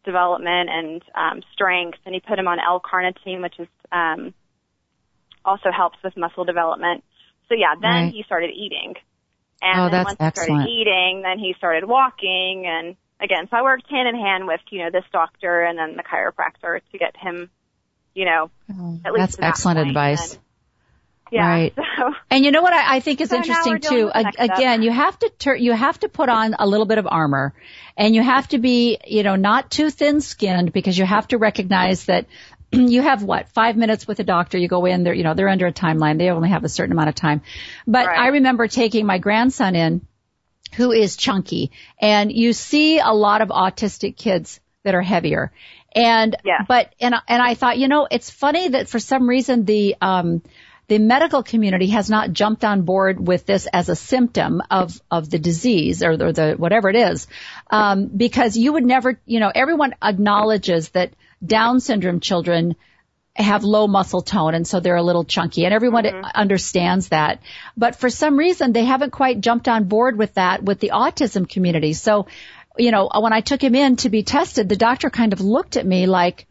development 0.04 0.70
and 0.70 1.02
um, 1.14 1.42
strength. 1.52 1.98
And 2.06 2.14
he 2.14 2.20
put 2.20 2.38
him 2.38 2.48
on 2.48 2.58
L-carnitine, 2.58 3.42
which 3.42 3.58
is 3.58 3.68
um, 3.92 4.32
also 5.44 5.70
helps 5.70 5.98
with 6.02 6.16
muscle 6.16 6.44
development. 6.44 7.04
So 7.48 7.54
yeah, 7.54 7.74
then 7.80 8.04
Right. 8.04 8.12
he 8.12 8.22
started 8.24 8.50
eating. 8.50 8.94
And 9.62 9.80
Oh, 9.80 9.84
then 9.84 10.04
that's 10.04 10.18
once 10.18 10.34
he 10.34 10.40
started 10.40 10.68
eating, 10.68 11.22
then 11.22 11.38
he 11.38 11.54
started 11.58 11.84
walking 11.86 12.64
and 12.66 12.96
again, 13.20 13.46
so 13.50 13.56
I 13.58 13.62
worked 13.62 13.90
hand 13.90 14.08
in 14.08 14.14
hand 14.14 14.46
with, 14.46 14.60
you 14.70 14.78
know, 14.82 14.90
this 14.90 15.04
doctor 15.12 15.62
and 15.62 15.78
then 15.78 15.96
the 15.96 16.02
chiropractor 16.02 16.80
to 16.92 16.98
get 16.98 17.14
him, 17.16 17.50
you 18.14 18.24
know, 18.24 18.50
Oh, 18.72 18.98
at 19.04 19.12
least 19.12 19.22
that's 19.22 19.36
that 19.36 19.46
excellent 19.48 19.88
advice. 19.88 20.32
And, 20.34 20.42
yeah. 21.30 21.46
Right. 21.46 21.74
So, 21.76 22.12
And 22.30 22.44
you 22.44 22.50
know 22.50 22.62
what 22.62 22.72
I, 22.72 22.96
I 22.96 23.00
think 23.00 23.20
is 23.20 23.30
So 23.30 23.36
interesting 23.36 23.80
too. 23.80 24.10
A- 24.14 24.32
again, 24.38 24.82
you 24.82 24.90
have 24.90 25.18
to 25.18 25.30
tur- 25.38 25.56
you 25.56 25.72
have 25.72 25.98
to 26.00 26.08
put 26.08 26.28
on 26.28 26.54
a 26.58 26.66
little 26.66 26.86
bit 26.86 26.98
of 26.98 27.06
armor, 27.10 27.52
and 27.96 28.14
you 28.14 28.22
have 28.22 28.48
to 28.48 28.58
be 28.58 28.98
you 29.06 29.22
know 29.22 29.36
not 29.36 29.70
too 29.70 29.90
thin 29.90 30.20
skinned 30.20 30.72
because 30.72 30.96
you 30.96 31.04
have 31.04 31.28
to 31.28 31.38
recognize 31.38 32.04
that 32.06 32.26
you 32.72 33.02
have 33.02 33.22
what 33.22 33.48
five 33.48 33.76
minutes 33.76 34.06
with 34.06 34.20
a 34.20 34.24
doctor. 34.24 34.58
You 34.58 34.68
go 34.68 34.86
in, 34.86 35.02
they're 35.04 35.14
you 35.14 35.24
know 35.24 35.34
they're 35.34 35.48
under 35.48 35.66
a 35.66 35.72
timeline. 35.72 36.18
They 36.18 36.30
only 36.30 36.50
have 36.50 36.64
a 36.64 36.68
certain 36.68 36.92
amount 36.92 37.08
of 37.08 37.14
time. 37.14 37.42
But 37.86 38.06
Right. 38.06 38.18
I 38.18 38.26
remember 38.28 38.68
taking 38.68 39.06
my 39.06 39.18
grandson 39.18 39.74
in, 39.76 40.00
who 40.76 40.92
is 40.92 41.16
chunky, 41.16 41.70
and 42.00 42.30
you 42.32 42.52
see 42.52 42.98
a 43.00 43.12
lot 43.12 43.42
of 43.42 43.48
autistic 43.48 44.16
kids 44.16 44.60
that 44.84 44.94
are 44.94 45.02
heavier. 45.02 45.52
And 45.94 46.36
Yeah. 46.44 46.64
but 46.68 46.94
and 47.00 47.14
and 47.26 47.42
I 47.42 47.54
thought, 47.54 47.76
you 47.78 47.88
know, 47.88 48.06
it's 48.10 48.30
funny 48.30 48.68
that 48.68 48.88
for 48.88 49.00
some 49.00 49.28
reason 49.28 49.64
the 49.64 49.96
um 50.00 50.42
the 50.90 50.98
medical 50.98 51.44
community 51.44 51.86
has 51.86 52.10
not 52.10 52.32
jumped 52.32 52.64
on 52.64 52.82
board 52.82 53.24
with 53.24 53.46
this 53.46 53.68
as 53.72 53.88
a 53.88 53.94
symptom 53.94 54.60
of 54.72 55.00
of 55.08 55.30
the 55.30 55.38
disease 55.38 56.02
or 56.02 56.16
the, 56.16 56.32
the 56.32 56.54
whatever 56.58 56.90
it 56.90 56.96
is, 56.96 57.28
um, 57.70 58.08
because 58.08 58.56
you 58.56 58.72
would 58.72 58.84
never, 58.84 59.20
you 59.24 59.38
know, 59.38 59.52
everyone 59.54 59.94
acknowledges 60.02 60.88
that 60.88 61.12
Down 61.46 61.78
syndrome 61.78 62.18
children 62.18 62.74
have 63.36 63.62
low 63.62 63.86
muscle 63.86 64.20
tone 64.20 64.56
and 64.56 64.66
so 64.66 64.80
they're 64.80 64.96
a 64.96 65.02
little 65.10 65.22
chunky 65.22 65.64
and 65.64 65.72
everyone 65.72 66.06
understands 66.34 67.10
that. 67.10 67.40
But 67.76 67.94
for 67.94 68.10
some 68.10 68.36
reason 68.36 68.72
they 68.72 68.84
haven't 68.84 69.12
quite 69.12 69.40
jumped 69.40 69.68
on 69.68 69.84
board 69.84 70.18
with 70.18 70.34
that 70.34 70.64
with 70.64 70.80
the 70.80 70.90
autism 70.92 71.48
community. 71.48 71.92
So 71.92 72.26
you 72.76 72.90
know, 72.90 73.08
when 73.20 73.32
I 73.32 73.42
took 73.42 73.62
him 73.62 73.76
in 73.76 73.94
to 73.96 74.10
be 74.10 74.24
tested, 74.24 74.68
the 74.68 74.76
doctor 74.76 75.08
kind 75.08 75.32
of 75.32 75.40
looked 75.40 75.76
at 75.76 75.86
me 75.86 76.06
like, 76.06 76.46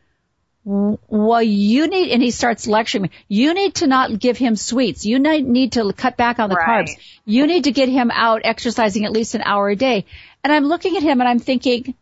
well, 0.66 1.42
you 1.42 1.88
need, 1.88 2.12
and 2.12 2.22
he 2.22 2.32
starts 2.32 2.68
lecturing 2.68 3.04
me, 3.04 3.10
you 3.28 3.54
need 3.54 3.76
to 3.76 3.88
not 3.88 4.20
give 4.20 4.38
him 4.38 4.56
sweets. 4.56 5.06
You 5.06 5.20
need 5.20 5.74
to 5.74 5.94
cut 5.94 6.18
back 6.18 6.40
on 6.40 6.50
the 6.50 6.56
right. 6.56 6.86
carbs. 6.86 6.92
You 7.26 7.48
need 7.48 7.64
to 7.64 7.72
get 7.72 7.90
him 7.90 8.12
out 8.12 8.42
exercising 8.44 9.06
at 9.06 9.12
least 9.12 9.36
an 9.36 9.42
hour 9.44 9.70
a 9.70 9.76
day. 9.76 10.06
And 10.44 10.54
I'm 10.54 10.66
looking 10.66 10.98
at 10.98 11.04
him 11.04 11.22
and 11.22 11.30
I'm 11.30 11.40
thinking, 11.40 11.96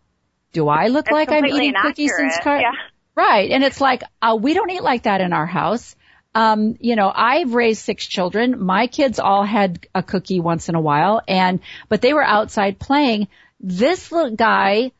do 0.54 0.68
I 0.68 0.88
look 0.88 1.06
it's 1.06 1.14
like 1.14 1.30
I'm 1.30 1.46
eating 1.46 1.70
inaccurate. 1.70 1.90
cookies 1.90 2.14
and 2.18 2.32
carbs? 2.32 2.62
Yeah. 2.62 2.72
Right. 3.16 3.52
And 3.52 3.64
it's 3.64 3.80
like, 3.80 4.04
uh, 4.22 4.38
we 4.40 4.54
don't 4.54 4.70
eat 4.70 4.84
like 4.84 5.04
that 5.04 5.22
in 5.22 5.34
our 5.34 5.46
house. 5.46 5.96
Um, 6.36 6.78
you 6.80 6.96
know, 6.96 7.12
I've 7.14 7.54
raised 7.54 7.82
six 7.82 8.06
children. 8.06 8.64
My 8.64 8.88
kids 8.88 9.18
all 9.18 9.44
had 9.44 9.88
a 9.96 10.04
cookie 10.04 10.40
once 10.40 10.70
in 10.70 10.76
a 10.76 10.82
while 10.82 11.22
and, 11.28 11.62
but 11.90 12.02
they 12.02 12.14
were 12.14 12.24
outside 12.24 12.80
playing. 12.80 13.28
This 13.60 14.12
little 14.12 14.36
guy, 14.36 14.92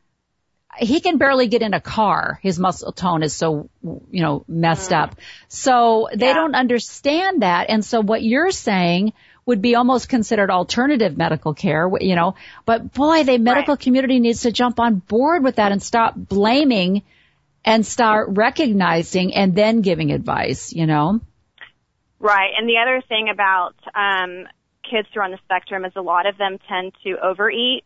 he 0.78 1.00
can 1.00 1.18
barely 1.18 1.48
get 1.48 1.62
in 1.62 1.74
a 1.74 1.80
car. 1.80 2.38
His 2.42 2.58
muscle 2.58 2.92
tone 2.92 3.22
is 3.22 3.34
so, 3.34 3.68
you 3.82 4.22
know, 4.22 4.44
messed 4.48 4.90
Mm. 4.90 5.02
up. 5.02 5.16
So 5.48 6.08
they 6.14 6.26
Yeah. 6.26 6.34
don't 6.34 6.54
understand 6.54 7.42
that. 7.42 7.68
And 7.68 7.84
so 7.84 8.00
what 8.00 8.22
you're 8.22 8.50
saying 8.50 9.12
would 9.46 9.62
be 9.62 9.74
almost 9.74 10.08
considered 10.08 10.50
alternative 10.50 11.16
medical 11.16 11.54
care, 11.54 11.90
you 12.00 12.14
know, 12.14 12.34
but 12.66 12.92
boy, 12.92 13.24
the 13.24 13.38
medical 13.38 13.72
Right. 13.72 13.80
community 13.80 14.20
needs 14.20 14.42
to 14.42 14.52
jump 14.52 14.78
on 14.78 14.96
board 14.96 15.42
with 15.42 15.56
that 15.56 15.72
and 15.72 15.82
stop 15.82 16.14
blaming 16.14 17.02
and 17.64 17.84
start 17.84 18.28
recognizing 18.30 19.34
and 19.34 19.54
then 19.54 19.80
giving 19.80 20.12
advice, 20.12 20.72
you 20.72 20.86
know? 20.86 21.20
Right. 22.20 22.50
And 22.58 22.68
the 22.68 22.78
other 22.78 23.00
thing 23.08 23.28
about 23.30 23.74
um, 23.94 24.46
kids 24.88 25.08
who 25.12 25.20
are 25.20 25.24
on 25.24 25.30
the 25.30 25.38
spectrum 25.44 25.84
is 25.84 25.92
a 25.96 26.02
lot 26.02 26.26
of 26.26 26.36
them 26.36 26.58
tend 26.68 26.92
to 27.04 27.16
overeat. 27.22 27.84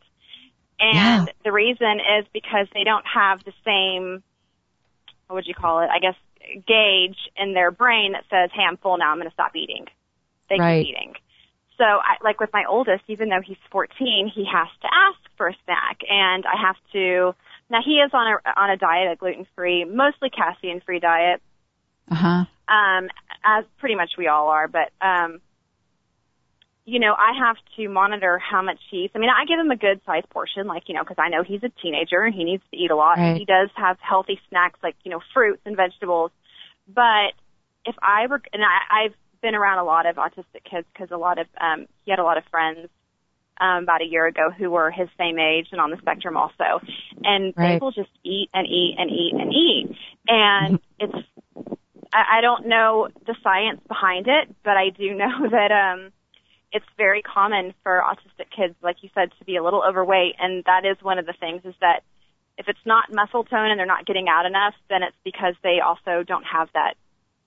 And 0.81 1.27
Yeah. 1.27 1.33
the 1.45 1.53
reason 1.53 2.01
is 2.19 2.27
because 2.33 2.67
they 2.75 2.85
don't 2.85 3.05
have 3.07 3.45
the 3.45 3.53
same, 3.65 4.23
what 5.27 5.37
would 5.37 5.47
you 5.47 5.55
call 5.55 5.81
it? 5.81 5.89
I 5.91 5.99
guess 5.99 6.17
gauge 6.67 7.19
in 7.37 7.55
their 7.55 7.71
brain 7.71 8.13
that 8.13 8.25
says, 8.29 8.51
"Hey, 8.53 8.63
I'm 8.63 8.77
full 8.77 8.99
now. 8.99 9.11
I'm 9.11 9.19
going 9.19 9.29
to 9.29 9.35
stop 9.35 9.55
eating." 9.55 9.87
They 10.51 10.59
Right. 10.59 10.85
keep 10.85 10.91
eating. 10.91 11.15
So, 11.79 11.85
I, 11.85 12.17
like 12.23 12.39
with 12.41 12.51
my 12.53 12.65
oldest, 12.69 13.05
even 13.09 13.29
though 13.29 13.41
he's 13.41 13.57
14, 13.71 14.31
he 14.35 14.45
has 14.45 14.69
to 14.83 14.89
ask 14.93 15.19
for 15.37 15.49
a 15.49 15.57
snack, 15.65 16.01
and 16.09 16.45
I 16.47 16.61
have 16.61 16.77
to. 16.93 17.35
Now 17.71 17.81
he 17.85 17.93
is 18.01 18.11
on 18.13 18.27
a 18.27 18.61
on 18.61 18.71
a 18.71 18.77
diet, 18.77 19.13
a 19.13 19.17
gluten 19.17 19.47
free, 19.55 19.85
mostly 19.85 20.31
casein 20.31 20.83
free 20.85 21.01
diet, 21.01 21.41
Uh 22.11 22.15
huh. 22.15 22.45
um, 22.69 23.09
as 23.45 23.65
pretty 23.79 23.95
much 23.95 24.11
we 24.19 24.29
all 24.29 24.49
are, 24.49 24.69
but 24.69 24.91
um, 25.01 25.41
you 26.85 26.99
know, 26.99 27.15
I 27.15 27.39
have 27.47 27.57
to 27.77 27.89
monitor 27.89 28.39
how 28.39 28.61
much 28.63 28.79
he 28.91 29.05
eats. 29.05 29.13
I 29.15 29.19
mean, 29.19 29.31
I 29.31 29.45
give 29.45 29.59
him 29.59 29.71
a 29.71 29.77
good 29.77 30.01
sized 30.05 30.29
portion, 30.31 30.67
like 30.67 30.85
you 30.87 30.95
know, 30.95 31.03
because 31.03 31.19
I 31.19 31.29
know 31.29 31.43
he's 31.43 31.63
a 31.63 31.71
teenager 31.81 32.23
and 32.23 32.35
he 32.35 32.45
needs 32.45 32.63
to 32.73 32.77
eat 32.77 32.91
a 32.91 32.97
lot. 32.97 33.19
Right. 33.19 33.29
And 33.29 33.39
he 33.39 33.45
does 33.45 33.71
have 33.77 33.99
healthy 34.01 34.41
snacks 34.49 34.81
like 34.83 34.97
you 35.05 35.11
know 35.11 35.21
fruits 35.33 35.63
and 35.65 35.77
vegetables. 35.77 36.33
But 36.89 37.35
if 37.85 37.95
I 38.03 38.27
were, 38.27 38.43
and 38.53 38.63
I, 38.63 39.05
I've 39.05 39.15
been 39.41 39.55
around 39.55 39.79
a 39.79 39.85
lot 39.85 40.07
of 40.07 40.17
autistic 40.17 40.65
kids 40.69 40.87
because 40.93 41.11
a 41.13 41.17
lot 41.17 41.39
of 41.39 41.47
um, 41.61 41.87
he 42.05 42.11
had 42.11 42.19
a 42.19 42.25
lot 42.25 42.37
of 42.37 42.45
friends 42.51 42.89
um, 43.61 43.85
about 43.85 44.03
a 44.03 44.07
year 44.07 44.27
ago 44.27 44.51
who 44.51 44.71
were 44.71 44.91
his 44.91 45.09
same 45.17 45.39
age 45.39 45.69
and 45.71 45.81
on 45.81 45.91
the 45.91 45.99
spectrum 45.99 46.37
also, 46.37 46.81
and 47.23 47.55
they 47.55 47.63
Right. 47.63 47.81
will 47.81 47.93
just 47.93 48.11
eat 48.25 48.51
and 48.53 48.67
eat 48.67 48.97
and 48.99 49.11
eat 49.11 49.35
and 49.35 49.53
eat, 49.53 49.97
and 50.27 50.81
it's 50.99 51.29
I, 52.13 52.39
I 52.39 52.41
don't 52.41 52.67
know 52.67 53.09
the 53.25 53.37
science 53.43 53.81
behind 53.87 54.27
it, 54.27 54.53
but 54.65 54.77
I 54.77 54.89
do 54.91 55.15
know 55.15 55.49
that 55.51 55.71
um, 55.71 56.13
it's 56.73 56.87
very 56.97 57.23
common 57.23 57.75
for 57.83 58.03
autistic 58.03 58.47
kids, 58.55 58.75
like 58.83 58.97
you 59.03 59.11
said, 59.15 59.31
to 59.39 59.45
be 59.45 59.57
a 59.57 59.63
little 59.63 59.83
overweight, 59.87 60.37
and 60.39 60.65
that 60.65 60.85
is 60.85 60.97
one 61.03 61.19
of 61.19 61.27
the 61.27 61.35
things 61.35 61.63
is 61.65 61.75
that 61.81 62.03
if 62.59 62.69
it's 62.69 62.85
not 62.85 63.13
muscle 63.13 63.45
tone 63.45 63.71
and 63.71 63.79
they're 63.79 63.87
not 63.87 64.07
getting 64.07 64.29
out 64.29 64.47
enough, 64.47 64.75
then 64.89 65.03
it's 65.03 65.17
because 65.25 65.55
they 65.63 65.81
also 65.81 66.23
don't 66.23 66.45
have 66.45 66.69
that, 66.75 66.95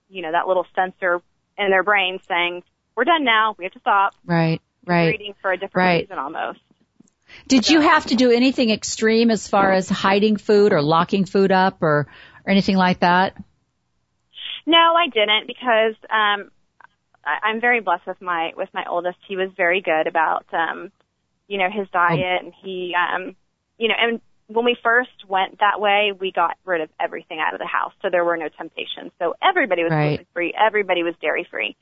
you 0.08 0.22
know, 0.22 0.32
that 0.32 0.46
little 0.46 0.66
sensor 0.74 1.20
in 1.58 1.70
their 1.70 1.82
brain 1.82 2.20
saying, 2.28 2.62
"We're 2.94 3.04
done 3.04 3.24
now. 3.24 3.54
We 3.58 3.64
have 3.64 3.72
to 3.72 3.80
stop." 3.80 4.14
Right. 4.24 4.60
Right. 4.84 5.14
eating 5.14 5.34
for 5.42 5.50
a 5.50 5.56
different 5.56 5.74
Right. 5.86 6.00
reason 6.02 6.18
almost. 6.18 6.60
Did 7.48 7.68
you 7.68 7.80
have 7.80 8.06
to 8.06 8.14
do 8.14 8.30
anything 8.30 8.70
extreme 8.70 9.30
as 9.32 9.48
far 9.48 9.72
as 9.72 9.88
hiding 9.88 10.36
food 10.36 10.72
or 10.72 10.80
locking 10.80 11.24
food 11.24 11.50
up 11.50 11.82
or, 11.82 12.06
or 12.44 12.50
anything 12.50 12.76
like 12.76 13.00
that? 13.00 13.36
No, 14.64 14.94
I 14.96 15.08
didn't 15.08 15.46
because 15.46 15.94
um 16.10 16.50
I, 17.26 17.48
I'm 17.48 17.60
very 17.60 17.80
blessed 17.80 18.06
with 18.06 18.20
my 18.22 18.52
with 18.56 18.68
my 18.72 18.84
oldest. 18.88 19.18
He 19.28 19.36
was 19.36 19.50
very 19.56 19.80
good 19.82 20.06
about 20.06 20.46
um 20.52 20.90
you 21.48 21.58
know 21.58 21.68
his 21.70 21.88
diet 21.92 22.42
and 22.44 22.52
he 22.62 22.94
um 22.94 23.36
you 23.78 23.88
know 23.88 23.94
and 23.98 24.20
when 24.48 24.64
we 24.64 24.76
first 24.80 25.28
went 25.28 25.58
that 25.58 25.80
way, 25.80 26.12
we 26.18 26.30
got 26.30 26.56
rid 26.64 26.80
of 26.80 26.88
everything 27.00 27.40
out 27.40 27.52
of 27.52 27.58
the 27.58 27.66
house, 27.66 27.92
so 28.00 28.08
there 28.10 28.24
were 28.24 28.36
no 28.36 28.48
temptations. 28.48 29.10
So 29.18 29.34
everybody 29.42 29.82
was 29.82 29.90
Right. 29.90 30.10
gluten 30.10 30.26
free, 30.32 30.54
everybody 30.54 31.02
was 31.02 31.14
dairy 31.20 31.44
free. 31.50 31.76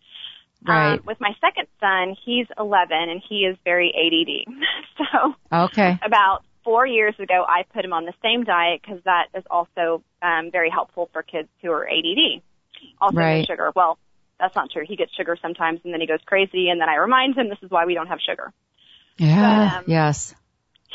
Right. 0.65 0.95
Um, 0.95 1.01
with 1.05 1.21
my 1.21 1.37
second 1.43 1.69
son, 1.79 2.17
he's 2.25 2.47
11 2.59 2.97
and 2.97 3.23
he 3.29 3.45
is 3.45 3.59
very 3.65 3.93
ADD. 3.93 4.55
so 4.99 5.35
Okay. 5.53 5.99
about 6.03 6.43
four 6.65 6.87
years 6.87 7.15
ago, 7.19 7.45
I 7.47 7.65
put 7.75 7.85
him 7.85 7.93
on 7.93 8.07
the 8.07 8.15
same 8.23 8.45
diet 8.45 8.81
because 8.81 9.03
that 9.05 9.27
is 9.35 9.45
also 9.51 10.03
um, 10.23 10.51
very 10.51 10.71
helpful 10.71 11.11
for 11.13 11.23
kids 11.23 11.49
who 11.61 11.71
are 11.71 11.87
ADD. 11.87 12.41
Also, 13.01 13.17
Right. 13.19 13.47
sugar. 13.47 13.73
Well, 13.77 13.99
that's 14.39 14.55
not 14.55 14.71
true. 14.71 14.85
He 14.87 14.97
gets 14.97 15.15
sugar 15.15 15.37
sometimes, 15.41 15.81
and 15.85 15.93
then 15.93 16.01
he 16.01 16.07
goes 16.07 16.21
crazy, 16.27 16.69
and 16.69 16.81
then 16.81 16.89
I 16.89 16.97
remind 16.97 17.37
him 17.37 17.49
this 17.49 17.59
is 17.63 17.71
why 17.71 17.87
we 17.87 17.95
don't 17.95 18.09
have 18.09 18.19
sugar. 18.21 18.53
Yeah. 19.17 19.71
But, 19.71 19.79
um, 19.79 19.85
yes. 19.87 20.35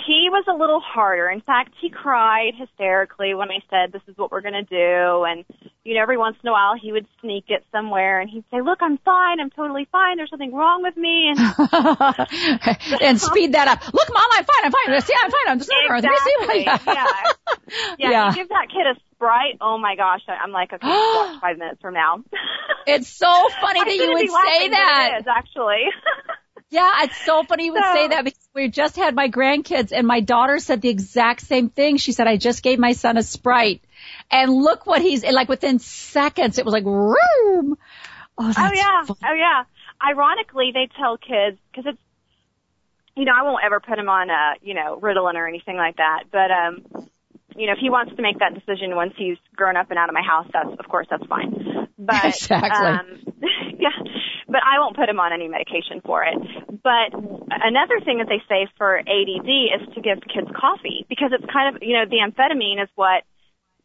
He 0.08 0.30
was 0.30 0.45
a 0.47 0.54
little 0.54 0.80
harder. 0.80 1.30
In 1.30 1.41
fact, 1.41 1.73
he 1.82 1.89
cried 1.89 2.54
hysterically 2.58 3.34
when 3.34 3.49
I 3.52 3.60
said 3.69 3.91
this 3.91 4.02
is 4.08 4.17
what 4.17 4.32
we're 4.32 4.41
going 4.41 4.54
to 4.54 4.63
do, 4.63 5.25
and 5.25 5.43
you 5.84 5.95
know, 5.95 6.02
every 6.02 6.17
once 6.17 6.38
in 6.41 6.47
a 6.47 6.52
while 6.52 6.73
he 6.80 6.91
would 6.91 7.06
sneak 7.19 7.45
it 7.49 7.65
somewhere, 7.71 8.21
and 8.21 8.30
he'd 8.30 8.45
say, 8.49 8.62
"Look, 8.62 8.80
I'm 8.82 8.97
fine. 8.99 9.41
I'm 9.41 9.49
totally 9.49 9.88
fine. 9.91 10.17
There's 10.17 10.32
nothing 10.32 10.54
wrong 10.54 10.84
with 10.84 10.95
me." 10.95 11.34
And 11.36 11.39
and 13.02 13.19
speed 13.19 13.54
that 13.54 13.67
up. 13.67 13.93
Look, 13.93 14.10
mom, 14.13 14.30
I'm 14.34 14.45
fine. 14.45 14.65
I'm 14.65 14.71
fine. 14.71 15.02
See, 15.02 15.13
I'm 15.21 15.32
fine. 15.32 15.47
I'm 15.47 15.60
just 15.60 15.71
Exactly. 15.89 16.63
yeah. 16.63 16.78
yeah. 16.88 17.06
Yeah. 17.99 18.10
Yeah. 18.10 18.30
You 18.30 18.36
give 18.36 18.49
that 18.49 18.67
kid 18.69 18.88
a 18.88 18.95
sprite. 19.19 19.58
Oh 19.62 19.77
my 19.77 19.95
gosh. 19.95 20.21
I- 20.27 20.34
I'm 20.43 20.51
like, 20.51 20.71
okay, 20.73 20.88
watch 20.88 21.39
five 21.41 21.58
minutes 21.58 21.82
from 21.82 21.93
now. 21.93 22.23
It's 22.88 23.10
so 23.10 23.27
funny 23.62 23.84
that 23.84 23.93
you 23.93 24.13
would 24.13 24.29
say 24.29 24.69
that. 24.69 25.10
It 25.13 25.21
is 25.21 25.27
actually. 25.27 25.84
Yeah, 26.71 26.91
it's 27.01 27.17
so 27.25 27.43
funny 27.43 27.65
you 27.65 27.73
would 27.73 27.84
So- 27.84 27.93
say 27.95 28.08
that 28.10 28.23
because 28.23 28.47
we 28.53 28.67
just 28.69 28.95
had 28.95 29.15
my 29.15 29.27
grandkids 29.27 29.91
and 29.91 30.05
my 30.05 30.19
daughter 30.19 30.60
said 30.60 30.82
the 30.82 30.89
exact 30.89 31.41
same 31.41 31.69
thing. 31.69 31.97
She 31.97 32.12
said, 32.12 32.27
I 32.27 32.38
just 32.38 32.62
gave 32.62 32.77
my 32.77 32.91
son 32.91 33.17
a 33.17 33.23
Sprite 33.23 33.84
and 34.29 34.51
look 34.53 34.86
what 34.86 35.01
he's, 35.01 35.23
like 35.25 35.49
within 35.49 35.79
seconds, 35.79 36.60
it 36.60 36.65
was 36.65 36.73
like, 36.73 36.86
room. 36.86 37.75
Oh, 38.38 38.53
oh 38.55 38.71
yeah. 38.73 39.03
fun. 39.03 39.17
Oh 39.25 39.34
yeah. 39.34 39.63
Ironically, 39.99 40.69
they 40.71 40.88
tell 40.95 41.17
kids 41.17 41.58
because 41.71 41.91
it's, 41.91 42.01
you 43.15 43.25
know, 43.25 43.34
I 43.36 43.41
won't 43.41 43.63
ever 43.65 43.79
put 43.79 43.97
him 43.97 44.08
on 44.08 44.29
a, 44.29 44.53
you 44.62 44.75
know, 44.75 44.99
Ritalin 45.01 45.34
or 45.34 45.47
anything 45.47 45.75
like 45.75 45.97
that. 45.97 46.25
But 46.32 46.51
um, 46.51 47.10
you 47.55 47.67
know, 47.67 47.73
if 47.73 47.79
he 47.79 47.89
wants 47.89 48.15
to 48.15 48.21
make 48.21 48.39
that 48.39 48.53
decision 48.53 48.95
once 48.95 49.13
he's 49.17 49.38
grown 49.55 49.75
up 49.77 49.89
and 49.89 49.99
out 49.99 50.09
of 50.09 50.13
my 50.13 50.21
house, 50.21 50.47
that's 50.53 50.69
of 50.79 50.85
course 50.89 51.07
that's 51.09 51.25
fine. 51.27 51.88
But 51.97 52.25
Exactly. 52.25 52.88
um, 52.88 53.07
yeah. 53.79 53.95
But 54.47 54.62
I 54.65 54.79
won't 54.79 54.95
put 54.95 55.07
him 55.07 55.19
on 55.19 55.31
any 55.31 55.47
medication 55.47 56.01
for 56.03 56.23
it. 56.23 56.38
But 56.81 57.13
another 57.49 57.99
thing 58.03 58.17
that 58.17 58.27
they 58.27 58.41
say 58.49 58.67
for 58.77 58.97
ADD 58.97 59.49
is 59.77 59.93
to 59.93 60.01
give 60.01 60.17
kids 60.25 60.49
coffee 60.59 61.05
because 61.07 61.31
it's 61.31 61.45
kind 61.51 61.75
of, 61.75 61.83
you 61.83 61.93
know, 61.93 62.05
the 62.09 62.17
amphetamine 62.17 62.81
is 62.81 62.89
what, 62.95 63.23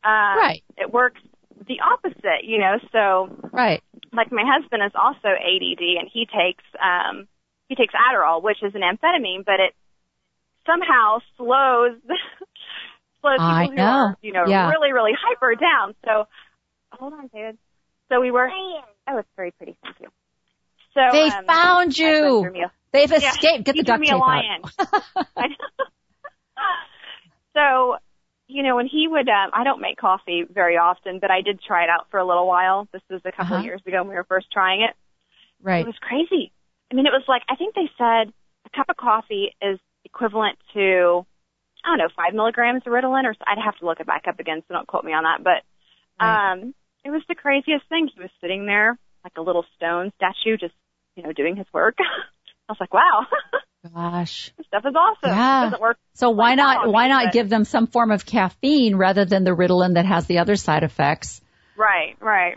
uh, 0.03 0.37
Right. 0.41 0.63
it 0.79 0.91
works 0.93 1.21
the 1.69 1.81
opposite, 1.81 2.45
you 2.45 2.59
know, 2.59 2.79
so 2.93 3.29
Right. 3.53 3.83
like 4.13 4.33
my 4.33 4.45
husband 4.45 4.83
is 4.85 4.93
also 4.95 5.29
ADD 5.29 5.83
and 6.01 6.09
he 6.13 6.27
takes 6.27 6.65
um 6.81 7.27
he 7.69 7.75
takes 7.75 7.95
Adderall, 7.95 8.43
which 8.43 8.63
is 8.63 8.75
an 8.75 8.83
amphetamine, 8.83 9.45
but 9.45 9.61
it 9.61 9.75
somehow 10.67 11.19
slows 11.37 11.97
slows 13.25 13.41
people 13.41 13.55
I 13.57 13.67
who 13.67 13.77
know. 13.77 13.83
are, 13.83 14.17
you 14.21 14.33
know, 14.33 14.45
Yeah. 14.45 14.69
really, 14.69 14.93
really 14.93 15.13
hyper 15.17 15.55
down. 15.57 15.95
So 16.05 16.29
hold 16.93 17.15
on, 17.15 17.31
David. 17.33 17.57
So 18.11 18.21
we 18.21 18.31
were 18.31 18.49
Oh, 19.09 19.19
it's 19.19 19.29
very 19.37 19.51
pretty, 19.53 19.77
thank 19.83 19.97
you. 20.01 20.09
So 20.95 21.01
They 21.01 21.29
um, 21.29 21.45
found 21.47 21.99
you. 21.99 22.43
threw 22.43 22.53
me 22.53 22.63
a- 22.63 22.73
They've 22.93 23.11
Yeah, 23.11 23.31
escaped. 23.33 23.65
Get 23.65 23.75
he 23.75 23.81
the 23.81 23.85
duct 23.85 24.01
me 24.01 24.07
tape 24.09 24.15
a 24.15 24.19
lion. 24.19 24.63
So, 27.55 27.97
you 28.49 28.63
know, 28.63 28.77
when 28.77 28.87
he 28.87 29.07
would, 29.09 29.29
um, 29.29 29.51
I 29.53 29.65
don't 29.65 29.81
make 29.81 29.97
coffee 29.97 30.45
very 30.51 30.77
often, 30.77 31.19
but 31.21 31.31
I 31.31 31.41
did 31.41 31.61
try 31.63 31.85
it 31.85 31.91
out 31.91 32.07
for 32.11 32.19
a 32.19 32.27
little 32.27 32.47
while. 32.47 32.89
This 32.93 33.03
was 33.09 33.21
a 33.25 33.31
couple 33.31 33.45
Uh-huh. 33.45 33.59
of 33.59 33.65
years 33.65 33.81
ago 33.87 33.99
when 33.99 34.09
we 34.09 34.15
were 34.17 34.25
first 34.25 34.51
trying 34.53 34.83
it. 34.83 34.95
right. 35.63 35.83
It 35.85 35.87
was 35.87 35.95
crazy. 36.01 36.53
I 36.91 36.95
mean, 36.97 37.07
it 37.07 37.13
was 37.13 37.23
like 37.29 37.43
I 37.49 37.57
think 37.57 37.75
they 37.75 37.89
said 37.97 38.33
a 38.67 38.71
cup 38.77 38.87
of 38.89 38.97
coffee 38.97 39.55
is 39.63 39.79
equivalent 40.05 40.59
to 40.75 41.25
I 41.85 41.89
don't 41.91 41.99
know 41.99 42.09
five 42.17 42.35
milligrams 42.35 42.83
of 42.87 42.93
Ritalin, 42.93 43.25
or 43.25 43.35
I'd 43.47 43.63
have 43.63 43.77
to 43.79 43.85
look 43.87 44.01
it 44.01 44.07
back 44.07 44.25
up 44.29 44.41
again, 44.41 44.63
so 44.67 44.75
don't 44.75 44.87
quote 44.87 45.05
me 45.05 45.13
on 45.13 45.25
that. 45.25 45.45
But 45.45 45.63
Right. 46.21 46.53
um, 46.53 46.75
it 47.05 47.11
was 47.11 47.23
the 47.29 47.35
craziest 47.35 47.87
thing. 47.89 48.09
He 48.15 48.21
was 48.21 48.31
sitting 48.41 48.67
there 48.67 48.99
like 49.25 49.35
a 49.37 49.43
little 49.43 49.65
stone 49.77 50.13
statue, 50.17 50.57
just 50.57 50.75
you 51.17 51.23
know 51.23 51.33
doing 51.33 51.57
his 51.57 51.67
work. 51.73 51.97
I 52.69 52.73
was 52.73 52.79
like, 52.81 52.95
wow. 52.95 53.27
Gosh. 53.95 54.51
This 54.57 54.67
stuff 54.69 54.85
is 54.87 54.95
awesome. 54.95 55.29
Yeah. 55.29 55.61
It 55.63 55.65
doesn't 55.67 55.83
work. 55.83 55.99
So 56.15 56.31
why 56.31 56.51
like 56.51 56.57
not 56.57 56.89
why 56.93 57.09
not 57.09 57.25
but- 57.27 57.33
give 57.35 57.51
them 57.51 57.65
some 57.65 57.87
form 57.87 58.11
of 58.11 58.25
caffeine 58.25 58.97
rather 58.97 59.25
than 59.27 59.45
the 59.45 59.51
Ritalin 59.51 59.95
that 59.95 60.07
has 60.07 60.27
the 60.27 60.39
other 60.39 60.57
side 60.57 60.83
effects? 60.85 61.43
Right, 61.77 62.17
right. 62.21 62.57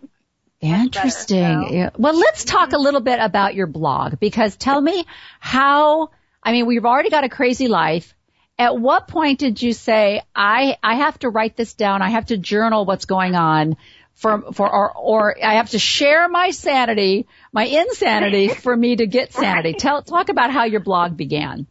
Interesting. 0.62 1.40
better, 1.62 1.68
so- 1.70 1.74
Yeah. 1.76 1.90
Well, 1.98 2.18
let's 2.18 2.46
talk 2.46 2.72
a 2.74 2.78
little 2.78 3.02
bit 3.02 3.20
about 3.20 3.56
your 3.56 3.68
blog 3.68 4.20
because 4.20 4.56
tell 4.56 4.80
me 4.80 5.06
how, 5.40 6.10
I 6.42 6.52
mean, 6.52 6.66
we've 6.66 6.86
already 6.86 7.10
got 7.10 7.24
a 7.24 7.30
crazy 7.30 7.68
life. 7.68 8.14
At 8.60 8.78
what 8.78 9.08
point 9.08 9.40
did 9.40 9.62
you 9.62 9.74
say, 9.74 10.22
I, 10.36 10.78
I 10.82 10.96
have 10.96 11.20
to 11.20 11.30
write 11.30 11.56
this 11.56 11.76
down. 11.76 12.02
I 12.02 12.10
have 12.10 12.28
to 12.28 12.38
journal 12.38 12.86
what's 12.86 13.06
going 13.06 13.36
on 13.36 13.78
for, 14.16 14.52
for, 14.54 14.68
or, 14.68 14.98
or 14.98 15.36
I 15.44 15.56
have 15.56 15.70
to 15.72 15.80
share 15.80 16.28
my 16.28 16.50
sanity, 16.50 17.28
my 17.52 17.66
insanity 17.66 18.48
for 18.64 18.76
me 18.76 18.96
to 18.96 19.06
get 19.06 19.32
sanity. 19.32 19.74
Tell, 19.74 20.02
talk 20.02 20.30
about 20.30 20.52
how 20.52 20.64
your 20.64 20.80
blog 20.80 21.16
began. 21.16 21.68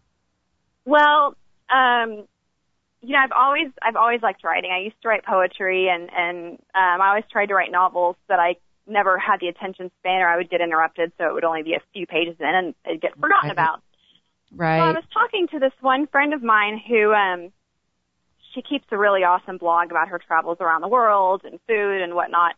Well, 0.84 1.37
um, 1.68 2.26
you 3.03 3.12
know, 3.12 3.18
I've 3.18 3.32
always 3.37 3.68
I've 3.82 3.97
always 3.97 4.22
liked 4.22 4.43
writing. 4.45 4.70
I 4.72 4.84
used 4.84 5.01
to 5.03 5.09
write 5.09 5.24
poetry, 5.24 5.89
and 5.89 6.11
and 6.16 6.53
um, 6.74 7.01
I 7.01 7.09
always 7.11 7.24
tried 7.30 7.47
to 7.47 7.55
write 7.55 7.70
novels, 7.70 8.16
but 8.26 8.39
I 8.39 8.57
never 8.87 9.18
had 9.18 9.41
the 9.41 9.49
attention 9.49 9.91
span, 10.01 10.22
or 10.22 10.28
I 10.28 10.37
would 10.37 10.51
get 10.51 10.61
interrupted, 10.61 11.12
so 11.18 11.28
it 11.28 11.34
would 11.34 11.45
only 11.45 11.62
be 11.62 11.74
a 11.74 11.80
few 11.93 12.07
pages 12.07 12.37
in, 12.39 12.47
and 12.47 12.74
it'd 12.84 13.01
get 13.01 13.14
forgotten 13.14 13.49
Right. 13.49 13.53
about. 13.53 13.82
So 14.51 14.57
I 14.84 14.92
was 14.92 15.05
talking 15.12 15.49
to 15.49 15.59
this 15.59 15.72
one 15.80 16.07
friend 16.07 16.32
of 16.34 16.42
mine 16.42 16.80
who 16.88 17.12
um 17.12 17.53
she 18.55 18.62
keeps 18.62 18.86
a 18.90 18.97
really 18.97 19.22
awesome 19.24 19.59
blog 19.59 19.90
about 19.90 20.09
her 20.09 20.18
travels 20.18 20.59
around 20.61 20.80
the 20.80 20.88
world 20.88 21.42
and 21.44 21.59
food 21.66 22.01
and 22.01 22.14
whatnot. 22.14 22.55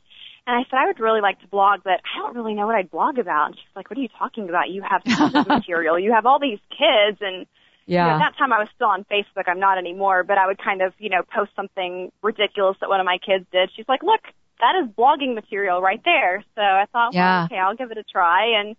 And 0.46 0.54
I 0.56 0.62
said, 0.70 0.76
I 0.78 0.86
would 0.86 1.00
really 1.00 1.20
like 1.20 1.40
to 1.40 1.48
blog, 1.48 1.80
but 1.84 2.00
I 2.14 2.18
don't 2.20 2.34
really 2.36 2.54
know 2.54 2.66
what 2.66 2.76
I'd 2.76 2.90
blog 2.90 3.18
about. 3.18 3.46
And 3.48 3.56
she's 3.56 3.74
like, 3.76 3.90
What 3.90 3.98
are 3.98 4.02
you 4.02 4.08
talking 4.18 4.48
about? 4.48 4.70
You 4.70 4.82
have 4.82 5.02
material. 5.46 5.98
You 5.98 6.12
have 6.12 6.26
all 6.26 6.38
these 6.38 6.60
kids 6.70 7.18
and 7.20 7.46
you 7.86 7.96
know, 7.96 8.06
Yeah. 8.06 8.14
at 8.16 8.18
that 8.18 8.36
time 8.38 8.52
I 8.52 8.58
was 8.58 8.68
still 8.74 8.88
on 8.88 9.04
Facebook. 9.10 9.44
I'm 9.48 9.58
not 9.60 9.78
anymore, 9.78 10.22
but 10.24 10.36
I 10.38 10.46
would 10.46 10.58
kind 10.58 10.82
of, 10.82 10.92
you 10.98 11.08
know, 11.08 11.22
post 11.34 11.52
something 11.56 12.12
ridiculous 12.22 12.76
that 12.80 12.88
one 12.90 13.00
of 13.00 13.06
my 13.06 13.18
kids 13.18 13.46
did. 13.50 13.70
She's 13.74 13.88
like, 13.88 14.02
look, 14.02 14.20
that 14.60 14.74
is 14.82 14.88
blogging 14.90 15.34
material 15.34 15.80
right 15.80 16.00
there. 16.04 16.44
So 16.54 16.60
I 16.60 16.84
thought, 16.92 17.14
Yeah. 17.14 17.38
well, 17.38 17.44
okay, 17.46 17.56
I'll 17.58 17.76
give 17.76 17.90
it 17.90 17.98
a 17.98 18.02
try. 18.04 18.60
And 18.60 18.76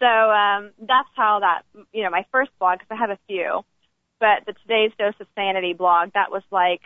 so, 0.00 0.06
um, 0.06 0.70
that's 0.78 1.08
how 1.14 1.40
that, 1.40 1.62
you 1.92 2.02
know, 2.02 2.10
my 2.10 2.26
first 2.32 2.50
blog, 2.58 2.78
cause 2.78 2.88
I 2.90 2.96
have 2.96 3.10
a 3.10 3.18
few, 3.26 3.62
but 4.20 4.44
the 4.46 4.54
Today's 4.62 4.92
Dose 4.98 5.14
of 5.20 5.26
Sanity 5.34 5.72
blog, 5.72 6.10
that 6.14 6.30
was 6.30 6.42
like, 6.50 6.82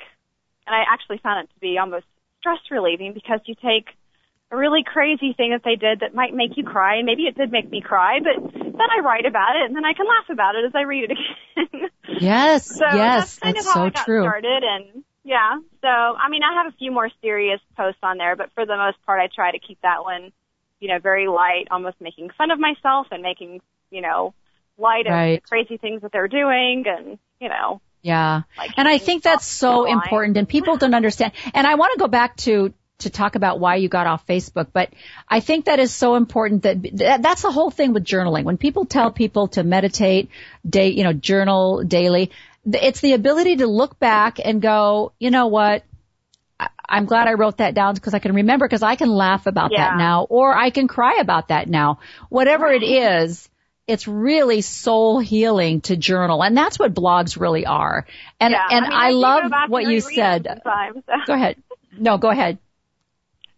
and 0.67 0.75
I 0.75 0.85
actually 0.93 1.19
found 1.19 1.45
it 1.45 1.55
to 1.55 1.61
be 1.61 1.79
almost 1.79 2.07
stress 2.41 2.59
relieving 2.71 3.15
because 3.15 3.41
you 3.47 3.55
take 3.55 3.89
a 4.51 4.57
really 4.57 4.83
crazy 4.85 5.35
thing 5.37 5.51
that 5.51 5.63
they 5.65 5.77
did 5.77 6.01
that 6.01 6.15
might 6.15 6.35
make 6.35 6.57
you 6.57 6.65
cry, 6.65 6.97
and 6.97 7.07
maybe 7.07 7.25
it 7.25 7.37
did 7.37 7.53
make 7.53 7.71
me 7.71 7.81
cry, 7.81 8.19
but 8.21 8.53
then 8.53 8.89
I 8.97 9.01
write 9.03 9.27
about 9.27 9.57
it 9.57 9.67
and 9.67 9.77
then 9.77 9.85
I 9.85 9.93
can 9.93 10.07
laugh 10.07 10.31
about 10.31 10.55
it 10.55 10.65
as 10.65 10.73
I 10.75 10.83
read 10.83 11.11
it 11.11 11.13
again. 11.13 11.91
Yes. 12.21 12.65
so 12.67 12.85
yes. 12.85 13.37
that's 13.37 13.39
kind 13.39 13.57
That's 13.57 13.67
of 13.67 13.73
how 13.73 13.81
so 13.81 13.87
I 13.87 13.91
got 13.91 14.05
true. 14.07 14.23
started, 14.23 14.63
and 14.65 15.05
yeah. 15.25 15.59
So 15.83 15.89
I 15.89 16.29
mean, 16.31 16.43
I 16.43 16.63
have 16.63 16.73
a 16.73 16.77
few 16.77 16.91
more 16.91 17.11
serious 17.21 17.61
posts 17.77 18.01
on 18.03 18.19
there, 18.19 18.35
but 18.35 18.51
for 18.55 18.65
the 18.65 18.77
most 18.77 18.97
part, 19.05 19.21
I 19.21 19.29
try 19.33 19.53
to 19.53 19.59
keep 19.59 19.79
that 19.83 20.03
one, 20.03 20.33
you 20.81 20.89
know, 20.89 20.99
very 20.99 21.27
light, 21.29 21.67
almost 21.71 21.97
making 22.01 22.31
fun 22.37 22.51
of 22.51 22.59
myself 22.59 23.07
and 23.11 23.23
making, 23.23 23.61
you 23.91 24.01
know, 24.01 24.35
light 24.79 25.07
of 25.07 25.13
Right. 25.13 25.43
the 25.43 25.49
crazy 25.49 25.77
things 25.77 26.03
that 26.03 26.13
they're 26.13 26.29
doing, 26.29 26.85
and 26.87 27.19
you 27.41 27.49
know, 27.49 27.81
Yeah. 28.03 28.43
like. 28.57 28.73
And 28.77 28.87
I 28.89 28.99
think 28.99 29.23
that's 29.23 29.47
so 29.47 29.85
important 29.87 30.37
and 30.37 30.49
people 30.49 30.77
don't 30.77 30.95
understand. 30.95 31.33
And 31.55 31.67
I 31.67 31.75
want 31.77 31.93
to 31.95 31.99
go 31.99 32.09
back 32.09 32.37
to 32.39 32.73
to 32.99 33.11
talk 33.11 33.37
about 33.37 33.61
why 33.61 33.77
you 33.77 33.89
got 33.89 34.09
off 34.09 34.27
Facebook, 34.27 34.67
but 34.73 34.91
I 35.29 35.39
think 35.39 35.67
that 35.67 35.79
is 35.79 35.95
so 35.95 36.17
important 36.17 36.65
that 36.65 36.83
that- 36.95 37.23
that's 37.23 37.43
the 37.43 37.53
whole 37.53 37.71
thing 37.71 37.93
with 37.93 38.05
journaling. 38.05 38.43
When 38.43 38.57
people 38.57 38.87
tell 38.87 39.13
people 39.13 39.47
to 39.49 39.63
meditate, 39.63 40.31
day, 40.69 40.89
you 40.89 41.05
know, 41.05 41.13
journal 41.13 41.85
daily, 41.85 42.33
it's 42.67 43.01
the 43.01 43.13
ability 43.13 43.57
to 43.59 43.69
look 43.69 44.01
back 44.01 44.41
and 44.45 44.61
go, 44.61 45.13
you 45.21 45.31
know 45.31 45.47
what? 45.47 45.85
I- 46.89 46.97
I'm 46.97 47.05
glad 47.05 47.29
I 47.29 47.35
wrote 47.35 47.59
that 47.59 47.75
down 47.75 47.95
because 47.95 48.15
I 48.15 48.19
can 48.19 48.35
remember 48.35 48.67
because 48.67 48.83
I 48.83 48.97
can 48.97 49.11
laugh 49.11 49.47
about 49.47 49.73
Yeah. 49.73 49.91
that 49.91 49.99
now 49.99 50.27
or 50.29 50.57
I 50.57 50.71
can 50.71 50.89
cry 50.89 51.19
about 51.21 51.49
that 51.49 51.69
now. 51.69 51.99
Whatever 52.29 52.69
it 52.69 52.83
is, 52.83 53.49
it's 53.87 54.07
really 54.07 54.61
soul 54.61 55.19
healing 55.19 55.81
to 55.83 55.97
journal 55.97 56.43
and 56.43 56.57
that's 56.57 56.79
what 56.79 56.95
blogs 56.95 57.41
really 57.41 57.67
are. 57.67 58.07
And 58.41 58.53
yeah. 58.53 58.67
and 58.71 58.85
I, 58.85 58.89
mean, 58.89 58.99
I, 58.99 59.11
go 59.11 59.19
love 59.19 59.53
what 59.71 59.85
you 59.85 60.01
said. 60.01 60.47
Sometimes. 60.47 61.05
Go 61.27 61.35
ahead. 61.35 61.57
No, 61.97 62.19
go 62.19 62.31
ahead. 62.31 62.59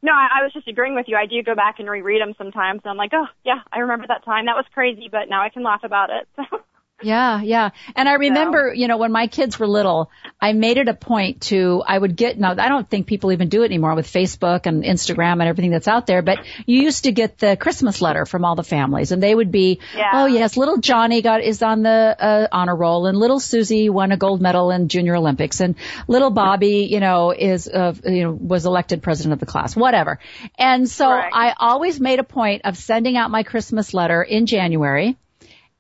No, 0.03 0.12
I, 0.12 0.41
I 0.41 0.43
was 0.45 0.53
just 0.55 0.66
agreeing 0.66 0.95
with 0.95 1.09
you. 1.09 1.16
I 1.16 1.26
do 1.26 1.43
go 1.43 1.55
back 1.55 1.78
and 1.78 1.91
reread 1.91 2.22
them 2.22 2.35
sometimes. 2.39 2.81
And 2.85 2.91
I'm 2.91 2.97
like, 2.97 3.11
oh 3.12 3.26
yeah, 3.45 3.61
I 3.70 3.81
remember 3.81 4.07
that 4.09 4.24
time. 4.24 4.47
That 4.47 4.57
was 4.57 4.64
crazy, 4.72 5.09
but 5.11 5.28
now 5.28 5.43
I 5.43 5.51
can 5.51 5.62
laugh 5.62 5.85
about 5.85 6.09
it. 6.11 6.28
Yeah, 7.03 7.40
yeah. 7.42 7.70
And 7.96 8.09
I 8.09 8.14
remember, 8.14 8.72
you 8.74 8.88
know, 8.88 8.98
when 8.98 9.12
my 9.12 9.26
kids 9.26 9.59
were 9.59 9.66
little, 9.66 10.11
I 10.40 10.53
made 10.53 10.76
it 10.76 10.88
a 10.88 10.94
point 10.94 11.42
to, 11.42 11.82
I 11.86 11.98
would 11.98 12.16
get, 12.16 12.38
now 12.38 12.53
I 12.53 12.68
don't 12.68 12.88
think 12.88 13.07
people 13.07 13.32
even 13.32 13.48
do 13.48 13.62
it 13.62 13.66
anymore 13.66 13.94
with 13.94 14.07
Facebook 14.07 14.66
and 14.66 14.84
Instagram 14.84 15.32
and 15.32 15.42
everything 15.42 15.70
that's 15.70 15.88
out 15.88 16.07
there, 16.07 16.22
but 16.22 16.38
you 16.66 16.82
used 16.82 17.05
to 17.05 17.12
get 17.12 17.38
the 17.38 17.57
Christmas 17.57 18.01
letter 18.03 18.26
from 18.26 18.44
all 18.44 18.55
the 18.55 18.62
families 18.64 19.12
and 19.12 19.22
they 19.22 19.34
would 19.34 19.51
be, 19.51 19.80
Yeah. 19.96 20.11
oh 20.12 20.26
yes, 20.26 20.57
little 20.57 20.78
Johnny 20.78 21.22
got, 21.22 21.42
is 21.42 21.62
on 21.62 21.82
the, 21.82 22.16
uh, 22.18 22.48
honor 22.53 22.76
roll 22.76 23.07
and 23.07 23.16
little 23.18 23.40
Susie 23.40 23.88
won 23.90 24.12
a 24.12 24.16
gold 24.16 24.40
medal 24.40 24.70
in 24.70 24.88
junior 24.88 25.16
Olympics 25.16 25.61
and 25.61 25.76
little 26.09 26.30
Bobby, 26.30 26.86
you 26.90 27.01
know, 27.01 27.30
is, 27.32 27.68
uh, 27.68 27.94
you 28.05 28.24
know, 28.24 28.32
was 28.32 28.66
elected 28.66 29.03
president 29.03 29.32
of 29.34 29.40
the 29.40 29.46
class, 29.46 29.74
whatever. 29.76 30.18
And 30.59 30.88
so 30.88 31.11
Right. 31.11 31.30
I 31.32 31.55
always 31.59 32.01
made 32.01 32.18
a 32.18 32.24
point 32.24 32.62
of 32.64 32.76
sending 32.76 33.16
out 33.16 33.30
my 33.30 33.42
Christmas 33.42 33.92
letter 33.94 34.22
in 34.22 34.46
January. 34.46 35.16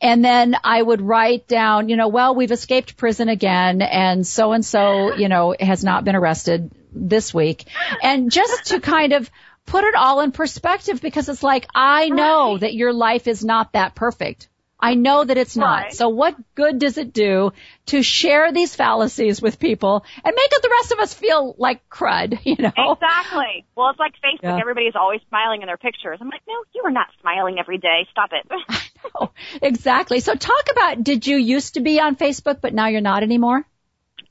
And 0.00 0.24
then 0.24 0.56
I 0.64 0.80
would 0.80 1.02
write 1.02 1.46
down, 1.46 1.88
you 1.88 1.96
know, 1.96 2.08
well, 2.08 2.34
we've 2.34 2.50
escaped 2.50 2.96
prison 2.96 3.28
again 3.28 3.82
and 3.82 4.26
so 4.26 4.52
and 4.52 4.64
so, 4.64 5.14
you 5.14 5.28
know, 5.28 5.54
has 5.58 5.84
not 5.84 6.04
been 6.04 6.16
arrested 6.16 6.70
this 6.92 7.34
week. 7.34 7.64
And 8.02 8.30
just 8.30 8.66
to 8.66 8.80
kind 8.80 9.12
of 9.12 9.30
put 9.66 9.84
it 9.84 9.94
all 9.94 10.20
in 10.20 10.32
perspective 10.32 11.00
because 11.00 11.28
it's 11.28 11.42
like, 11.42 11.66
I 11.74 12.08
know 12.08 12.58
that 12.58 12.74
your 12.74 12.92
life 12.92 13.28
is 13.28 13.44
not 13.44 13.72
that 13.72 13.94
perfect. 13.94 14.48
I 14.82 14.94
know 14.94 15.24
that 15.24 15.36
it's 15.36 15.56
not. 15.56 15.82
Right. 15.84 15.92
So 15.92 16.08
what 16.08 16.36
good 16.54 16.78
does 16.78 16.98
it 16.98 17.12
do 17.12 17.52
to 17.86 18.02
share 18.02 18.52
these 18.52 18.74
fallacies 18.74 19.40
with 19.42 19.58
people 19.58 20.04
and 20.24 20.34
make 20.34 20.50
the 20.62 20.68
rest 20.70 20.92
of 20.92 20.98
us 21.00 21.14
feel 21.14 21.54
like 21.58 21.88
crud, 21.88 22.38
you 22.44 22.56
know? 22.56 22.72
exactly. 22.92 23.66
Well, 23.76 23.90
it's 23.90 23.98
like 23.98 24.14
Facebook. 24.14 24.42
Yeah. 24.42 24.58
Everybody's 24.60 24.94
always 24.96 25.20
smiling 25.28 25.62
in 25.62 25.66
their 25.66 25.76
pictures. 25.76 26.18
I'm 26.20 26.28
like, 26.28 26.42
no, 26.48 26.54
you 26.74 26.82
are 26.84 26.90
not 26.90 27.08
smiling 27.20 27.58
every 27.58 27.78
day. 27.78 28.06
Stop 28.10 28.30
it. 28.32 28.50
Oh, 29.18 29.30
exactly. 29.62 30.20
So 30.20 30.34
talk 30.34 30.64
about, 30.70 31.02
did 31.02 31.26
you 31.26 31.38
used 31.38 31.74
to 31.74 31.80
be 31.80 31.98
on 32.00 32.16
Facebook, 32.16 32.60
but 32.60 32.74
now 32.74 32.88
you're 32.88 33.00
not 33.00 33.22
anymore? 33.22 33.64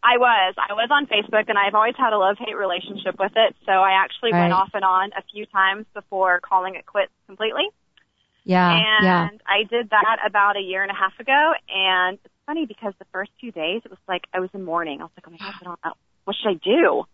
I 0.03 0.17
was. 0.17 0.53
I 0.57 0.73
was 0.73 0.89
on 0.91 1.07
Facebook 1.07 1.45
and 1.49 1.57
I've 1.57 1.73
always 1.73 1.95
had 1.97 2.13
a 2.13 2.17
love 2.19 2.37
hate 2.39 2.55
relationship 2.55 3.15
with 3.19 3.31
it. 3.35 3.55
So 3.65 3.71
I 3.71 3.93
actually 4.03 4.31
Right. 4.31 4.41
went 4.41 4.53
off 4.53 4.69
and 4.75 4.83
on 4.85 5.09
a 5.17 5.23
few 5.33 5.47
times 5.47 5.87
before 5.95 6.39
calling 6.39 6.75
it 6.75 6.85
quits 6.85 7.11
completely. 7.25 7.63
Yeah, 8.49 8.71
and 8.71 9.03
yeah. 9.05 9.29
I 9.45 9.63
did 9.69 9.91
that 9.91 10.17
about 10.25 10.57
a 10.57 10.59
year 10.61 10.81
and 10.81 10.91
a 10.91 10.95
half 10.95 11.13
ago. 11.19 11.51
And 11.69 12.17
it's 12.25 12.33
funny 12.47 12.65
because 12.65 12.93
the 12.97 13.05
first 13.11 13.29
two 13.39 13.51
days 13.51 13.81
it 13.85 13.91
was 13.91 13.99
like 14.07 14.23
I 14.33 14.39
was 14.39 14.49
in 14.53 14.63
mourning. 14.65 15.01
I 15.01 15.03
was 15.03 15.11
like, 15.15 15.25
oh 15.27 15.31
my 15.31 15.37
gosh, 15.37 15.59
I 15.61 15.65
don't 15.65 15.79
know. 15.85 15.93
What 16.25 16.35
should 16.41 16.49
I 16.49 16.53
do? 16.55 17.05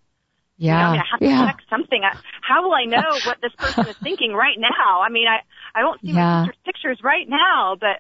You 0.58 0.72
know, 0.72 0.78
Yeah. 0.78 0.88
I 0.88 0.92
mean, 0.94 1.02
I 1.02 1.06
have 1.12 1.20
to 1.20 1.26
yeah. 1.26 1.46
check 1.48 1.60
something. 1.70 2.02
I, 2.04 2.16
how 2.42 2.64
will 2.64 2.74
I 2.74 2.86
know 2.86 3.20
what 3.26 3.40
this 3.42 3.52
person 3.58 3.88
is 3.88 3.98
thinking 4.02 4.32
right 4.32 4.58
now? 4.58 5.02
I 5.02 5.10
mean, 5.10 5.28
I 5.28 5.40
I 5.78 5.84
won't 5.84 6.00
see 6.00 6.08
Yeah. 6.12 6.16
my 6.16 6.46
sister's 6.46 6.62
pictures 6.66 7.00
right 7.04 7.28
now, 7.28 7.76
but 7.78 8.00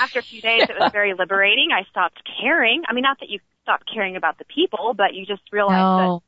after 0.00 0.18
a 0.18 0.22
few 0.22 0.40
days, 0.40 0.62
it 0.68 0.74
was 0.80 0.90
very 0.98 1.14
liberating. 1.14 1.68
I 1.72 1.84
stopped 1.90 2.20
caring. 2.42 2.82
I 2.88 2.92
mean, 2.92 3.02
not 3.02 3.20
that 3.20 3.28
you 3.28 3.38
stop 3.62 3.82
caring 3.92 4.16
about 4.16 4.38
the 4.38 4.44
people, 4.46 4.94
but 4.96 5.14
you 5.14 5.24
just 5.26 5.42
realize 5.52 5.78
No. 5.78 6.22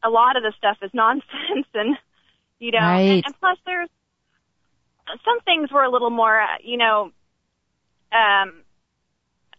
that 0.00 0.08
a 0.08 0.10
lot 0.10 0.36
of 0.38 0.42
the 0.42 0.52
stuff 0.56 0.78
is 0.80 0.90
nonsense, 0.94 1.68
and 1.74 1.98
you 2.58 2.70
know, 2.72 2.78
Right. 2.78 3.20
and, 3.20 3.26
and 3.26 3.34
plus 3.38 3.58
there's 3.66 3.90
some 5.24 5.40
things 5.40 5.70
were 5.70 5.82
a 5.82 5.90
little 5.90 6.10
more, 6.10 6.40
uh, 6.40 6.58
you 6.62 6.76
know, 6.76 7.12
um, 8.12 8.62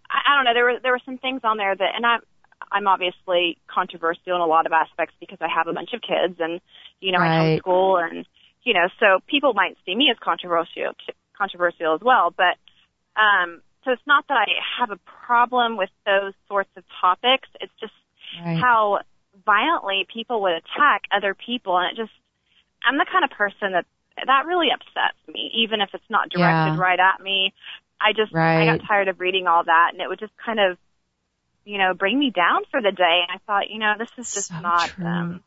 I, 0.10 0.20
I 0.28 0.36
don't 0.36 0.46
know. 0.46 0.54
There 0.54 0.66
were 0.66 0.80
there 0.82 0.92
were 0.92 1.06
some 1.06 1.18
things 1.18 1.42
on 1.44 1.58
there 1.58 1.76
that, 1.76 1.92
and 1.96 2.06
I'm 2.06 2.22
I'm 2.72 2.88
obviously 2.88 3.58
controversial 3.68 4.36
in 4.36 4.42
a 4.42 4.46
lot 4.46 4.66
of 4.66 4.72
aspects 4.72 5.16
because 5.20 5.38
I 5.42 5.48
have 5.54 5.68
a 5.68 5.74
bunch 5.74 5.94
of 5.94 6.02
kids, 6.02 6.40
and 6.40 6.62
you 7.00 7.12
know, 7.12 7.20
I 7.20 7.30
homeschool, 7.30 8.02
and 8.02 8.26
you 8.64 8.74
know, 8.74 8.88
so 9.00 9.20
people 9.28 9.54
might 9.54 9.78
see 9.86 9.96
me 9.96 10.10
as 10.12 10.18
controversial 10.20 10.94
controversial 11.38 11.96
as 11.96 12.02
well, 12.02 12.34
but 12.36 12.60
um, 13.20 13.62
so 13.86 13.92
it's 13.92 14.06
not 14.06 14.28
that 14.28 14.36
I 14.36 14.46
have 14.80 14.92
a 14.92 15.00
problem 15.26 15.78
with 15.78 15.90
those 16.06 16.34
sorts 16.48 16.70
of 16.76 16.84
topics. 17.00 17.48
It's 17.62 17.72
just 17.80 17.94
Right. 18.46 18.60
how 18.62 19.00
violently 19.46 20.06
people 20.14 20.42
would 20.42 20.54
attack 20.54 21.04
other 21.12 21.34
people, 21.34 21.78
and 21.78 21.92
it 21.98 22.02
just 22.02 22.14
I'm 22.86 22.98
the 22.98 23.06
kind 23.12 23.24
of 23.24 23.32
person 23.32 23.74
that 23.74 23.86
that 24.26 24.46
really 24.46 24.68
upsets 24.74 25.18
me, 25.28 25.52
even 25.64 25.82
if 25.82 25.90
it's 25.94 26.10
not 26.10 26.30
directed 26.30 26.74
Yeah. 26.74 26.78
right 26.78 27.00
at 27.00 27.22
me. 27.22 27.54
I 28.02 28.14
just 28.14 28.34
I 28.34 28.66
got 28.66 28.88
tired 28.88 29.08
of 29.08 29.20
reading 29.20 29.48
all 29.48 29.64
that, 29.64 29.90
and 29.92 30.02
it 30.02 30.08
would 30.08 30.20
just 30.20 30.34
kind 30.44 30.60
of 30.60 30.78
you 31.66 31.78
know 31.78 31.94
bring 31.94 32.18
me 32.18 32.32
down 32.32 32.64
for 32.72 32.82
the 32.82 32.92
day. 32.92 33.24
And 33.28 33.32
I 33.32 33.40
thought, 33.46 33.70
you 33.70 33.80
know, 33.80 33.94
this 33.98 34.10
is 34.18 34.32
just 34.34 34.50
So 34.50 34.56
not 34.62 34.90
true. 34.96 35.06
um, 35.06 35.44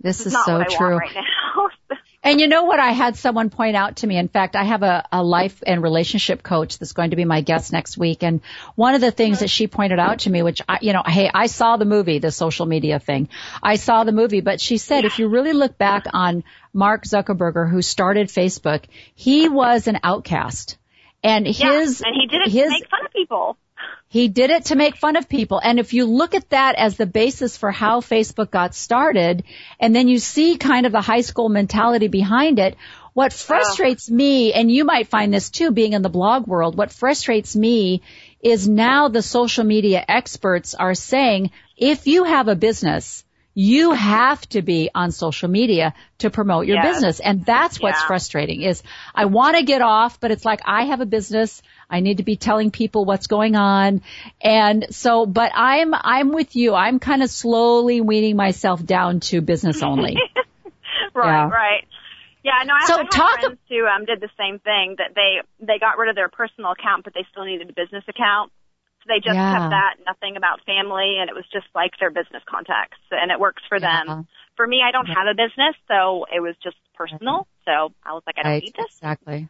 This 0.00 0.18
this 0.18 0.26
is 0.26 0.32
not 0.32 0.46
so 0.46 0.52
what 0.58 0.66
I 0.66 0.70
true. 0.70 0.86
want 0.86 0.98
right 0.98 1.14
now. 1.14 1.96
And 2.22 2.38
you 2.38 2.48
know 2.48 2.64
what? 2.64 2.78
I 2.78 2.90
had 2.92 3.16
someone 3.16 3.48
point 3.48 3.76
out 3.76 3.96
to 3.96 4.06
me. 4.06 4.18
In 4.18 4.28
fact, 4.28 4.54
I 4.54 4.64
have 4.64 4.82
a, 4.82 5.06
a 5.10 5.22
life 5.22 5.62
and 5.66 5.82
relationship 5.82 6.42
coach 6.42 6.78
that's 6.78 6.92
going 6.92 7.10
to 7.10 7.16
be 7.16 7.24
my 7.24 7.40
guest 7.40 7.72
next 7.72 7.96
week. 7.96 8.22
And 8.22 8.42
one 8.74 8.94
of 8.94 9.00
the 9.00 9.10
things 9.10 9.40
that 9.40 9.48
she 9.48 9.68
pointed 9.68 9.98
out 9.98 10.20
to 10.20 10.30
me, 10.30 10.42
which 10.42 10.60
I, 10.68 10.78
you 10.82 10.92
know, 10.92 11.02
hey, 11.06 11.30
I 11.32 11.46
saw 11.46 11.78
the 11.78 11.86
movie, 11.86 12.18
the 12.18 12.30
social 12.30 12.66
media 12.66 12.98
thing. 12.98 13.30
I 13.62 13.76
saw 13.76 14.04
the 14.04 14.12
movie, 14.12 14.42
but 14.42 14.60
she 14.60 14.76
said 14.76 15.06
if 15.06 15.18
you 15.18 15.28
really 15.28 15.54
look 15.54 15.78
back 15.78 16.04
on 16.12 16.44
Mark 16.74 17.04
Zuckerberg, 17.04 17.70
who 17.70 17.80
started 17.80 18.28
Facebook, 18.28 18.84
he 19.14 19.48
was 19.48 19.86
an 19.86 20.00
outcast. 20.02 20.76
And 21.22 21.46
his, 21.46 21.58
yeah, 21.58 22.06
and 22.06 22.16
he 22.16 22.26
didn't 22.26 22.50
his, 22.50 22.68
make 22.68 22.88
fun 22.90 23.04
of 23.06 23.12
people. 23.12 23.56
He 24.08 24.26
did 24.26 24.50
it 24.50 24.64
to 24.66 24.74
make 24.74 24.96
fun 24.96 25.14
of 25.14 25.28
people. 25.28 25.60
And 25.62 25.78
if 25.78 25.94
you 25.94 26.04
look 26.04 26.34
at 26.34 26.50
that 26.50 26.74
as 26.74 26.96
the 26.96 27.06
basis 27.06 27.56
for 27.56 27.70
how 27.70 28.00
Facebook 28.00 28.50
got 28.50 28.74
started, 28.74 29.44
and 29.78 29.94
then 29.94 30.08
you 30.08 30.18
see 30.18 30.56
kind 30.56 30.84
of 30.84 30.92
the 30.92 31.00
high 31.00 31.20
school 31.20 31.48
mentality 31.48 32.08
behind 32.08 32.58
it, 32.58 32.76
what 33.12 33.32
frustrates 33.32 34.10
me, 34.10 34.52
and 34.52 34.70
you 34.70 34.84
might 34.84 35.08
find 35.08 35.32
this 35.32 35.50
too 35.50 35.70
being 35.70 35.92
in 35.92 36.02
the 36.02 36.08
blog 36.08 36.46
world, 36.46 36.76
what 36.76 36.92
frustrates 36.92 37.54
me 37.54 38.02
is 38.42 38.68
now 38.68 39.08
the 39.08 39.22
social 39.22 39.64
media 39.64 40.04
experts 40.08 40.74
are 40.74 40.94
saying, 40.94 41.50
if 41.76 42.06
you 42.06 42.24
have 42.24 42.48
a 42.48 42.56
business, 42.56 43.24
you 43.54 43.92
have 43.92 44.48
to 44.50 44.62
be 44.62 44.90
on 44.94 45.10
social 45.10 45.48
media 45.48 45.94
to 46.18 46.30
promote 46.30 46.66
your 46.66 46.76
yes. 46.76 46.94
business. 46.94 47.20
And 47.20 47.44
that's 47.44 47.80
what's 47.80 48.00
yeah. 48.00 48.06
frustrating 48.06 48.62
is 48.62 48.82
I 49.14 49.24
want 49.24 49.56
to 49.56 49.64
get 49.64 49.82
off, 49.82 50.20
but 50.20 50.30
it's 50.30 50.44
like 50.44 50.60
I 50.64 50.84
have 50.84 51.00
a 51.00 51.06
business. 51.06 51.60
I 51.88 52.00
need 52.00 52.18
to 52.18 52.22
be 52.22 52.36
telling 52.36 52.70
people 52.70 53.04
what's 53.04 53.26
going 53.26 53.56
on. 53.56 54.02
And 54.40 54.86
so, 54.90 55.26
but 55.26 55.50
I'm, 55.54 55.92
I'm 55.94 56.32
with 56.32 56.54
you. 56.54 56.74
I'm 56.74 57.00
kind 57.00 57.22
of 57.22 57.30
slowly 57.30 58.00
weaning 58.00 58.36
myself 58.36 58.84
down 58.84 59.20
to 59.20 59.40
business 59.40 59.82
only. 59.82 60.16
right, 61.14 61.26
yeah. 61.26 61.48
right. 61.48 61.84
Yeah, 62.42 62.62
no, 62.64 62.72
I, 62.72 62.86
so 62.86 62.94
I 62.98 63.04
talk 63.04 63.40
friends 63.40 63.58
who 63.68 63.84
um, 63.86 64.06
did 64.06 64.20
the 64.20 64.30
same 64.38 64.60
thing 64.60 64.94
that 64.96 65.14
they 65.14 65.40
they 65.60 65.78
got 65.78 65.98
rid 65.98 66.08
of 66.08 66.16
their 66.16 66.30
personal 66.30 66.72
account, 66.72 67.04
but 67.04 67.12
they 67.12 67.26
still 67.30 67.44
needed 67.44 67.68
a 67.68 67.74
business 67.74 68.04
account. 68.08 68.50
So 69.00 69.06
they 69.08 69.20
just 69.20 69.34
yeah. 69.34 69.56
kept 69.56 69.70
that, 69.70 69.94
nothing 70.04 70.36
about 70.36 70.60
family, 70.66 71.16
and 71.20 71.30
it 71.30 71.34
was 71.34 71.44
just 71.52 71.66
like 71.74 71.92
their 71.98 72.10
business 72.10 72.42
contacts, 72.48 73.00
and 73.10 73.30
it 73.30 73.40
works 73.40 73.62
for 73.68 73.78
yeah. 73.78 74.04
them. 74.04 74.08
Uh-huh. 74.08 74.22
For 74.56 74.66
me, 74.66 74.80
I 74.86 74.92
don't 74.92 75.08
yeah. 75.08 75.14
have 75.16 75.26
a 75.26 75.34
business, 75.34 75.74
so 75.88 76.26
it 76.28 76.40
was 76.40 76.54
just 76.62 76.76
personal. 76.94 77.48
Uh-huh. 77.66 77.88
So 77.88 77.94
I 78.04 78.12
was 78.12 78.22
like, 78.26 78.36
I 78.38 78.42
don't 78.42 78.52
right. 78.52 78.62
need 78.62 78.74
this. 78.74 78.96
Exactly. 78.96 79.48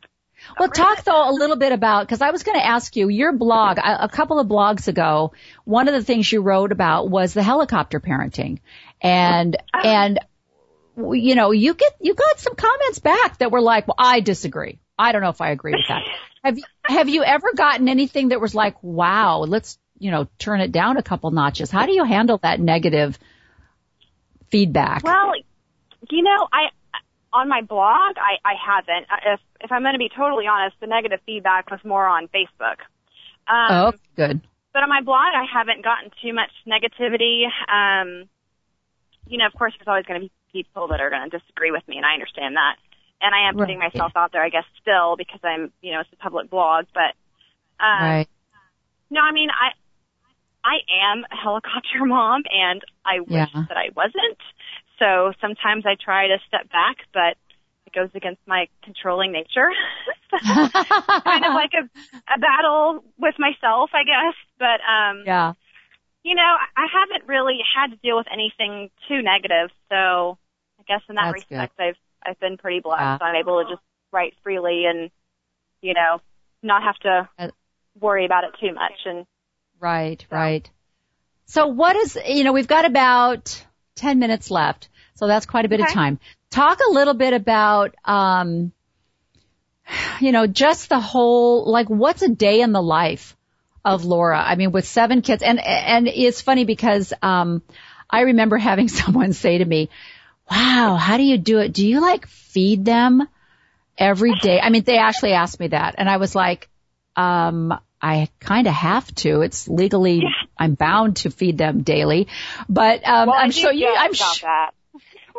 Well, 0.58 0.68
talk 0.68 1.04
though 1.04 1.30
a 1.30 1.32
little 1.32 1.56
bit 1.56 1.72
about 1.72 2.06
because 2.06 2.22
I 2.22 2.30
was 2.30 2.42
going 2.42 2.58
to 2.58 2.66
ask 2.66 2.96
you 2.96 3.08
your 3.08 3.32
blog 3.32 3.78
a, 3.78 4.04
a 4.04 4.08
couple 4.08 4.38
of 4.38 4.46
blogs 4.46 4.88
ago. 4.88 5.32
One 5.64 5.88
of 5.88 5.94
the 5.94 6.02
things 6.02 6.30
you 6.30 6.40
wrote 6.40 6.72
about 6.72 7.10
was 7.10 7.34
the 7.34 7.42
helicopter 7.42 8.00
parenting, 8.00 8.60
and 9.00 9.56
oh. 9.74 9.78
and 9.84 10.18
you 10.96 11.34
know 11.34 11.50
you 11.50 11.74
get 11.74 11.92
you 12.00 12.14
got 12.14 12.40
some 12.40 12.54
comments 12.54 12.98
back 13.00 13.38
that 13.38 13.50
were 13.50 13.60
like, 13.60 13.86
well, 13.86 13.96
I 13.98 14.20
disagree. 14.20 14.80
I 14.98 15.12
don't 15.12 15.22
know 15.22 15.30
if 15.30 15.40
I 15.40 15.50
agree 15.50 15.72
with 15.72 15.88
that. 15.88 16.02
have 16.44 16.58
you 16.58 16.64
have 16.90 17.08
you 17.08 17.24
ever 17.24 17.52
gotten 17.54 17.88
anything 17.88 18.28
that 18.28 18.40
was 18.40 18.54
like, 18.54 18.82
wow, 18.82 19.40
let's 19.40 19.78
you 19.98 20.10
know 20.10 20.28
turn 20.38 20.60
it 20.60 20.72
down 20.72 20.96
a 20.96 21.02
couple 21.02 21.30
notches? 21.30 21.70
How 21.70 21.86
do 21.86 21.92
you 21.92 22.04
handle 22.04 22.38
that 22.38 22.60
negative 22.60 23.18
feedback? 24.50 25.04
Well, 25.04 25.32
you 26.10 26.22
know, 26.22 26.48
I 26.52 26.68
on 27.32 27.48
my 27.48 27.62
blog, 27.62 28.16
I, 28.16 28.38
I 28.44 28.54
haven't. 28.54 29.06
If 29.26 29.40
if 29.60 29.72
I'm 29.72 29.82
going 29.82 29.94
to 29.94 29.98
be 29.98 30.10
totally 30.14 30.46
honest, 30.46 30.76
the 30.80 30.86
negative 30.86 31.20
feedback 31.26 31.70
was 31.70 31.80
more 31.84 32.06
on 32.06 32.28
Facebook. 32.28 32.80
Um, 33.46 33.70
oh, 33.70 33.92
good. 34.16 34.40
But 34.72 34.82
on 34.82 34.88
my 34.88 35.02
blog, 35.02 35.34
I 35.34 35.44
haven't 35.52 35.82
gotten 35.82 36.10
too 36.22 36.32
much 36.32 36.50
negativity. 36.66 37.44
Um, 37.68 38.28
you 39.26 39.38
know, 39.38 39.46
of 39.46 39.52
course, 39.52 39.74
there's 39.78 39.88
always 39.88 40.06
going 40.06 40.20
to 40.20 40.26
be 40.26 40.32
people 40.52 40.88
that 40.88 41.00
are 41.00 41.10
going 41.10 41.28
to 41.28 41.38
disagree 41.38 41.70
with 41.70 41.86
me, 41.88 41.96
and 41.96 42.06
I 42.06 42.14
understand 42.14 42.56
that. 42.56 42.76
And 43.22 43.34
I 43.34 43.48
am 43.48 43.56
putting 43.56 43.78
myself 43.78 44.12
out 44.16 44.32
there, 44.32 44.42
I 44.42 44.48
guess, 44.48 44.64
still 44.80 45.16
because 45.16 45.40
I'm, 45.42 45.72
you 45.82 45.92
know, 45.92 46.00
it's 46.00 46.12
a 46.12 46.16
public 46.16 46.48
blog. 46.48 46.86
But 46.94 47.12
um, 47.82 48.02
right. 48.02 48.28
no, 49.10 49.20
I 49.20 49.32
mean, 49.32 49.50
I 49.50 49.76
I 50.64 50.78
am 51.12 51.24
a 51.30 51.36
helicopter 51.36 52.00
mom, 52.06 52.42
and 52.50 52.80
I 53.04 53.20
wish 53.20 53.30
yeah. 53.54 53.64
that 53.68 53.76
I 53.76 53.90
wasn't. 53.94 54.38
So 54.98 55.32
sometimes 55.40 55.84
I 55.86 55.96
try 56.02 56.28
to 56.28 56.38
step 56.46 56.70
back, 56.70 56.98
but 57.12 57.36
it 57.86 57.92
goes 57.94 58.10
against 58.14 58.40
my 58.46 58.68
controlling 58.84 59.32
nature. 59.32 59.70
kind 60.44 61.44
of 61.44 61.54
like 61.54 61.72
a, 61.74 61.88
a 62.32 62.38
battle 62.38 63.02
with 63.18 63.34
myself, 63.38 63.90
I 63.94 64.04
guess. 64.04 64.36
But, 64.58 64.80
um, 64.84 65.24
yeah. 65.26 65.52
You 66.22 66.34
know, 66.34 66.54
I 66.76 66.86
haven't 66.92 67.26
really 67.26 67.60
had 67.74 67.92
to 67.92 67.96
deal 67.96 68.18
with 68.18 68.26
anything 68.30 68.90
too 69.08 69.22
negative. 69.22 69.70
So 69.88 70.36
I 70.78 70.82
guess 70.86 71.00
in 71.08 71.14
that 71.14 71.32
That's 71.32 71.48
respect, 71.48 71.76
good. 71.78 71.82
I've, 71.82 71.96
I've 72.24 72.38
been 72.40 72.56
pretty 72.56 72.80
blessed. 72.80 73.00
Yeah. 73.00 73.18
I'm 73.20 73.36
able 73.36 73.62
to 73.62 73.70
just 73.70 73.82
write 74.12 74.34
freely 74.42 74.84
and, 74.86 75.10
you 75.80 75.94
know, 75.94 76.20
not 76.62 76.82
have 76.82 76.96
to 76.98 77.28
uh, 77.38 77.48
worry 77.98 78.26
about 78.26 78.44
it 78.44 78.50
too 78.60 78.74
much. 78.74 78.92
And 79.06 79.26
right, 79.78 80.24
so. 80.28 80.36
right. 80.36 80.70
So 81.46 81.66
what 81.66 81.96
is, 81.96 82.18
you 82.26 82.44
know, 82.44 82.52
we've 82.52 82.68
got 82.68 82.84
about 82.84 83.64
10 83.96 84.18
minutes 84.18 84.50
left. 84.50 84.88
So 85.14 85.26
that's 85.26 85.46
quite 85.46 85.64
a 85.64 85.68
bit 85.68 85.80
okay. 85.80 85.88
of 85.88 85.94
time. 85.94 86.18
Talk 86.50 86.80
a 86.80 86.92
little 86.92 87.14
bit 87.14 87.32
about, 87.32 87.94
um, 88.04 88.72
you 90.20 90.32
know, 90.32 90.46
just 90.46 90.88
the 90.88 91.00
whole, 91.00 91.70
like 91.70 91.88
what's 91.88 92.22
a 92.22 92.28
day 92.28 92.60
in 92.60 92.72
the 92.72 92.82
life 92.82 93.36
of 93.84 94.04
Laura? 94.04 94.40
I 94.40 94.56
mean, 94.56 94.72
with 94.72 94.86
seven 94.86 95.22
kids 95.22 95.42
and, 95.42 95.60
and 95.60 96.08
it's 96.08 96.40
funny 96.40 96.64
because, 96.64 97.12
um, 97.22 97.62
I 98.08 98.22
remember 98.22 98.58
having 98.58 98.88
someone 99.00 99.32
say 99.32 99.58
to 99.58 99.64
me, 99.64 99.90
wow, 100.50 100.96
how 100.96 101.16
do 101.16 101.22
you 101.22 101.38
do 101.38 101.58
it? 101.58 101.72
Do 101.72 101.86
you 101.86 102.00
like 102.00 102.26
feed 102.26 102.84
them 102.84 103.26
every 103.96 104.34
day? 104.34 104.60
I 104.60 104.70
mean, 104.70 104.82
they 104.82 104.98
actually 104.98 105.32
asked 105.32 105.60
me 105.60 105.68
that 105.68 105.94
and 105.98 106.08
I 106.08 106.16
was 106.16 106.34
like, 106.34 106.68
um, 107.16 107.78
I 108.02 108.28
kind 108.40 108.66
of 108.66 108.72
have 108.72 109.14
to. 109.16 109.42
It's 109.42 109.68
legally, 109.68 110.16
yeah. 110.22 110.28
I'm 110.58 110.74
bound 110.74 111.16
to 111.16 111.30
feed 111.30 111.58
them 111.58 111.82
daily, 111.82 112.28
but 112.68 113.06
um, 113.06 113.28
well, 113.28 113.38
I'm 113.38 113.50
sure 113.50 113.72
you. 113.72 113.94
I'm 113.94 114.14
sure. 114.14 114.68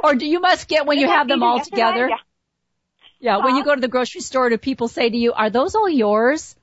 Or 0.03 0.16
do 0.16 0.26
you 0.26 0.39
must 0.39 0.68
get 0.68 0.86
when 0.86 0.99
you 0.99 1.07
have 1.07 1.28
them 1.28 1.43
all 1.43 1.59
together? 1.59 2.09
Yeah. 2.09 2.16
Yeah, 3.20 3.38
when 3.38 3.55
you 3.55 3.64
go 3.64 3.76
to 3.76 3.82
the 3.82 3.88
grocery 3.88 4.22
store, 4.22 4.49
do 4.49 4.57
people 4.57 4.88
say 4.88 5.07
to 5.09 5.16
you, 5.18 5.34
"Are 5.34 5.51
those 5.51 5.76
all 5.76 5.89
yours?" 5.89 6.55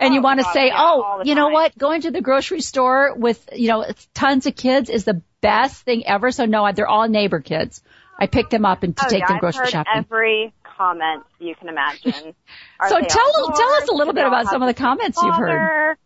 And 0.00 0.12
oh, 0.12 0.14
you 0.14 0.22
want 0.22 0.40
to 0.40 0.46
say, 0.52 0.68
yeah, 0.68 0.76
"Oh, 0.78 1.22
you 1.24 1.34
know 1.34 1.48
what? 1.48 1.76
Going 1.76 2.02
to 2.02 2.10
the 2.10 2.22
grocery 2.22 2.62
store 2.62 3.14
with 3.14 3.48
you 3.54 3.68
know 3.68 3.84
tons 4.14 4.46
of 4.46 4.56
kids 4.56 4.88
is 4.88 5.04
the 5.04 5.22
best 5.40 5.82
thing 5.82 6.06
ever." 6.06 6.30
So 6.30 6.46
no, 6.46 6.70
they're 6.72 6.88
all 6.88 7.06
neighbor 7.08 7.40
kids. 7.40 7.82
I 8.18 8.26
pick 8.26 8.50
them 8.50 8.66
up 8.66 8.82
and 8.82 8.96
to 8.96 9.06
oh, 9.06 9.08
take 9.08 9.20
yeah, 9.20 9.28
them 9.28 9.38
grocery 9.38 9.60
I've 9.60 9.64
heard 9.66 9.72
shopping. 9.72 9.92
Every 9.94 10.52
comment 10.64 11.24
you 11.38 11.54
can 11.54 11.68
imagine. 11.68 12.12
so 12.88 13.00
tell 13.00 13.52
tell 13.52 13.72
us 13.74 13.88
a 13.88 13.94
little 13.94 14.14
bit 14.14 14.26
about 14.26 14.46
some 14.46 14.62
of 14.62 14.68
the 14.68 14.74
comments 14.74 15.20
father? 15.20 15.28
you've 15.28 15.48
heard. 15.48 15.96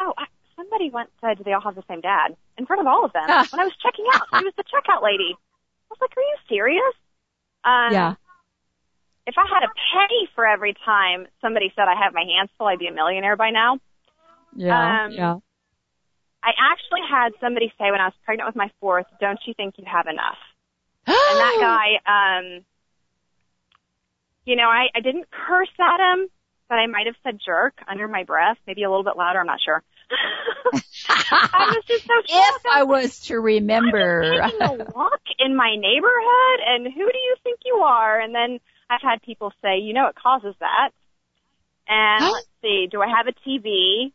Oh, 0.00 0.12
somebody 0.56 0.90
once 0.90 1.10
said, 1.20 1.38
"Do 1.38 1.44
they 1.44 1.52
all 1.52 1.60
have 1.60 1.74
the 1.74 1.84
same 1.88 2.00
dad?" 2.00 2.36
In 2.56 2.66
front 2.66 2.80
of 2.80 2.86
all 2.86 3.04
of 3.04 3.12
them 3.12 3.24
when 3.28 3.60
I 3.60 3.64
was 3.64 3.74
checking 3.82 4.06
out. 4.12 4.22
She 4.38 4.44
was 4.44 4.54
the 4.56 4.64
checkout 4.64 5.02
lady 5.02 5.36
I 5.90 5.94
was 5.94 5.98
like, 6.00 6.16
are 6.16 6.22
you 6.22 6.36
serious? 6.48 6.94
Um, 7.64 7.92
yeah. 7.92 8.14
If 9.26 9.34
I 9.38 9.44
had 9.48 9.62
a 9.62 9.72
penny 9.92 10.28
for 10.34 10.46
every 10.46 10.74
time 10.84 11.26
somebody 11.40 11.72
said 11.74 11.84
I 11.88 11.98
have 12.02 12.12
my 12.12 12.24
hands 12.24 12.50
full, 12.58 12.66
I'd 12.66 12.78
be 12.78 12.88
a 12.88 12.92
millionaire 12.92 13.36
by 13.36 13.50
now. 13.50 13.78
Yeah. 14.54 15.06
Um, 15.06 15.12
yeah. 15.12 15.36
I 16.42 16.50
actually 16.60 17.00
had 17.08 17.32
somebody 17.40 17.72
say 17.78 17.90
when 17.90 18.00
I 18.00 18.06
was 18.06 18.14
pregnant 18.24 18.48
with 18.48 18.56
my 18.56 18.70
fourth, 18.80 19.06
don't 19.20 19.40
you 19.46 19.54
think 19.54 19.76
you 19.78 19.84
have 19.86 20.06
enough? 20.06 20.36
and 21.06 21.16
that 21.16 21.56
guy, 21.58 21.88
um, 22.04 22.64
you 24.44 24.56
know, 24.56 24.68
I, 24.68 24.88
I 24.94 25.00
didn't 25.00 25.26
curse 25.30 25.72
at 25.80 26.00
him, 26.00 26.28
but 26.68 26.74
I 26.76 26.86
might 26.86 27.06
have 27.06 27.16
said 27.24 27.38
jerk 27.44 27.74
under 27.88 28.08
my 28.08 28.24
breath, 28.24 28.58
maybe 28.66 28.82
a 28.82 28.90
little 28.90 29.04
bit 29.04 29.16
louder, 29.16 29.40
I'm 29.40 29.46
not 29.46 29.60
sure. 29.64 29.82
I 31.08 31.72
was 31.74 31.84
just 31.86 32.04
so 32.04 32.12
If 32.28 32.66
I 32.70 32.82
was 32.84 33.20
to 33.26 33.40
remember. 33.40 34.34
I 34.42 34.46
was 34.46 34.52
taking 34.52 34.80
a 34.80 34.90
walk 34.94 35.22
in 35.38 35.56
my 35.56 35.76
neighborhood, 35.76 36.60
and 36.66 36.84
who 36.84 37.10
do 37.10 37.18
you 37.18 37.36
think 37.42 37.60
you 37.64 37.76
are? 37.76 38.20
And 38.20 38.34
then 38.34 38.60
I've 38.90 39.02
had 39.02 39.22
people 39.22 39.52
say, 39.62 39.78
you 39.78 39.92
know, 39.92 40.08
it 40.08 40.14
causes 40.14 40.54
that. 40.60 40.90
And 41.86 42.24
let's 42.24 42.46
see, 42.62 42.88
do 42.90 43.02
I 43.02 43.08
have 43.08 43.26
a 43.26 43.48
TV? 43.48 44.12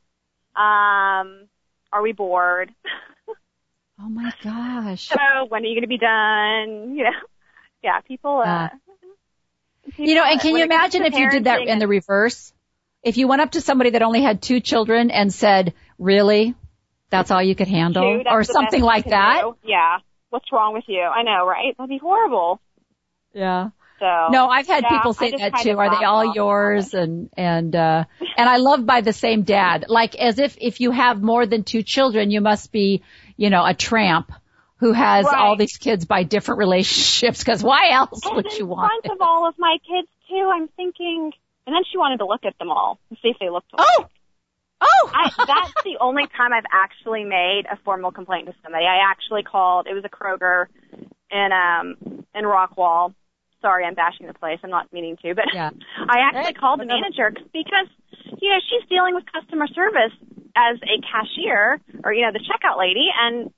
Um, 0.56 1.48
are 1.92 2.02
we 2.02 2.14
bored? 2.14 2.72
oh 4.00 4.10
my 4.10 4.34
gosh. 4.44 5.10
So 5.10 5.18
when 5.48 5.64
are 5.64 5.66
you 5.66 5.76
going 5.76 5.84
to 5.84 5.88
be 5.88 5.98
done? 5.98 6.96
You 6.96 7.06
know, 7.06 7.10
yeah, 7.84 8.00
people, 8.02 8.38
uh, 8.38 8.50
uh 8.50 8.70
people, 9.86 10.06
you 10.06 10.16
know, 10.16 10.24
and 10.24 10.40
can 10.40 10.56
you 10.56 10.64
imagine 10.64 11.04
if 11.06 11.14
you 11.14 11.30
did 11.30 11.44
that 11.46 11.62
in 11.62 11.80
the 11.80 11.88
reverse? 11.88 12.54
If 13.02 13.18
you 13.18 13.28
went 13.28 13.42
up 13.42 13.52
to 13.52 13.62
somebody 13.62 13.92
that 13.92 14.02
only 14.02 14.22
had 14.22 14.42
two 14.42 14.60
children 14.60 15.10
and 15.10 15.34
said, 15.34 15.74
really? 15.98 16.56
That's 17.10 17.32
all 17.32 17.42
you 17.42 17.56
could 17.56 17.68
handle? 17.68 18.24
or 18.30 18.44
something 18.44 18.82
like 18.82 19.06
that? 19.06 19.42
Do. 19.42 19.56
Yeah. 19.64 20.00
What's 20.30 20.52
wrong 20.52 20.74
with 20.74 20.84
you? 20.88 21.02
I 21.02 21.24
know, 21.24 21.48
right? 21.48 21.76
That'd 21.78 21.90
be 21.90 21.98
horrible. 21.98 22.62
Yeah. 23.34 23.70
So, 24.00 24.28
no, 24.32 24.48
I've 24.48 24.68
had 24.68 24.84
yeah, 24.84 24.98
people 24.98 25.14
say 25.14 25.32
that 25.32 25.60
too. 25.60 25.78
Are 25.78 25.90
they 25.90 26.06
all 26.06 26.34
yours? 26.34 26.94
And, 26.94 27.30
and, 27.36 27.76
uh, 27.76 28.06
and 28.38 28.50
I 28.50 28.58
love 28.58 28.86
by 28.86 29.02
the 29.02 29.14
same 29.14 29.44
dad. 29.44 29.86
Like 29.90 30.16
as 30.16 30.40
if, 30.40 30.58
if 30.60 30.80
you 30.80 30.92
have 30.92 31.22
more 31.22 31.46
than 31.46 31.64
two 31.64 31.84
children, 31.84 32.32
you 32.32 32.42
must 32.42 32.72
be, 32.72 33.04
you 33.36 33.50
know, 33.50 33.66
a 33.66 33.74
tramp 33.74 34.32
who 34.78 34.94
has 34.94 35.26
Right. 35.26 35.38
all 35.38 35.58
these 35.58 35.78
kids 35.78 36.06
by 36.06 36.24
different 36.24 36.60
relationships 36.60 37.40
because 37.40 37.62
why 37.62 37.90
else 37.92 38.26
And 38.26 38.36
would 38.38 38.58
you 38.58 38.66
want 38.66 38.94
In 39.04 39.10
front 39.10 39.22
of 39.22 39.28
all 39.28 39.48
of 39.48 39.56
my 39.58 39.78
kids 39.86 40.08
too, 40.30 40.50
I'm 40.54 40.70
thinking, 40.70 41.32
and 41.68 41.76
then 41.76 41.84
she 41.92 41.98
wanted 41.98 42.18
to 42.20 42.26
look 42.26 42.46
at 42.46 42.58
them 42.58 42.72
all 42.72 43.00
and 43.10 43.20
see 43.22 43.30
if 43.30 43.38
they 43.40 43.50
looked. 43.50 43.72
Oh! 43.78 44.06
Oh! 44.82 45.12
I, 45.14 45.30
that's 45.36 45.74
the 45.84 45.98
only 46.00 46.24
time 46.38 46.54
I've 46.54 46.64
actually 46.72 47.26
made 47.26 47.64
a 47.70 47.78
formal 47.84 48.12
complaint 48.12 48.48
to 48.48 48.54
somebody. 48.64 48.86
I 48.86 49.12
actually 49.12 49.44
called. 49.44 49.88
It 49.88 49.94
was 49.94 50.06
a 50.06 50.10
Kroger 50.10 50.68
in 51.30 51.50
um 51.52 52.26
in 52.34 52.46
Rockwall. 52.46 53.14
Sorry, 53.62 53.86
I'm 53.86 53.94
bashing 53.94 54.28
the 54.28 54.34
place. 54.34 54.60
I'm 54.64 54.70
not 54.70 54.92
meaning 54.94 55.18
to, 55.24 55.36
but 55.36 55.46
Yeah. 55.54 55.72
I 56.10 56.20
actually 56.20 56.56
Right. 56.56 56.58
called 56.58 56.80
the 56.80 56.86
manager 56.86 57.32
because 57.32 57.88
you 58.42 58.50
know 58.50 58.60
she's 58.70 58.88
dealing 58.90 59.16
with 59.16 59.26
customer 59.32 59.68
service 59.68 60.14
as 60.56 60.78
a 60.84 61.02
cashier 61.02 61.80
or 62.04 62.14
you 62.14 62.22
know 62.26 62.32
the 62.32 62.40
checkout 62.40 62.78
lady, 62.78 63.08
and 63.20 63.52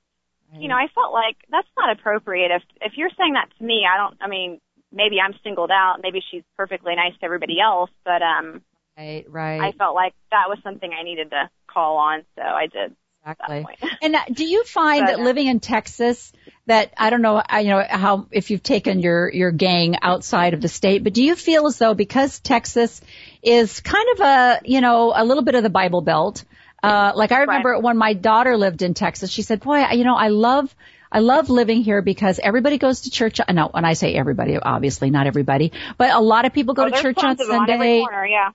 you 0.58 0.68
know 0.68 0.76
I 0.76 0.88
felt 0.94 1.12
like 1.12 1.36
that's 1.50 1.68
not 1.76 1.90
appropriate. 1.96 2.50
If 2.50 2.62
if 2.80 2.92
you're 2.96 3.10
saying 3.16 3.34
that 3.34 3.48
to 3.58 3.64
me, 3.64 3.86
I 3.86 3.96
don't. 3.96 4.16
I 4.20 4.28
mean, 4.28 4.60
maybe 4.92 5.20
I'm 5.20 5.34
singled 5.44 5.70
out. 5.70 5.98
Maybe 6.02 6.20
she's 6.30 6.42
perfectly 6.56 6.94
nice 6.94 7.16
to 7.20 7.24
everybody 7.24 7.60
else, 7.60 7.90
but 8.04 8.22
um. 8.22 8.62
Right, 8.98 9.24
right. 9.30 9.60
I 9.62 9.72
felt 9.72 9.94
like 9.94 10.12
that 10.32 10.50
was 10.50 10.58
something 10.62 10.90
I 10.92 11.02
needed 11.02 11.30
to 11.30 11.48
call 11.66 11.96
on, 11.96 12.24
so 12.36 12.42
I 12.42 12.66
did 12.66 12.94
Exactly. 13.24 13.66
And 14.00 14.16
uh, 14.16 14.20
do 14.32 14.44
you 14.44 14.64
find 14.64 15.06
But, 15.06 15.12
that 15.12 15.20
uh, 15.20 15.24
living 15.24 15.46
in 15.46 15.60
Texas 15.60 16.32
that 16.66 16.92
I 16.96 17.10
don't 17.10 17.22
know, 17.22 17.40
I- 17.48 17.60
you 17.60 17.70
know, 17.70 17.84
how 17.88 18.26
if 18.30 18.50
you've 18.50 18.62
taken 18.62 19.00
your 19.00 19.30
your 19.32 19.50
gang 19.52 19.96
outside 20.02 20.54
of 20.54 20.60
the 20.60 20.68
state, 20.68 21.04
but 21.04 21.12
do 21.12 21.22
you 21.22 21.36
feel 21.36 21.66
as 21.66 21.78
though 21.78 21.94
because 21.94 22.40
Texas 22.40 23.00
is 23.42 23.80
kind 23.80 24.06
of 24.14 24.20
a, 24.20 24.60
you 24.64 24.80
know, 24.80 25.12
a 25.14 25.24
little 25.24 25.44
bit 25.44 25.54
of 25.54 25.62
the 25.62 25.70
Bible 25.70 26.00
Belt, 26.00 26.44
uh 26.82 27.12
like 27.14 27.30
I 27.32 27.40
remember 27.42 27.78
when 27.78 27.96
my 27.96 28.12
daughter 28.14 28.56
lived 28.56 28.82
in 28.82 28.94
Texas, 28.94 29.30
she 29.30 29.42
said, 29.42 29.60
"Boy, 29.60 29.76
I- 29.78 29.92
you 29.92 30.04
know, 30.04 30.16
I 30.16 30.28
love 30.28 30.74
I 31.14 31.18
love 31.20 31.50
living 31.50 31.82
here 31.82 32.00
because 32.02 32.40
everybody 32.42 32.78
goes 32.78 33.02
to 33.02 33.10
church. 33.10 33.38
No, 33.52 33.68
when 33.68 33.84
I 33.84 33.92
say 33.92 34.14
everybody, 34.14 34.56
obviously 34.56 35.10
not 35.10 35.26
everybody, 35.26 35.72
but 35.98 36.10
a 36.10 36.20
lot 36.20 36.44
of 36.46 36.52
people 36.54 36.74
go 36.74 36.86
Oh, 36.86 36.88
to 36.88 37.02
church 37.02 37.18
on 37.22 37.36
them 37.36 37.50
on 37.50 37.66
Sunday. 37.68 38.00
corner, 38.00 38.26
yeah. 38.26 38.50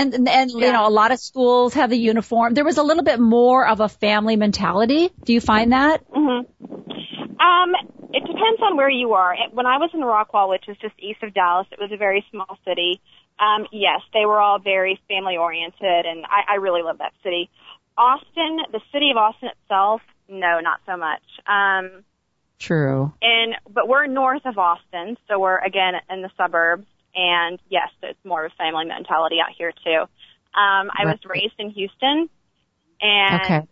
And 0.00 0.14
and, 0.14 0.28
and 0.28 0.50
you 0.50 0.72
know, 0.72 0.86
a 0.86 0.90
lot 0.90 1.12
of 1.12 1.18
schools 1.18 1.74
have 1.74 1.90
the 1.90 1.96
uniform. 1.98 2.54
There 2.54 2.64
was 2.64 2.78
a 2.78 2.82
little 2.82 3.04
bit 3.04 3.20
more 3.20 3.66
of 3.66 3.80
a 3.80 3.88
family 3.88 4.36
mentality. 4.36 5.10
Do 5.24 5.32
you 5.32 5.40
find 5.40 5.72
that? 5.72 6.02
hmm 6.12 6.40
Um, 7.40 7.70
it 8.12 8.20
depends 8.20 8.60
on 8.62 8.76
where 8.76 8.88
you 8.90 9.12
are. 9.14 9.34
It- 9.34 9.52
When 9.52 9.66
I 9.66 9.78
was 9.78 9.90
in 9.92 10.00
Rockwall, 10.00 10.48
which 10.48 10.68
is 10.68 10.76
just 10.78 10.94
east 10.98 11.22
of 11.22 11.34
Dallas, 11.34 11.66
it 11.72 11.78
was 11.80 11.90
a 11.92 11.96
very 11.96 12.24
small 12.30 12.58
city. 12.64 13.00
Um, 13.38 13.66
yes, 13.72 14.00
they 14.12 14.24
were 14.26 14.40
all 14.40 14.58
very 14.60 15.00
family 15.08 15.36
oriented, 15.36 16.06
and 16.06 16.24
I, 16.24 16.52
I 16.52 16.54
really 16.56 16.82
love 16.82 16.98
that 16.98 17.12
city. 17.24 17.50
Austin, 17.98 18.58
the 18.72 18.80
city 18.92 19.10
of 19.10 19.16
Austin 19.16 19.48
itself, 19.50 20.00
no, 20.28 20.60
not 20.60 20.80
so 20.86 20.96
much. 20.96 21.22
Um, 21.46 22.04
True. 22.58 23.12
and 23.20 23.56
but 23.68 23.88
we're 23.88 24.06
north 24.06 24.46
of 24.46 24.56
Austin, 24.58 25.16
so 25.28 25.38
we're 25.40 25.58
again 25.58 25.94
in 26.10 26.22
the 26.22 26.30
suburbs. 26.36 26.86
And 27.14 27.60
yes, 27.68 27.88
it's 28.02 28.18
more 28.24 28.44
of 28.44 28.52
a 28.52 28.56
family 28.56 28.84
mentality 28.86 29.36
out 29.40 29.52
here 29.56 29.72
too. 29.84 30.02
Um, 30.58 30.90
I 30.96 31.06
was 31.06 31.18
raised 31.24 31.54
in 31.58 31.70
Houston, 31.70 32.28
and 33.00 33.58
Okay. 33.58 33.66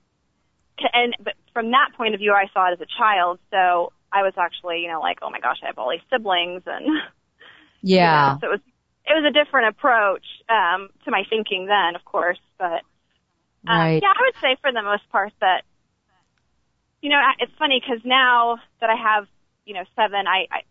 and 0.93 1.17
but 1.23 1.35
from 1.53 1.71
that 1.73 1.91
point 1.97 2.15
of 2.15 2.21
view, 2.21 2.33
I 2.33 2.47
saw 2.53 2.69
it 2.71 2.75
as 2.75 2.81
a 2.81 2.99
child. 2.99 3.39
So 3.51 3.93
I 4.13 4.23
was 4.23 4.35
actually, 4.39 4.81
you 4.83 4.89
know, 4.89 5.01
like, 5.01 5.19
oh 5.23 5.31
my 5.31 5.41
gosh, 5.41 5.59
I 5.63 5.67
have 5.67 5.79
all 5.79 5.91
these 5.91 6.01
siblings, 6.11 6.63
and 6.67 6.87
you 7.97 8.09
Yeah. 8.09 8.11
know, 8.11 8.35
so 8.41 8.47
it 8.49 8.51
was 8.51 8.61
it 9.07 9.15
was 9.15 9.25
a 9.29 9.33
different 9.33 9.69
approach 9.69 10.25
um, 10.49 10.91
to 11.05 11.11
my 11.11 11.25
thinking 11.29 11.67
then, 11.67 11.95
of 11.97 12.05
course. 12.05 12.39
But 12.59 12.83
um, 13.67 13.93
Right. 13.93 14.03
yeah, 14.03 14.13
I 14.15 14.21
would 14.27 14.35
say 14.41 14.57
for 14.61 14.73
the 14.73 14.83
most 14.83 15.09
part 15.11 15.33
that 15.41 15.63
you 17.01 17.11
know 17.11 17.17
I- 17.17 17.35
it's 17.41 17.53
funny 17.59 17.81
because 17.81 18.05
now 18.05 18.59
that 18.81 18.91
I 18.91 18.97
have 18.97 19.27
you 19.65 19.75
know 19.75 19.85
seven, 19.97 20.27
I, 20.27 20.47
I 20.51 20.63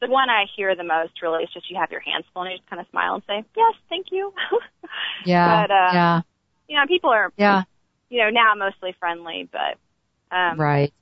the 0.00 0.08
one 0.08 0.30
I 0.30 0.44
hear 0.56 0.74
the 0.74 0.84
most 0.84 1.20
really 1.22 1.44
is 1.44 1.50
just 1.52 1.70
you 1.70 1.78
have 1.78 1.90
your 1.90 2.00
hands 2.00 2.24
full 2.32 2.42
and 2.42 2.52
you 2.52 2.58
just 2.58 2.68
kind 2.70 2.80
of 2.80 2.88
smile 2.90 3.14
and 3.14 3.22
say 3.26 3.44
yes, 3.56 3.74
thank 3.88 4.06
you. 4.10 4.32
Yeah. 5.24 5.66
But, 5.66 5.70
uh, 5.70 5.90
yeah. 5.92 6.20
you 6.68 6.76
know, 6.76 6.86
people 6.88 7.10
are 7.10 7.32
Yeah. 7.36 7.62
you 8.08 8.22
know 8.22 8.30
now 8.30 8.54
mostly 8.56 8.94
friendly, 8.98 9.48
but 9.50 9.76
um, 10.34 10.58
Right. 10.58 10.92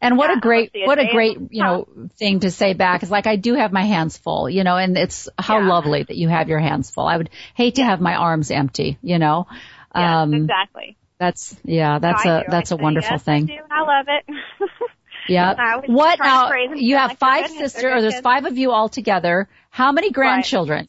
And 0.00 0.18
what 0.18 0.30
Yeah, 0.30 0.36
a 0.36 0.40
great, 0.40 0.70
what 0.84 0.98
a 0.98 1.10
great, 1.10 1.38
you 1.50 1.62
know, 1.62 1.88
thing 2.18 2.40
to 2.40 2.50
say 2.50 2.74
back 2.74 3.02
is 3.02 3.10
like, 3.10 3.26
I 3.26 3.36
do 3.36 3.54
have 3.54 3.72
my 3.72 3.84
hands 3.84 4.16
full, 4.18 4.48
you 4.48 4.62
know, 4.62 4.76
and 4.76 4.96
it's 4.96 5.28
how 5.38 5.58
Yeah. 5.60 5.68
lovely 5.68 6.02
that 6.02 6.16
you 6.16 6.28
have 6.28 6.48
your 6.48 6.58
hands 6.58 6.90
full. 6.90 7.06
I 7.06 7.16
would 7.16 7.30
hate 7.54 7.76
to 7.76 7.84
have 7.84 8.00
my 8.00 8.14
arms 8.14 8.50
empty, 8.50 8.98
you 9.02 9.18
know. 9.18 9.46
yes, 9.94 10.14
um, 10.14 10.34
exactly. 10.34 10.96
that's, 11.18 11.56
yeah, 11.64 11.98
that's 11.98 12.24
No, 12.26 12.36
a, 12.38 12.40
do. 12.40 12.46
that's 12.50 12.72
I 12.72 12.74
a 12.74 12.78
wonderful 12.78 13.14
yes, 13.14 13.22
thing. 13.22 13.50
I. 13.70 13.80
I 13.80 13.80
love 13.82 14.06
it. 14.08 14.34
Yeah. 15.28 15.80
What 15.86 16.18
now? 16.20 16.50
You 16.74 16.96
have 16.96 17.18
five 17.18 17.48
sisters, 17.50 17.84
or 17.84 18.00
there's 18.00 18.20
five 18.20 18.44
of 18.44 18.56
you 18.58 18.72
all 18.72 18.88
together. 18.88 19.48
How 19.70 19.92
many 19.92 20.10
grandchildren? 20.10 20.88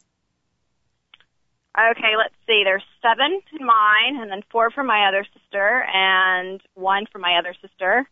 Okay, 1.76 2.16
let's 2.16 2.34
see. 2.46 2.62
There's 2.64 2.82
seven 3.02 3.40
in 3.58 3.64
mine, 3.66 4.20
and 4.20 4.30
then 4.30 4.42
four 4.50 4.70
from 4.70 4.86
my 4.86 5.06
other 5.08 5.24
sister, 5.32 5.84
and 5.92 6.60
one 6.74 7.06
from 7.12 7.20
my 7.20 7.38
other 7.38 7.54
sister. 7.62 8.08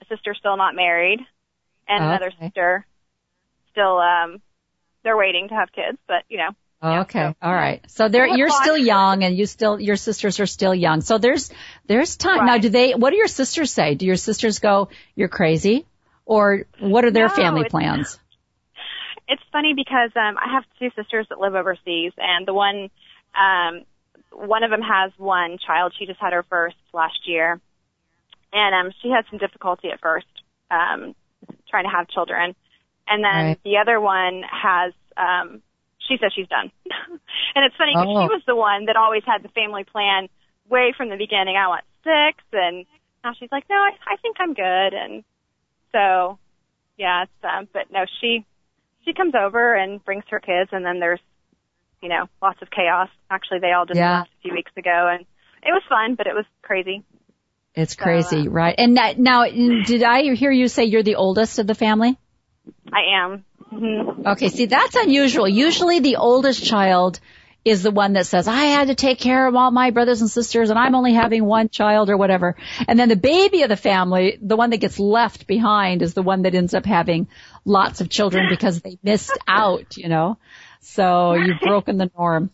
A 0.00 0.04
sister 0.06 0.34
still 0.34 0.56
not 0.56 0.74
married, 0.74 1.20
and 1.88 2.04
another 2.04 2.32
sister 2.40 2.86
still 3.72 3.98
um 3.98 4.40
they're 5.04 5.16
waiting 5.16 5.48
to 5.48 5.54
have 5.54 5.72
kids, 5.72 5.98
but 6.06 6.24
you 6.28 6.38
know. 6.38 6.50
Oh, 6.80 6.90
Yeah, 6.92 7.00
okay. 7.02 7.20
so- 7.30 7.34
All 7.42 7.52
right. 7.54 7.80
So 7.90 8.08
there, 8.08 8.26
you're 8.26 8.50
still 8.50 8.76
young 8.78 9.24
and 9.24 9.36
you 9.36 9.46
still, 9.46 9.80
your 9.80 9.96
sisters 9.96 10.38
are 10.40 10.46
still 10.46 10.74
young. 10.74 11.00
So 11.00 11.18
there's, 11.18 11.50
there's 11.86 12.16
time. 12.16 12.46
Now, 12.46 12.58
do 12.58 12.68
they, 12.68 12.92
what 12.94 13.10
do 13.10 13.16
your 13.16 13.26
sisters 13.26 13.72
say? 13.72 13.94
Do 13.96 14.06
your 14.06 14.16
sisters 14.16 14.60
go, 14.60 14.88
you're 15.16 15.28
crazy? 15.28 15.86
Or 16.24 16.66
what 16.78 17.04
are 17.04 17.10
their 17.10 17.28
No, 17.28 17.34
family 17.34 17.60
it's- 17.62 17.70
plans? 17.70 18.18
It's 19.30 19.42
funny 19.52 19.74
because 19.76 20.10
um 20.16 20.38
I 20.38 20.54
have 20.54 20.64
two 20.78 20.88
sisters 20.96 21.26
that 21.28 21.38
live 21.38 21.54
overseas, 21.54 22.12
and 22.16 22.46
the 22.46 22.54
one 22.54 22.88
um 23.38 23.82
one 24.32 24.62
of 24.64 24.70
them 24.70 24.80
has 24.80 25.12
one 25.18 25.58
child. 25.58 25.92
She 25.98 26.06
just 26.06 26.18
had 26.18 26.32
her 26.32 26.44
first 26.48 26.76
last 26.94 27.18
year, 27.28 27.60
and 28.54 28.74
um 28.74 28.90
she 29.02 29.10
had 29.10 29.26
some 29.28 29.38
difficulty 29.38 29.88
at 29.90 30.00
first 30.00 30.24
um 30.70 31.14
trying 31.68 31.84
to 31.84 31.90
have 31.90 32.08
children, 32.08 32.54
and 33.06 33.22
then 33.22 33.44
Right. 33.48 33.60
the 33.64 33.76
other 33.76 34.00
one 34.00 34.44
has 34.50 34.94
um 35.18 35.60
she 36.08 36.16
says 36.20 36.32
she's 36.34 36.48
done, 36.48 36.72
and 37.54 37.64
it's 37.64 37.76
funny 37.76 37.92
because 37.94 38.08
Oh. 38.08 38.22
she 38.26 38.32
was 38.32 38.42
the 38.46 38.56
one 38.56 38.86
that 38.86 38.96
always 38.96 39.22
had 39.26 39.42
the 39.42 39.48
family 39.50 39.84
plan 39.84 40.28
way 40.68 40.92
from 40.96 41.08
the 41.10 41.16
beginning. 41.16 41.56
I 41.56 41.68
want 41.68 41.84
six, 42.02 42.42
and 42.52 42.86
now 43.22 43.32
she's 43.38 43.50
like, 43.52 43.64
no, 43.70 43.76
I 43.76 43.90
I 44.06 44.16
think 44.22 44.36
I'm 44.40 44.54
good, 44.54 44.92
and 44.96 45.24
so 45.92 46.38
yeah, 46.96 47.24
it's 47.24 47.44
um 47.44 47.68
but 47.72 47.92
no, 47.92 48.04
she 48.20 48.44
she 49.04 49.12
comes 49.14 49.34
over 49.34 49.74
and 49.74 50.04
brings 50.04 50.24
her 50.30 50.40
kids, 50.40 50.70
and 50.72 50.84
then 50.84 51.00
there's, 51.00 51.20
you 52.02 52.08
know, 52.08 52.28
lots 52.42 52.60
of 52.62 52.70
chaos. 52.70 53.08
Actually, 53.30 53.60
they 53.60 53.72
all 53.72 53.86
just 53.86 53.96
Yeah. 53.96 54.20
left 54.20 54.30
a 54.38 54.42
few 54.42 54.52
weeks 54.54 54.72
ago, 54.76 55.08
and 55.10 55.20
it 55.62 55.72
was 55.72 55.82
fun, 55.88 56.14
but 56.14 56.26
it 56.26 56.34
was 56.34 56.44
crazy. 56.62 57.04
It's 57.74 57.94
So, 57.94 58.02
crazy, 58.04 58.48
uh, 58.48 58.50
right? 58.50 58.74
And 58.76 58.96
that, 58.96 59.18
now, 59.18 59.44
did 59.44 60.02
I 60.02 60.34
hear 60.34 60.50
you 60.50 60.68
say 60.68 60.84
you're 60.84 61.02
the 61.04 61.14
oldest 61.14 61.58
of 61.58 61.66
the 61.66 61.74
family? 61.74 62.18
I 62.92 63.24
am. 63.24 63.44
Hmm 63.70 64.26
Okay, 64.26 64.48
see, 64.48 64.66
that's 64.66 64.96
unusual. 64.96 65.48
Usually 65.48 66.00
the 66.00 66.16
oldest 66.16 66.64
child 66.64 67.20
is 67.64 67.82
the 67.82 67.90
one 67.90 68.14
that 68.14 68.26
says, 68.26 68.48
I 68.48 68.64
had 68.64 68.88
to 68.88 68.94
take 68.94 69.18
care 69.18 69.46
of 69.46 69.54
all 69.54 69.70
my 69.70 69.90
brothers 69.90 70.20
and 70.20 70.30
sisters 70.30 70.70
and 70.70 70.78
I'm 70.78 70.94
only 70.94 71.12
having 71.12 71.44
one 71.44 71.68
child 71.68 72.08
or 72.08 72.16
whatever. 72.16 72.56
And 72.86 72.98
then 72.98 73.08
the 73.08 73.16
baby 73.16 73.62
of 73.62 73.68
the 73.68 73.76
family, 73.76 74.38
the 74.40 74.56
one 74.56 74.70
that 74.70 74.78
gets 74.78 74.98
left 74.98 75.46
behind 75.46 76.02
is 76.02 76.14
the 76.14 76.22
one 76.22 76.42
that 76.42 76.54
ends 76.54 76.72
up 76.74 76.86
having 76.86 77.28
lots 77.64 78.00
of 78.00 78.08
children 78.08 78.46
because 78.48 78.80
they 78.80 78.98
missed 79.02 79.36
out, 79.46 79.96
you 79.96 80.08
know? 80.08 80.38
So 80.80 81.34
you've 81.34 81.60
broken 81.60 81.98
the 81.98 82.10
norm. 82.16 82.50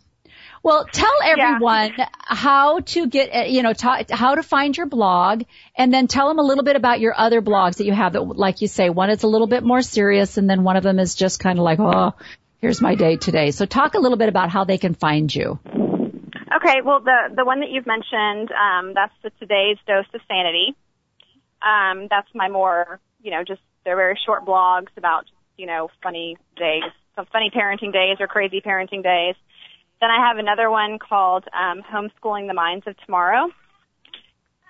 Well, 0.64 0.86
tell 0.90 1.12
everyone 1.22 1.92
how 2.20 2.80
to 2.80 3.06
get, 3.06 3.34
uh, 3.34 3.42
you 3.42 3.62
know, 3.62 3.74
how 4.10 4.34
to 4.34 4.42
find 4.42 4.74
your 4.74 4.86
blog 4.86 5.42
and 5.76 5.92
then 5.92 6.06
tell 6.06 6.26
them 6.26 6.38
a 6.38 6.42
little 6.42 6.64
bit 6.64 6.74
about 6.74 7.00
your 7.00 7.14
other 7.14 7.42
blogs 7.42 7.76
that 7.76 7.84
you 7.84 7.92
have 7.92 8.14
that, 8.14 8.22
like 8.22 8.62
you 8.62 8.68
say, 8.68 8.88
one 8.88 9.10
is 9.10 9.24
a 9.24 9.26
little 9.26 9.46
bit 9.46 9.62
more 9.62 9.82
serious 9.82 10.38
and 10.38 10.48
then 10.48 10.64
one 10.64 10.76
of 10.76 10.82
them 10.82 10.98
is 10.98 11.16
just 11.16 11.38
kind 11.38 11.58
of 11.58 11.64
like, 11.64 11.80
oh, 11.80 12.14
here's 12.62 12.80
my 12.80 12.94
day 12.94 13.16
today. 13.16 13.50
So 13.50 13.66
talk 13.66 13.92
a 13.92 13.98
little 13.98 14.16
bit 14.16 14.30
about 14.30 14.48
how 14.48 14.64
they 14.64 14.78
can 14.78 14.94
find 14.94 15.32
you. 15.34 15.58
Okay, 15.66 16.80
well, 16.82 17.00
the 17.00 17.34
the 17.36 17.44
one 17.44 17.60
that 17.60 17.68
you've 17.68 17.86
mentioned, 17.86 18.50
um, 18.52 18.94
that's 18.94 19.12
the 19.22 19.30
today's 19.38 19.76
dose 19.86 20.06
of 20.14 20.20
sanity. 20.26 20.74
Um, 21.60 22.06
that's 22.08 22.28
my 22.34 22.48
more, 22.48 23.00
you 23.22 23.32
know, 23.32 23.44
just 23.46 23.60
they're 23.84 23.96
very 23.96 24.18
short 24.24 24.46
blogs 24.46 24.96
about, 24.96 25.26
you 25.58 25.66
know, 25.66 25.90
funny 26.02 26.38
days, 26.56 26.84
some 27.16 27.26
funny 27.30 27.50
parenting 27.54 27.92
days 27.92 28.16
or 28.18 28.28
crazy 28.28 28.62
parenting 28.62 29.02
days. 29.02 29.34
Then 30.05 30.11
I 30.11 30.28
have 30.28 30.36
another 30.36 30.70
one 30.70 30.98
called 30.98 31.44
um, 31.55 31.80
Homeschooling 31.80 32.46
the 32.46 32.52
Minds 32.52 32.86
of 32.86 32.94
Tomorrow, 33.07 33.48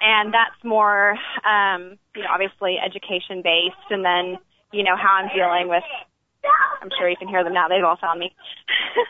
and 0.01 0.33
that's 0.33 0.63
more, 0.63 1.19
um, 1.45 1.99
you 2.15 2.23
know, 2.23 2.29
obviously 2.33 2.77
education 2.79 3.43
based, 3.43 3.91
and 3.91 4.05
then, 4.05 4.39
you 4.73 4.85
know, 4.85 4.95
how 4.97 5.15
I'm 5.15 5.29
dealing 5.35 5.69
with. 5.69 5.83
I'm 6.81 6.89
sure 6.97 7.11
you 7.11 7.17
can 7.17 7.27
hear 7.27 7.43
them 7.43 7.53
now. 7.53 7.67
They've 7.67 7.83
all 7.83 7.97
found 8.01 8.21
me. 8.21 8.33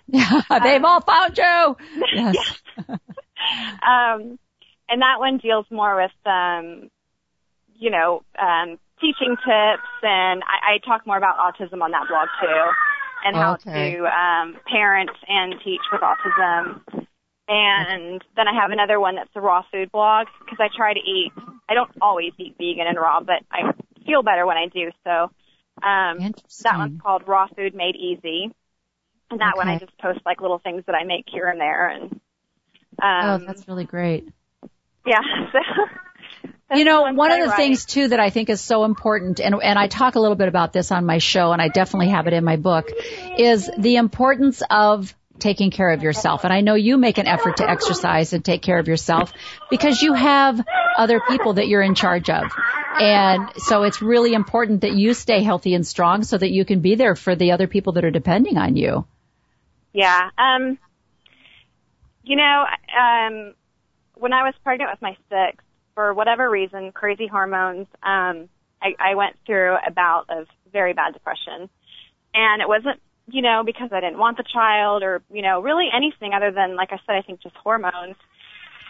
Yeah, 0.06 0.40
they've 0.62 0.82
all 0.82 1.02
found 1.02 1.36
you. 1.36 1.76
Yes. 2.14 2.36
um, 2.88 4.38
and 4.88 5.02
that 5.02 5.18
one 5.18 5.36
deals 5.36 5.66
more 5.70 5.94
with 5.94 6.12
um, 6.24 6.88
you 7.76 7.90
know, 7.90 8.22
um, 8.40 8.78
teaching 8.98 9.36
tips, 9.44 9.92
and 10.02 10.42
I, 10.42 10.76
I 10.76 10.78
talk 10.86 11.06
more 11.06 11.18
about 11.18 11.36
autism 11.36 11.82
on 11.82 11.90
that 11.90 12.08
blog 12.08 12.28
too, 12.40 12.70
and 13.24 13.34
how 13.34 13.54
okay. 13.54 13.96
to 13.96 14.04
um, 14.04 14.56
parent 14.70 15.10
and 15.26 15.54
teach 15.64 15.80
with 15.90 16.02
autism. 16.02 16.80
And 17.48 18.22
then 18.36 18.48
I 18.48 18.54
have 18.60 18.70
another 18.70 19.00
one 19.00 19.16
that's 19.16 19.30
a 19.34 19.40
raw 19.40 19.62
food 19.72 19.90
blog 19.92 20.28
because 20.40 20.58
I 20.60 20.68
try 20.74 20.94
to 20.94 21.00
eat. 21.00 21.32
I 21.68 21.74
don't 21.74 21.90
always 22.00 22.32
eat 22.38 22.56
vegan 22.58 22.86
and 22.86 22.96
raw, 22.96 23.20
but 23.20 23.42
I 23.50 23.72
feel 24.06 24.22
better 24.22 24.46
when 24.46 24.56
I 24.56 24.66
do. 24.66 24.90
So 25.04 25.30
um, 25.82 26.32
that 26.62 26.76
one's 26.76 27.00
called 27.00 27.26
Raw 27.26 27.48
Food 27.48 27.74
Made 27.74 27.96
Easy. 27.96 28.54
And 29.30 29.40
that 29.40 29.54
okay. 29.54 29.58
one 29.58 29.68
I 29.68 29.78
just 29.78 29.96
post 29.98 30.20
like 30.24 30.40
little 30.40 30.58
things 30.58 30.84
that 30.86 30.94
I 30.94 31.04
make 31.04 31.24
here 31.26 31.48
and 31.48 31.60
there. 31.60 31.88
And 31.88 32.02
um, 33.02 33.42
oh, 33.42 33.46
that's 33.46 33.66
really 33.66 33.84
great. 33.84 34.28
Yeah. 35.06 35.20
So 35.52 35.58
you 36.74 36.84
know, 36.84 37.12
one 37.12 37.30
of 37.30 37.40
the 37.40 37.48
right. 37.48 37.56
things 37.56 37.84
too 37.84 38.08
that 38.08 38.20
I 38.20 38.30
think 38.30 38.50
is 38.50 38.60
so 38.60 38.84
important, 38.84 39.40
and, 39.40 39.54
and 39.62 39.78
I 39.78 39.86
talk 39.86 40.14
a 40.14 40.20
little 40.20 40.36
bit 40.36 40.48
about 40.48 40.72
this 40.72 40.90
on 40.90 41.04
my 41.04 41.18
show, 41.18 41.52
and 41.52 41.60
I 41.60 41.68
definitely 41.68 42.10
have 42.10 42.26
it 42.26 42.32
in 42.32 42.44
my 42.44 42.56
book, 42.56 42.90
is 43.38 43.70
the 43.78 43.96
importance 43.96 44.62
of 44.70 45.14
taking 45.38 45.70
care 45.70 45.90
of 45.90 46.02
yourself. 46.02 46.44
And 46.44 46.52
I 46.52 46.60
know 46.60 46.74
you 46.74 46.96
make 46.96 47.18
an 47.18 47.26
effort 47.26 47.58
to 47.58 47.68
exercise 47.68 48.32
and 48.32 48.44
take 48.44 48.62
care 48.62 48.78
of 48.78 48.88
yourself 48.88 49.32
because 49.68 50.00
you 50.00 50.14
have 50.14 50.64
other 50.96 51.20
people 51.28 51.54
that 51.54 51.66
you're 51.66 51.82
in 51.82 51.94
charge 51.94 52.30
of. 52.30 52.44
And 53.00 53.50
so 53.56 53.82
it's 53.82 54.00
really 54.00 54.32
important 54.32 54.82
that 54.82 54.92
you 54.92 55.12
stay 55.14 55.42
healthy 55.42 55.74
and 55.74 55.84
strong 55.84 56.22
so 56.22 56.38
that 56.38 56.50
you 56.50 56.64
can 56.64 56.80
be 56.80 56.94
there 56.94 57.16
for 57.16 57.34
the 57.34 57.52
other 57.52 57.66
people 57.66 57.94
that 57.94 58.04
are 58.04 58.12
depending 58.12 58.56
on 58.56 58.76
you. 58.76 59.06
Yeah. 59.92 60.30
Um, 60.38 60.78
you 62.22 62.36
know, 62.36 62.64
um, 62.96 63.54
when 64.14 64.32
I 64.32 64.44
was 64.44 64.54
pregnant 64.62 64.90
with 64.92 65.02
my 65.02 65.16
sixth, 65.28 65.63
for 65.94 66.12
whatever 66.14 66.50
reason, 66.50 66.92
crazy 66.92 67.26
hormones, 67.26 67.86
um, 68.02 68.48
I, 68.82 68.94
I 68.98 69.14
went 69.14 69.36
through 69.46 69.76
a 69.86 69.90
bout 69.90 70.26
of 70.28 70.46
very 70.72 70.92
bad 70.92 71.14
depression. 71.14 71.68
And 72.34 72.60
it 72.60 72.68
wasn't, 72.68 73.00
you 73.28 73.42
know, 73.42 73.62
because 73.64 73.90
I 73.92 74.00
didn't 74.00 74.18
want 74.18 74.36
the 74.36 74.44
child 74.44 75.02
or, 75.02 75.22
you 75.32 75.42
know, 75.42 75.60
really 75.62 75.88
anything 75.94 76.32
other 76.34 76.50
than, 76.50 76.76
like 76.76 76.92
I 76.92 76.98
said, 77.06 77.16
I 77.16 77.22
think 77.22 77.40
just 77.40 77.56
hormones. 77.56 78.16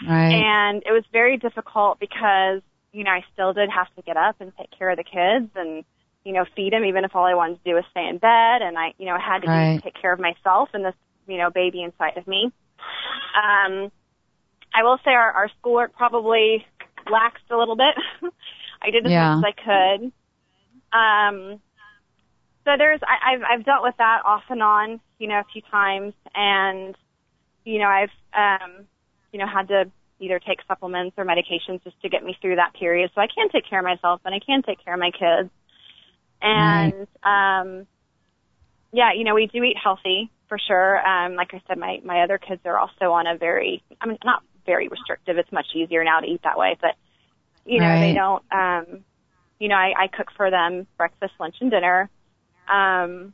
Right. 0.06 0.32
And 0.32 0.82
it 0.84 0.92
was 0.92 1.04
very 1.12 1.36
difficult 1.36 2.00
because, 2.00 2.62
you 2.92 3.04
know, 3.04 3.10
I 3.10 3.22
still 3.32 3.52
did 3.52 3.70
have 3.70 3.94
to 3.96 4.02
get 4.02 4.16
up 4.16 4.36
and 4.40 4.52
take 4.56 4.70
care 4.76 4.90
of 4.90 4.96
the 4.96 5.04
kids 5.04 5.50
and, 5.54 5.84
you 6.24 6.32
know, 6.32 6.44
feed 6.56 6.72
them 6.72 6.84
even 6.84 7.04
if 7.04 7.14
all 7.14 7.26
I 7.26 7.34
wanted 7.34 7.62
to 7.62 7.70
do 7.70 7.74
was 7.74 7.84
stay 7.90 8.08
in 8.08 8.18
bed. 8.18 8.62
And 8.62 8.78
I, 8.78 8.94
you 8.98 9.06
know, 9.06 9.18
had 9.18 9.42
to 9.42 9.48
right. 9.48 9.80
take 9.82 9.94
care 10.00 10.12
of 10.12 10.18
myself 10.18 10.70
and 10.72 10.84
this, 10.84 10.94
you 11.28 11.36
know, 11.36 11.50
baby 11.50 11.82
inside 11.82 12.16
of 12.16 12.26
me. 12.26 12.50
Um, 13.36 13.92
I 14.74 14.82
will 14.82 14.98
say 15.04 15.12
our, 15.12 15.30
our 15.30 15.50
schoolwork 15.60 15.94
probably 15.94 16.66
laxed 17.06 17.50
a 17.50 17.56
little 17.56 17.76
bit. 17.76 17.94
I 18.82 18.90
did 18.90 19.06
as 19.06 19.12
yeah. 19.12 19.36
much 19.36 19.44
as 19.46 19.54
I 19.56 20.00
could. 20.00 20.12
Um, 20.92 21.60
so 22.64 22.72
there's, 22.78 23.00
I, 23.02 23.34
I've, 23.34 23.42
I've 23.42 23.64
dealt 23.64 23.82
with 23.82 23.94
that 23.98 24.22
off 24.24 24.44
and 24.48 24.62
on, 24.62 25.00
you 25.18 25.28
know, 25.28 25.40
a 25.40 25.44
few 25.52 25.62
times 25.70 26.14
and, 26.34 26.96
you 27.64 27.78
know, 27.78 27.88
I've, 27.88 28.10
um, 28.32 28.86
you 29.32 29.38
know, 29.38 29.46
had 29.46 29.68
to 29.68 29.90
either 30.20 30.38
take 30.38 30.60
supplements 30.66 31.14
or 31.18 31.24
medications 31.24 31.82
just 31.84 32.00
to 32.02 32.08
get 32.08 32.24
me 32.24 32.36
through 32.40 32.56
that 32.56 32.72
period. 32.74 33.10
So 33.14 33.20
I 33.20 33.26
can 33.26 33.48
take 33.50 33.68
care 33.68 33.80
of 33.80 33.84
myself 33.84 34.20
and 34.24 34.34
I 34.34 34.38
can 34.38 34.62
take 34.62 34.82
care 34.84 34.94
of 34.94 35.00
my 35.00 35.10
kids. 35.10 35.50
And, 36.40 37.06
right. 37.24 37.60
um, 37.60 37.86
yeah, 38.92 39.12
you 39.12 39.24
know, 39.24 39.34
we 39.34 39.46
do 39.46 39.62
eat 39.62 39.76
healthy 39.82 40.30
for 40.48 40.58
sure. 40.58 41.06
Um, 41.06 41.34
like 41.34 41.52
I 41.52 41.60
said, 41.66 41.78
my, 41.78 42.00
my 42.04 42.22
other 42.22 42.38
kids 42.38 42.62
are 42.64 42.78
also 42.78 43.12
on 43.12 43.26
a 43.26 43.36
very, 43.36 43.82
I 44.00 44.06
mean, 44.06 44.18
not 44.24 44.42
very 44.66 44.88
restrictive. 44.88 45.38
It's 45.38 45.52
much 45.52 45.66
easier 45.74 46.04
now 46.04 46.20
to 46.20 46.26
eat 46.26 46.42
that 46.44 46.58
way, 46.58 46.76
but 46.80 46.94
you 47.64 47.80
know, 47.80 47.86
right. 47.86 48.00
they 48.00 48.14
don't, 48.14 48.42
um, 48.52 49.04
you 49.58 49.68
know, 49.68 49.76
I, 49.76 49.92
I 49.98 50.06
cook 50.08 50.28
for 50.36 50.50
them 50.50 50.86
breakfast, 50.96 51.32
lunch, 51.40 51.56
and 51.60 51.70
dinner, 51.70 52.10
um, 52.68 53.32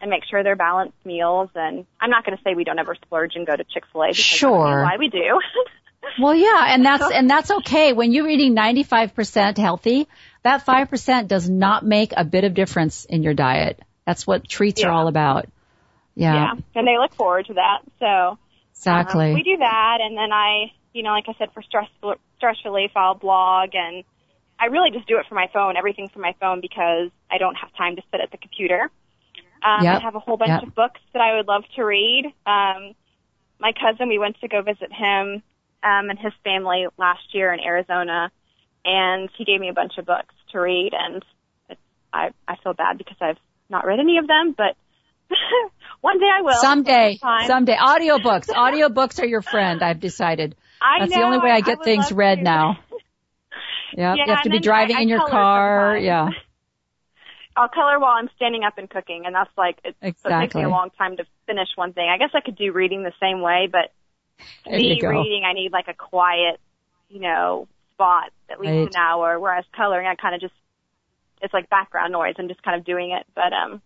and 0.00 0.10
make 0.10 0.24
sure 0.28 0.42
they're 0.42 0.56
balanced 0.56 0.96
meals. 1.04 1.50
And 1.54 1.86
I'm 2.00 2.10
not 2.10 2.24
going 2.24 2.36
to 2.36 2.42
say 2.42 2.54
we 2.54 2.64
don't 2.64 2.78
ever 2.78 2.94
splurge 2.94 3.32
and 3.36 3.46
go 3.46 3.54
to 3.54 3.64
Chick-fil-A 3.64 4.14
sure. 4.14 4.82
why 4.82 4.96
we 4.98 5.08
do. 5.08 5.40
well, 6.20 6.34
yeah, 6.34 6.66
and 6.68 6.84
that's, 6.84 7.04
and 7.12 7.30
that's 7.30 7.50
okay. 7.50 7.92
When 7.92 8.12
you're 8.12 8.28
eating 8.28 8.56
95% 8.56 9.58
healthy, 9.58 10.08
that 10.42 10.64
5% 10.64 11.28
does 11.28 11.48
not 11.48 11.84
make 11.84 12.12
a 12.16 12.24
bit 12.24 12.44
of 12.44 12.54
difference 12.54 13.04
in 13.04 13.22
your 13.22 13.34
diet. 13.34 13.80
That's 14.06 14.26
what 14.26 14.48
treats 14.48 14.80
yeah. 14.80 14.88
are 14.88 14.92
all 14.92 15.08
about. 15.08 15.48
Yeah. 16.14 16.34
Yeah. 16.34 16.52
And 16.74 16.86
they 16.86 16.98
look 16.98 17.14
forward 17.14 17.46
to 17.46 17.54
that. 17.54 17.82
So, 18.00 18.38
Exactly. 18.78 19.28
Um, 19.30 19.34
we 19.34 19.42
do 19.42 19.56
that, 19.58 19.98
and 20.00 20.16
then 20.16 20.32
I, 20.32 20.72
you 20.92 21.02
know, 21.02 21.10
like 21.10 21.24
I 21.28 21.34
said, 21.38 21.48
for 21.52 21.62
stress 21.62 21.88
stress 22.36 22.56
relief, 22.64 22.92
I'll 22.94 23.14
blog, 23.14 23.70
and 23.74 24.04
I 24.58 24.66
really 24.66 24.90
just 24.90 25.08
do 25.08 25.18
it 25.18 25.26
for 25.28 25.34
my 25.34 25.48
phone, 25.52 25.76
everything 25.76 26.08
from 26.08 26.22
my 26.22 26.34
phone, 26.40 26.60
because 26.60 27.10
I 27.30 27.38
don't 27.38 27.56
have 27.56 27.74
time 27.74 27.96
to 27.96 28.02
sit 28.10 28.20
at 28.20 28.30
the 28.30 28.38
computer. 28.38 28.90
Um, 29.62 29.82
yep. 29.84 29.96
I 29.96 30.00
have 30.00 30.14
a 30.14 30.20
whole 30.20 30.36
bunch 30.36 30.50
yep. 30.50 30.62
of 30.62 30.74
books 30.74 31.00
that 31.12 31.20
I 31.20 31.36
would 31.36 31.48
love 31.48 31.64
to 31.74 31.82
read. 31.82 32.26
Um, 32.46 32.94
my 33.58 33.72
cousin, 33.72 34.08
we 34.08 34.18
went 34.18 34.38
to 34.40 34.48
go 34.48 34.62
visit 34.62 34.92
him 34.92 35.42
um, 35.82 36.10
and 36.10 36.18
his 36.18 36.32
family 36.44 36.86
last 36.96 37.34
year 37.34 37.52
in 37.52 37.58
Arizona, 37.58 38.30
and 38.84 39.28
he 39.36 39.44
gave 39.44 39.60
me 39.60 39.68
a 39.68 39.74
bunch 39.74 39.98
of 39.98 40.06
books 40.06 40.34
to 40.52 40.60
read, 40.60 40.92
and 40.92 41.24
it's, 41.68 41.80
I 42.12 42.30
I 42.46 42.54
feel 42.62 42.74
bad 42.74 42.96
because 42.96 43.16
I've 43.20 43.38
not 43.68 43.84
read 43.84 43.98
any 43.98 44.18
of 44.18 44.28
them, 44.28 44.54
but 44.56 44.76
one 46.00 46.18
day 46.18 46.26
I 46.26 46.42
will. 46.42 46.60
Someday, 46.60 47.18
someday. 47.46 47.76
Audiobooks. 47.76 48.48
Audiobooks 48.48 49.20
are 49.20 49.26
your 49.26 49.42
friend, 49.42 49.82
I've 49.82 50.00
decided. 50.00 50.56
I 50.80 51.00
That's 51.00 51.12
know, 51.12 51.18
the 51.18 51.26
only 51.26 51.38
way 51.38 51.50
I 51.50 51.60
get 51.60 51.78
I 51.80 51.84
things 51.84 52.12
read 52.12 52.38
to. 52.38 52.44
now. 52.44 52.78
Yep. 53.90 54.16
Yeah, 54.18 54.24
you 54.26 54.34
have 54.34 54.42
to 54.42 54.50
be 54.50 54.60
driving 54.60 54.96
I, 54.96 54.98
I 54.98 55.02
in 55.02 55.08
your 55.08 55.18
car. 55.26 55.94
sometimes. 55.94 56.04
Yeah. 56.04 56.28
I'll 57.56 57.68
color 57.68 57.98
while 57.98 58.12
I'm 58.12 58.28
standing 58.36 58.62
up 58.62 58.78
and 58.78 58.88
cooking, 58.88 59.24
and 59.24 59.34
that's 59.34 59.50
like 59.56 59.78
it, 59.82 59.96
it 60.02 60.14
takes 60.22 60.54
me 60.54 60.62
a 60.62 60.68
long 60.68 60.90
time 60.96 61.16
to 61.16 61.24
finish 61.46 61.68
one 61.74 61.94
thing. 61.94 62.08
I 62.08 62.18
guess 62.18 62.30
I 62.34 62.40
could 62.40 62.56
do 62.56 62.70
reading 62.70 63.02
the 63.02 63.14
same 63.18 63.40
way, 63.40 63.66
but 63.72 63.90
There 64.64 64.78
me 64.78 65.00
reading, 65.02 65.42
I 65.44 65.54
need 65.54 65.72
like 65.72 65.88
a 65.88 65.94
quiet, 65.94 66.60
you 67.08 67.20
know, 67.20 67.66
spot 67.94 68.30
at 68.48 68.60
least 68.60 68.70
Right. 68.70 68.88
an 68.88 68.96
hour. 68.96 69.40
Whereas 69.40 69.64
coloring, 69.74 70.06
I 70.06 70.14
kind 70.14 70.34
of 70.36 70.40
just 70.42 70.54
it's 71.42 71.54
like 71.54 71.68
background 71.68 72.12
noise. 72.12 72.34
I'm 72.38 72.46
just 72.46 72.62
kind 72.62 72.78
of 72.78 72.84
doing 72.84 73.10
it, 73.10 73.26
but 73.34 73.52
um. 73.52 73.82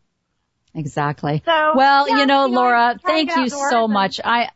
Exactly. 0.74 1.42
So, 1.44 1.72
well, 1.74 2.08
yeah, 2.08 2.18
you 2.18 2.26
know, 2.26 2.46
you 2.46 2.54
Laura, 2.54 2.98
thank 3.04 3.34
you 3.36 3.48
so 3.48 3.84
and- 3.84 3.92
much. 3.92 4.20
I, 4.24 4.50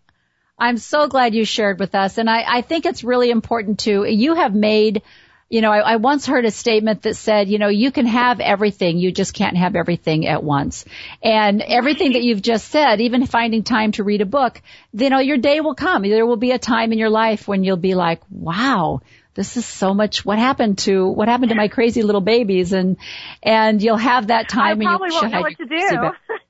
I'm 0.58 0.78
so 0.78 1.08
glad 1.08 1.34
you 1.34 1.44
shared 1.44 1.78
with 1.78 1.94
us. 1.94 2.18
And 2.18 2.30
I, 2.30 2.44
I 2.46 2.60
think 2.62 2.86
it's 2.86 3.04
really 3.04 3.30
important 3.30 3.80
to, 3.80 4.04
you 4.04 4.34
have 4.34 4.54
made, 4.54 5.02
you 5.50 5.60
know, 5.60 5.70
I, 5.70 5.92
I 5.92 5.96
once 5.96 6.26
heard 6.26 6.46
a 6.46 6.50
statement 6.50 7.02
that 7.02 7.14
said, 7.14 7.48
you 7.48 7.58
know, 7.58 7.68
you 7.68 7.92
can 7.92 8.06
have 8.06 8.40
everything, 8.40 8.98
you 8.98 9.12
just 9.12 9.34
can't 9.34 9.56
have 9.56 9.76
everything 9.76 10.26
at 10.26 10.42
once. 10.42 10.86
And 11.22 11.60
everything 11.60 12.12
that 12.14 12.22
you've 12.22 12.40
just 12.40 12.68
said, 12.68 13.02
even 13.02 13.26
finding 13.26 13.62
time 13.62 13.92
to 13.92 14.04
read 14.04 14.22
a 14.22 14.26
book, 14.26 14.62
you 14.94 15.10
know, 15.10 15.18
your 15.18 15.36
day 15.36 15.60
will 15.60 15.74
come. 15.74 16.02
There 16.02 16.26
will 16.26 16.36
be 16.36 16.52
a 16.52 16.58
time 16.58 16.92
in 16.92 16.98
your 16.98 17.10
life 17.10 17.46
when 17.46 17.62
you'll 17.62 17.76
be 17.76 17.94
like, 17.94 18.22
wow, 18.30 19.02
this 19.36 19.56
is 19.56 19.64
so 19.64 19.94
much 19.94 20.24
what 20.24 20.38
happened 20.38 20.78
to 20.78 21.06
what 21.06 21.28
happened 21.28 21.50
to 21.50 21.54
my 21.54 21.68
crazy 21.68 22.02
little 22.02 22.20
babies 22.20 22.72
and 22.72 22.96
and 23.42 23.82
you'll 23.82 23.96
have 23.96 24.26
that 24.28 24.46
I 24.46 24.48
time 24.48 24.80
and 24.80 24.88
probably 24.88 25.08
you 25.08 25.14
won't 25.14 25.32
know 25.32 25.40
what 25.42 25.56
to 25.58 25.66
do. 25.66 26.10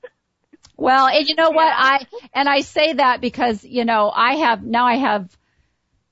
well, 0.77 1.07
and 1.07 1.27
you 1.27 1.35
know 1.35 1.49
what? 1.49 1.73
I, 1.75 2.05
and 2.33 2.47
I 2.47 2.61
say 2.61 2.93
that 2.93 3.19
because, 3.19 3.63
you 3.63 3.83
know, 3.83 4.11
I 4.13 4.35
have, 4.35 4.63
now 4.63 4.85
I 4.85 4.95
have 4.95 5.35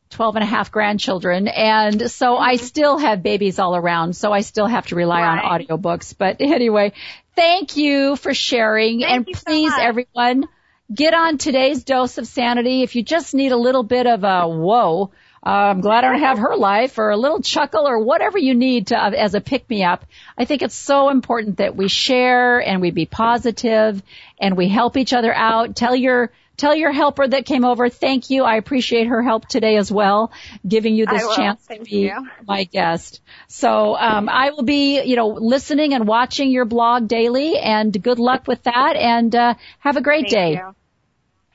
12 0.10 0.36
and 0.36 0.44
a 0.44 0.48
half 0.48 0.72
grandchildren 0.72 1.48
and 1.48 2.10
so 2.10 2.38
I 2.38 2.56
mm-hmm. 2.56 2.66
still 2.66 2.98
have 2.98 3.22
babies 3.22 3.60
all 3.60 3.76
around. 3.76 4.16
So 4.16 4.32
I 4.32 4.42
still 4.42 4.68
have 4.68 4.88
to 4.88 4.96
rely 4.96 5.22
on 5.22 5.38
Right. 5.38 5.68
audiobooks. 5.68 6.16
But 6.18 6.38
anyway, 6.40 6.94
thank 7.36 7.78
you 7.78 8.16
for 8.16 8.34
sharing 8.34 9.02
Thank 9.02 9.12
and 9.12 9.28
you 9.28 9.34
so 9.36 9.44
please 9.46 9.72
much. 9.72 9.82
everyone 9.82 10.48
get 10.94 11.14
on 11.14 11.38
today's 11.38 11.84
dose 11.84 12.18
of 12.18 12.28
sanity. 12.28 12.84
If 12.84 12.96
you 12.96 13.04
just 13.04 13.34
need 13.34 13.52
a 13.52 13.58
little 13.58 13.84
bit 13.84 14.08
of 14.08 14.24
a 14.24 14.48
whoa, 14.48 15.12
I'm 15.46 15.82
glad 15.82 16.04
I 16.04 16.12
don't 16.12 16.22
have 16.22 16.39
her 16.39 16.56
life 16.56 16.98
or 16.98 17.12
a 17.12 17.18
little 17.18 17.39
chuckle 17.41 17.88
or 17.88 18.00
whatever 18.00 18.39
you 18.39 18.56
need 18.56 18.88
to, 18.88 18.98
uh, 18.98 19.12
as 19.12 19.36
a 19.36 19.41
pick 19.41 19.70
me 19.70 19.84
up. 19.84 20.04
I 20.36 20.46
think 20.46 20.64
it's 20.64 20.76
so 20.76 21.10
important 21.10 21.58
that 21.58 21.76
we 21.76 21.88
share 21.88 22.60
and 22.60 22.82
we 22.82 22.89
be 22.89 23.06
positive 23.06 24.02
and 24.39 24.58
we 24.58 24.68
help 24.68 24.98
each 24.98 25.14
other 25.14 25.32
out. 25.32 25.76
Tell 25.76 25.96
your, 25.96 26.32
tell 26.58 26.76
your 26.76 26.91
helper 26.91 27.28
that 27.28 27.46
came 27.46 27.64
over, 27.64 27.89
thank 27.89 28.32
you. 28.32 28.43
I 28.43 28.56
appreciate 28.56 29.06
her 29.06 29.22
help 29.22 29.48
today 29.48 29.78
as 29.78 29.91
well, 29.91 30.32
giving 30.68 30.96
you 30.96 31.06
this 31.06 31.36
chance 31.36 31.64
to 31.68 31.80
be 31.84 32.08
you. 32.08 32.28
my 32.48 32.64
guest. 32.64 33.22
So, 33.48 33.96
um, 33.96 34.28
I 34.30 34.50
will 34.50 34.64
be, 34.64 35.04
you 35.04 35.16
know, 35.16 35.28
listening 35.28 35.93
and 35.93 36.08
watching 36.08 36.50
your 36.50 36.66
blog 36.66 37.08
daily 37.08 37.60
and 37.60 37.93
good 38.02 38.18
luck 38.18 38.48
with 38.48 38.64
that 38.64 38.96
and, 38.96 39.36
uh, 39.36 39.54
have 39.78 39.96
a 39.96 40.02
great 40.02 40.30
Thank 40.30 40.34
day. 40.34 40.52
you. 40.54 40.76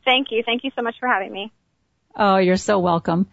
Thank 0.04 0.28
you. 0.30 0.44
Thank 0.46 0.62
you 0.62 0.70
so 0.76 0.82
much 0.82 0.94
for 1.00 1.08
having 1.08 1.32
me. 1.32 1.50
Oh, 2.14 2.36
you're 2.36 2.56
so 2.56 2.78
welcome. 2.78 3.26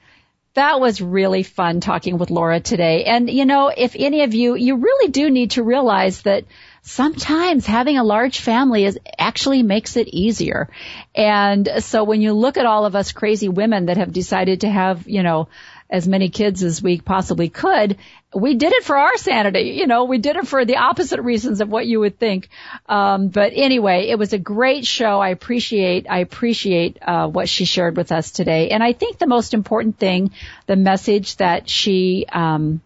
That 0.57 0.79
was 0.79 1.01
really 1.01 1.43
fun 1.43 1.81
talking 1.81 2.17
with 2.17 2.31
Laura 2.31 2.59
today. 2.59 3.03
And 3.03 3.29
you 3.29 3.45
know, 3.45 3.67
if 3.67 3.95
any 3.95 4.23
of 4.23 4.33
you, 4.33 4.55
you 4.55 4.77
really 4.77 5.11
do 5.11 5.29
need 5.29 5.51
to 5.51 5.61
realize 5.61 6.23
that 6.23 6.45
sometimes 6.81 7.67
having 7.67 7.99
a 7.99 8.03
large 8.03 8.39
family 8.39 8.85
is 8.85 8.97
actually 9.19 9.61
makes 9.61 9.97
it 9.97 10.07
easier. 10.07 10.69
And 11.13 11.69
so 11.79 12.03
when 12.05 12.21
you 12.21 12.33
look 12.33 12.57
at 12.57 12.65
all 12.65 12.85
of 12.85 12.95
us 12.95 13.11
crazy 13.11 13.49
women 13.49 13.85
that 13.85 13.97
have 13.97 14.11
decided 14.11 14.61
to 14.61 14.69
have, 14.69 15.07
you 15.07 15.21
know, 15.21 15.47
as 15.89 16.07
many 16.07 16.29
kids 16.29 16.63
as 16.63 16.81
we 16.81 16.99
possibly 16.99 17.49
could, 17.49 17.97
we 18.33 18.55
did 18.55 18.73
it 18.73 18.83
for 18.83 18.97
our 18.97 19.17
sanity. 19.17 19.75
You 19.77 19.87
know, 19.87 20.03
we 20.03 20.17
did 20.17 20.35
it 20.35 20.47
for 20.47 20.65
the 20.65 20.77
opposite 20.77 21.21
reasons 21.21 21.61
of 21.61 21.69
what 21.69 21.87
you 21.87 22.01
would 22.01 22.19
think. 22.19 22.49
Um, 22.87 23.29
but 23.29 23.53
anyway, 23.55 24.09
it 24.09 24.19
was 24.19 24.33
a 24.33 24.37
great 24.37 24.85
show. 24.85 25.19
I 25.21 25.29
appreciate, 25.29 26.07
I 26.09 26.19
appreciate, 26.19 26.97
uh, 27.01 27.27
what 27.27 27.47
she 27.47 27.63
shared 27.65 27.95
with 27.95 28.11
us 28.11 28.31
today. 28.31 28.69
And 28.69 28.83
I 28.83 28.93
think 28.93 29.17
the 29.17 29.27
most 29.27 29.53
important 29.53 29.97
thing, 29.97 30.31
the 30.65 30.75
message 30.75 31.37
that 31.37 31.69
she, 31.69 32.25
um, 32.29 32.81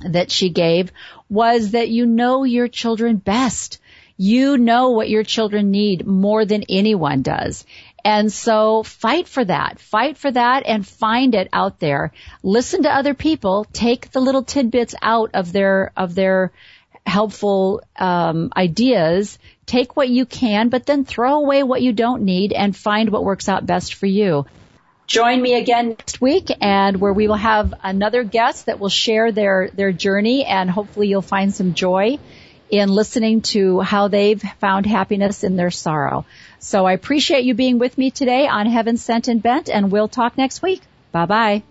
that 0.00 0.30
she 0.30 0.48
gave 0.48 0.92
was 1.28 1.72
that 1.72 1.90
you 1.90 2.06
know 2.06 2.44
your 2.44 2.68
children 2.68 3.16
best. 3.16 3.78
You 4.16 4.58
know 4.58 4.90
what 4.90 5.08
your 5.08 5.24
children 5.24 5.70
need 5.70 6.06
more 6.06 6.44
than 6.44 6.64
anyone 6.68 7.22
does. 7.22 7.64
And 8.04 8.32
so 8.32 8.82
fight 8.82 9.28
for 9.28 9.44
that. 9.44 9.80
Fight 9.80 10.16
for 10.16 10.30
that 10.30 10.64
and 10.66 10.86
find 10.86 11.34
it 11.34 11.48
out 11.52 11.80
there. 11.80 12.12
Listen 12.42 12.82
to 12.82 12.94
other 12.94 13.14
people. 13.14 13.66
Take 13.72 14.10
the 14.10 14.20
little 14.20 14.42
tidbits 14.42 14.94
out 15.02 15.30
of 15.34 15.52
their, 15.52 15.92
of 15.96 16.14
their 16.14 16.52
helpful, 17.06 17.82
um, 17.96 18.52
ideas. 18.56 19.38
Take 19.66 19.96
what 19.96 20.08
you 20.08 20.26
can, 20.26 20.68
but 20.68 20.86
then 20.86 21.04
throw 21.04 21.36
away 21.36 21.62
what 21.62 21.82
you 21.82 21.92
don't 21.92 22.22
need 22.22 22.52
and 22.52 22.76
find 22.76 23.10
what 23.10 23.24
works 23.24 23.48
out 23.48 23.66
best 23.66 23.94
for 23.94 24.06
you. 24.06 24.46
Join 25.06 25.42
me 25.42 25.54
again 25.54 25.88
next 25.88 26.20
week 26.20 26.50
and 26.60 27.00
where 27.00 27.12
we 27.12 27.26
will 27.26 27.34
have 27.34 27.74
another 27.82 28.22
guest 28.22 28.66
that 28.66 28.78
will 28.78 28.88
share 28.88 29.32
their, 29.32 29.68
their 29.74 29.90
journey 29.90 30.44
and 30.44 30.70
hopefully 30.70 31.08
you'll 31.08 31.20
find 31.20 31.52
some 31.52 31.74
joy 31.74 32.18
in 32.70 32.88
listening 32.88 33.42
to 33.42 33.80
how 33.80 34.08
they've 34.08 34.42
found 34.60 34.86
happiness 34.86 35.44
in 35.44 35.56
their 35.56 35.70
sorrow. 35.70 36.24
So 36.58 36.86
I 36.86 36.92
appreciate 36.92 37.44
you 37.44 37.54
being 37.54 37.78
with 37.78 37.98
me 37.98 38.10
today 38.10 38.46
on 38.46 38.66
Heaven 38.66 38.96
Sent 38.96 39.28
and 39.28 39.42
Bent 39.42 39.68
and 39.68 39.90
we'll 39.90 40.08
talk 40.08 40.38
next 40.38 40.62
week. 40.62 40.82
Bye 41.12 41.26
bye. 41.26 41.62